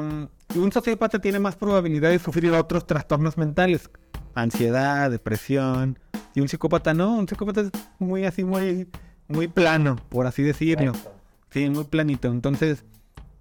un 0.56 0.72
sociópata 0.72 1.20
tiene 1.20 1.38
más 1.40 1.56
probabilidad 1.56 2.10
de 2.10 2.18
sufrir 2.20 2.52
otros 2.54 2.88
trastornos 2.88 3.38
mentales. 3.38 3.90
Ansiedad, 4.34 5.12
depresión. 5.12 6.00
Y 6.36 6.41
un 6.41 6.50
psicópata 6.50 6.93
no, 6.93 7.17
un 7.17 7.28
psicópata 7.28 7.62
es 7.62 7.71
muy 7.98 8.26
así, 8.26 8.43
muy, 8.43 8.89
muy 9.30 9.48
plano, 9.48 9.95
por 10.10 10.28
así 10.28 10.43
decirlo. 10.43 10.91
Sí, 11.50 11.69
muy 11.69 11.86
planito. 11.86 12.28
Entonces, 12.28 12.84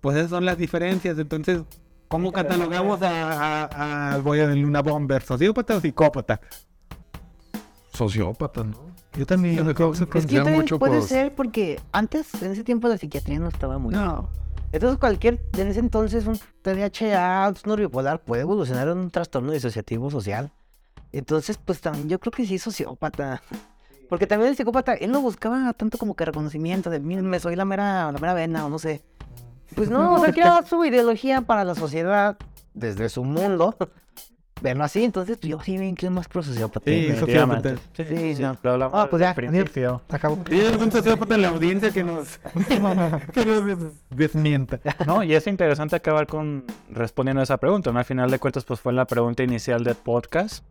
pues 0.01 0.17
esas 0.17 0.31
son 0.31 0.45
las 0.45 0.57
diferencias. 0.57 1.19
Entonces, 1.19 1.63
¿cómo 2.07 2.31
catalogamos 2.31 3.03
a, 3.03 3.65
a, 3.65 4.15
a 4.15 4.19
voy 4.19 4.39
a 4.39 4.47
Luna 4.47 4.81
Bomber? 4.81 5.23
¿Sociópata 5.23 5.77
o 5.77 5.81
psicópata? 5.81 6.41
Sociópata, 7.93 8.63
¿no? 8.63 8.95
Yo 9.19 9.27
también. 9.27 9.57
Yo 9.57 9.75
creo 9.75 9.91
que 9.91 9.99
se 9.99 10.05
Es 10.05 10.27
que 10.27 10.37
también 10.37 10.57
mucho 10.57 10.79
puede 10.79 10.99
por... 10.99 11.09
ser 11.09 11.35
porque 11.35 11.81
antes, 11.91 12.43
en 12.43 12.53
ese 12.53 12.63
tiempo, 12.63 12.87
la 12.87 12.97
psiquiatría 12.97 13.41
no 13.41 13.49
estaba 13.49 13.79
muy. 13.79 13.93
No. 13.93 14.29
Entonces, 14.71 14.99
cualquier, 14.99 15.41
en 15.57 15.69
ese 15.69 15.81
entonces, 15.81 16.27
un 16.27 16.39
TDAH, 16.63 17.49
un 17.49 17.55
trastorno 17.55 17.77
bipolar 17.77 18.23
puede 18.23 18.43
evolucionar 18.43 18.87
en 18.87 18.99
un 18.99 19.11
trastorno 19.11 19.53
disociativo 19.53 20.11
social. 20.11 20.53
Entonces, 21.19 21.59
pues 21.65 21.81
también 21.81 22.09
yo 22.09 22.19
creo 22.19 22.33
que 22.33 22.45
sí, 22.47 22.59
sociópata. 22.59 23.41
Porque 24.09 24.27
también 24.27 24.51
el 24.51 24.57
psicópata, 24.57 24.95
él 24.95 25.11
no 25.11 25.21
buscaba 25.21 25.73
tanto 25.73 25.97
como 25.99 26.15
que 26.15 26.25
reconocimiento 26.25 26.91
de 26.91 27.01
mí, 27.01 27.17
me 27.17 27.39
soy 27.41 27.57
la 27.57 27.65
mera, 27.65 28.11
la 28.13 28.19
mera 28.19 28.35
vena 28.35 28.67
o 28.67 28.69
no 28.69 28.79
sé. 28.79 29.03
Pues 29.75 29.89
no, 29.91 30.15
o 30.15 30.19
sea, 30.19 30.33
quiere 30.33 30.49
dar 30.49 30.67
su 30.67 30.85
ideología 30.85 31.41
para 31.41 31.65
la 31.65 31.75
sociedad 31.75 32.37
desde 32.75 33.09
su 33.09 33.25
mundo. 33.25 33.77
Verlo 34.63 34.85
así, 34.85 35.05
entonces 35.05 35.39
yo 35.41 35.61
sí 35.61 35.77
me 35.79 35.87
inclino 35.89 36.15
más 36.15 36.29
por 36.29 36.43
sociópata. 36.45 36.91
Sí, 36.91 37.13
sociópata. 37.19 37.75
Sí, 37.93 38.35
sí, 38.37 38.43
no. 38.43 38.57
Lo 38.63 38.71
hablamos 38.73 38.95
Ah, 38.99 39.09
pues 39.11 39.21
ya, 39.21 39.35
principio. 39.35 40.01
Acabó. 40.09 40.39
Y 40.51 40.55
hay 40.61 40.67
algún 40.67 40.91
sociópata 40.93 41.35
en 41.35 41.43
la 41.43 41.49
audiencia 41.49 41.91
que 41.91 42.03
nos, 42.05 42.39
que 43.33 43.45
nos 43.45 43.67
des- 43.67 43.79
desmienta. 44.11 44.81
No, 45.07 45.23
y 45.23 45.35
es 45.35 45.47
interesante 45.49 45.97
acabar 45.97 46.27
con 46.27 46.65
respondiendo 46.89 47.41
a 47.41 47.45
esa 47.45 47.57
pregunta. 47.59 47.93
¿no? 47.93 47.99
Al 47.99 48.05
final 48.05 48.31
de 48.31 48.39
cuentas, 48.39 48.65
pues 48.65 48.81
fue 48.81 48.93
la 48.93 49.07
pregunta 49.07 49.43
inicial 49.43 49.83
del 49.85 49.97
podcast. 49.97 50.65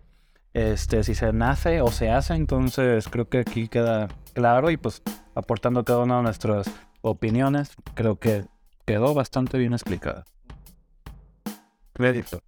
Este, 0.54 1.04
si 1.04 1.16
se 1.16 1.34
nace 1.34 1.82
o 1.82 1.88
se 1.88 2.12
hace, 2.12 2.36
entonces 2.36 3.08
creo 3.10 3.28
que 3.28 3.39
aquí 3.39 3.68
queda 3.68 4.08
claro 4.34 4.70
y 4.70 4.78
pues 4.78 5.01
aportando 5.34 5.84
cada 5.84 5.99
una 5.99 6.18
de 6.18 6.24
nuestras 6.24 6.70
opiniones, 7.01 7.72
creo 7.95 8.18
que 8.18 8.45
quedó 8.86 9.14
bastante 9.14 9.58
bien 9.58 9.74
explicada. 9.74 10.26
Crédito. 11.93 12.39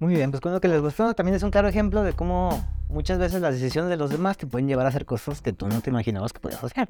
Muy 0.00 0.14
bien, 0.14 0.32
pues 0.32 0.40
con 0.40 0.52
lo 0.52 0.60
que 0.60 0.66
les 0.66 0.80
gustó, 0.80 1.14
también 1.14 1.36
es 1.36 1.44
un 1.44 1.52
claro 1.52 1.68
ejemplo 1.68 2.02
de 2.02 2.12
cómo 2.12 2.64
muchas 2.88 3.18
veces 3.18 3.40
las 3.40 3.54
decisiones 3.54 3.90
de 3.90 3.96
los 3.96 4.10
demás 4.10 4.36
te 4.36 4.46
pueden 4.46 4.66
llevar 4.66 4.86
a 4.86 4.88
hacer 4.88 5.06
cosas 5.06 5.40
que 5.40 5.52
tú 5.52 5.68
no 5.68 5.80
te 5.80 5.90
imaginabas 5.90 6.32
que 6.32 6.40
podías 6.40 6.62
hacer. 6.64 6.88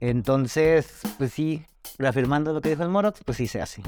Entonces, 0.00 1.00
pues 1.18 1.32
sí, 1.32 1.66
reafirmando 1.98 2.54
lo 2.54 2.62
que 2.62 2.70
dijo 2.70 2.82
el 2.82 2.88
Morox, 2.88 3.20
pues 3.24 3.36
sí 3.36 3.46
se 3.46 3.60
hace. 3.60 3.82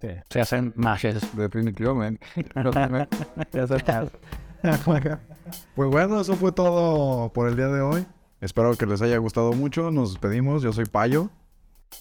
Sí, 0.00 0.08
Se 0.28 0.40
hacen 0.40 0.72
magias. 0.76 1.22
Definitivamente. 1.36 2.24
Pues 5.74 5.90
bueno, 5.90 6.20
eso 6.20 6.36
fue 6.36 6.52
todo 6.52 7.32
por 7.32 7.48
el 7.48 7.56
día 7.56 7.68
de 7.68 7.80
hoy. 7.80 8.06
Espero 8.40 8.74
que 8.76 8.86
les 8.86 9.02
haya 9.02 9.18
gustado 9.18 9.52
mucho. 9.52 9.90
Nos 9.90 10.12
despedimos. 10.12 10.62
Yo 10.62 10.72
soy 10.72 10.86
Payo. 10.86 11.30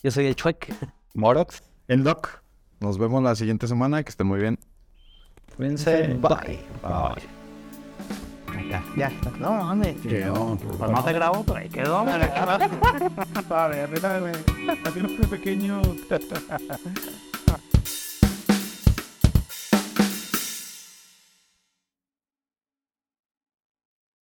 Yo 0.02 0.12
soy 0.12 0.28
el 0.28 0.36
Chuec. 0.36 0.74
Morox. 1.14 1.62
El 1.88 2.04
doc. 2.04 2.42
Nos 2.80 2.98
vemos 2.98 3.22
la 3.22 3.36
siguiente 3.36 3.68
semana. 3.68 4.02
Que 4.04 4.10
estén 4.10 4.28
muy 4.28 4.40
bien. 4.40 4.58
Cuídense. 5.58 6.08
Bye. 6.22 6.60
Bye. 6.82 7.24
Ya. 8.70 8.84
Ya 8.98 9.08
está. 9.08 9.32
No 9.40 9.52
mames. 9.52 9.98
Pues 10.02 10.92
no 10.92 11.04
se 11.04 11.14
grabó, 11.14 11.44
pero 11.44 11.58
ahí 11.58 11.70
quedó. 11.70 11.98
A 12.00 12.04
ver, 12.06 12.32
a 12.32 12.46
ver, 12.46 12.64
a 13.52 13.68
ver, 13.68 14.06
a 14.06 14.20
ver, 14.20 14.38
a 14.86 14.90
ver, 14.90 15.30
pequeño 15.30 15.82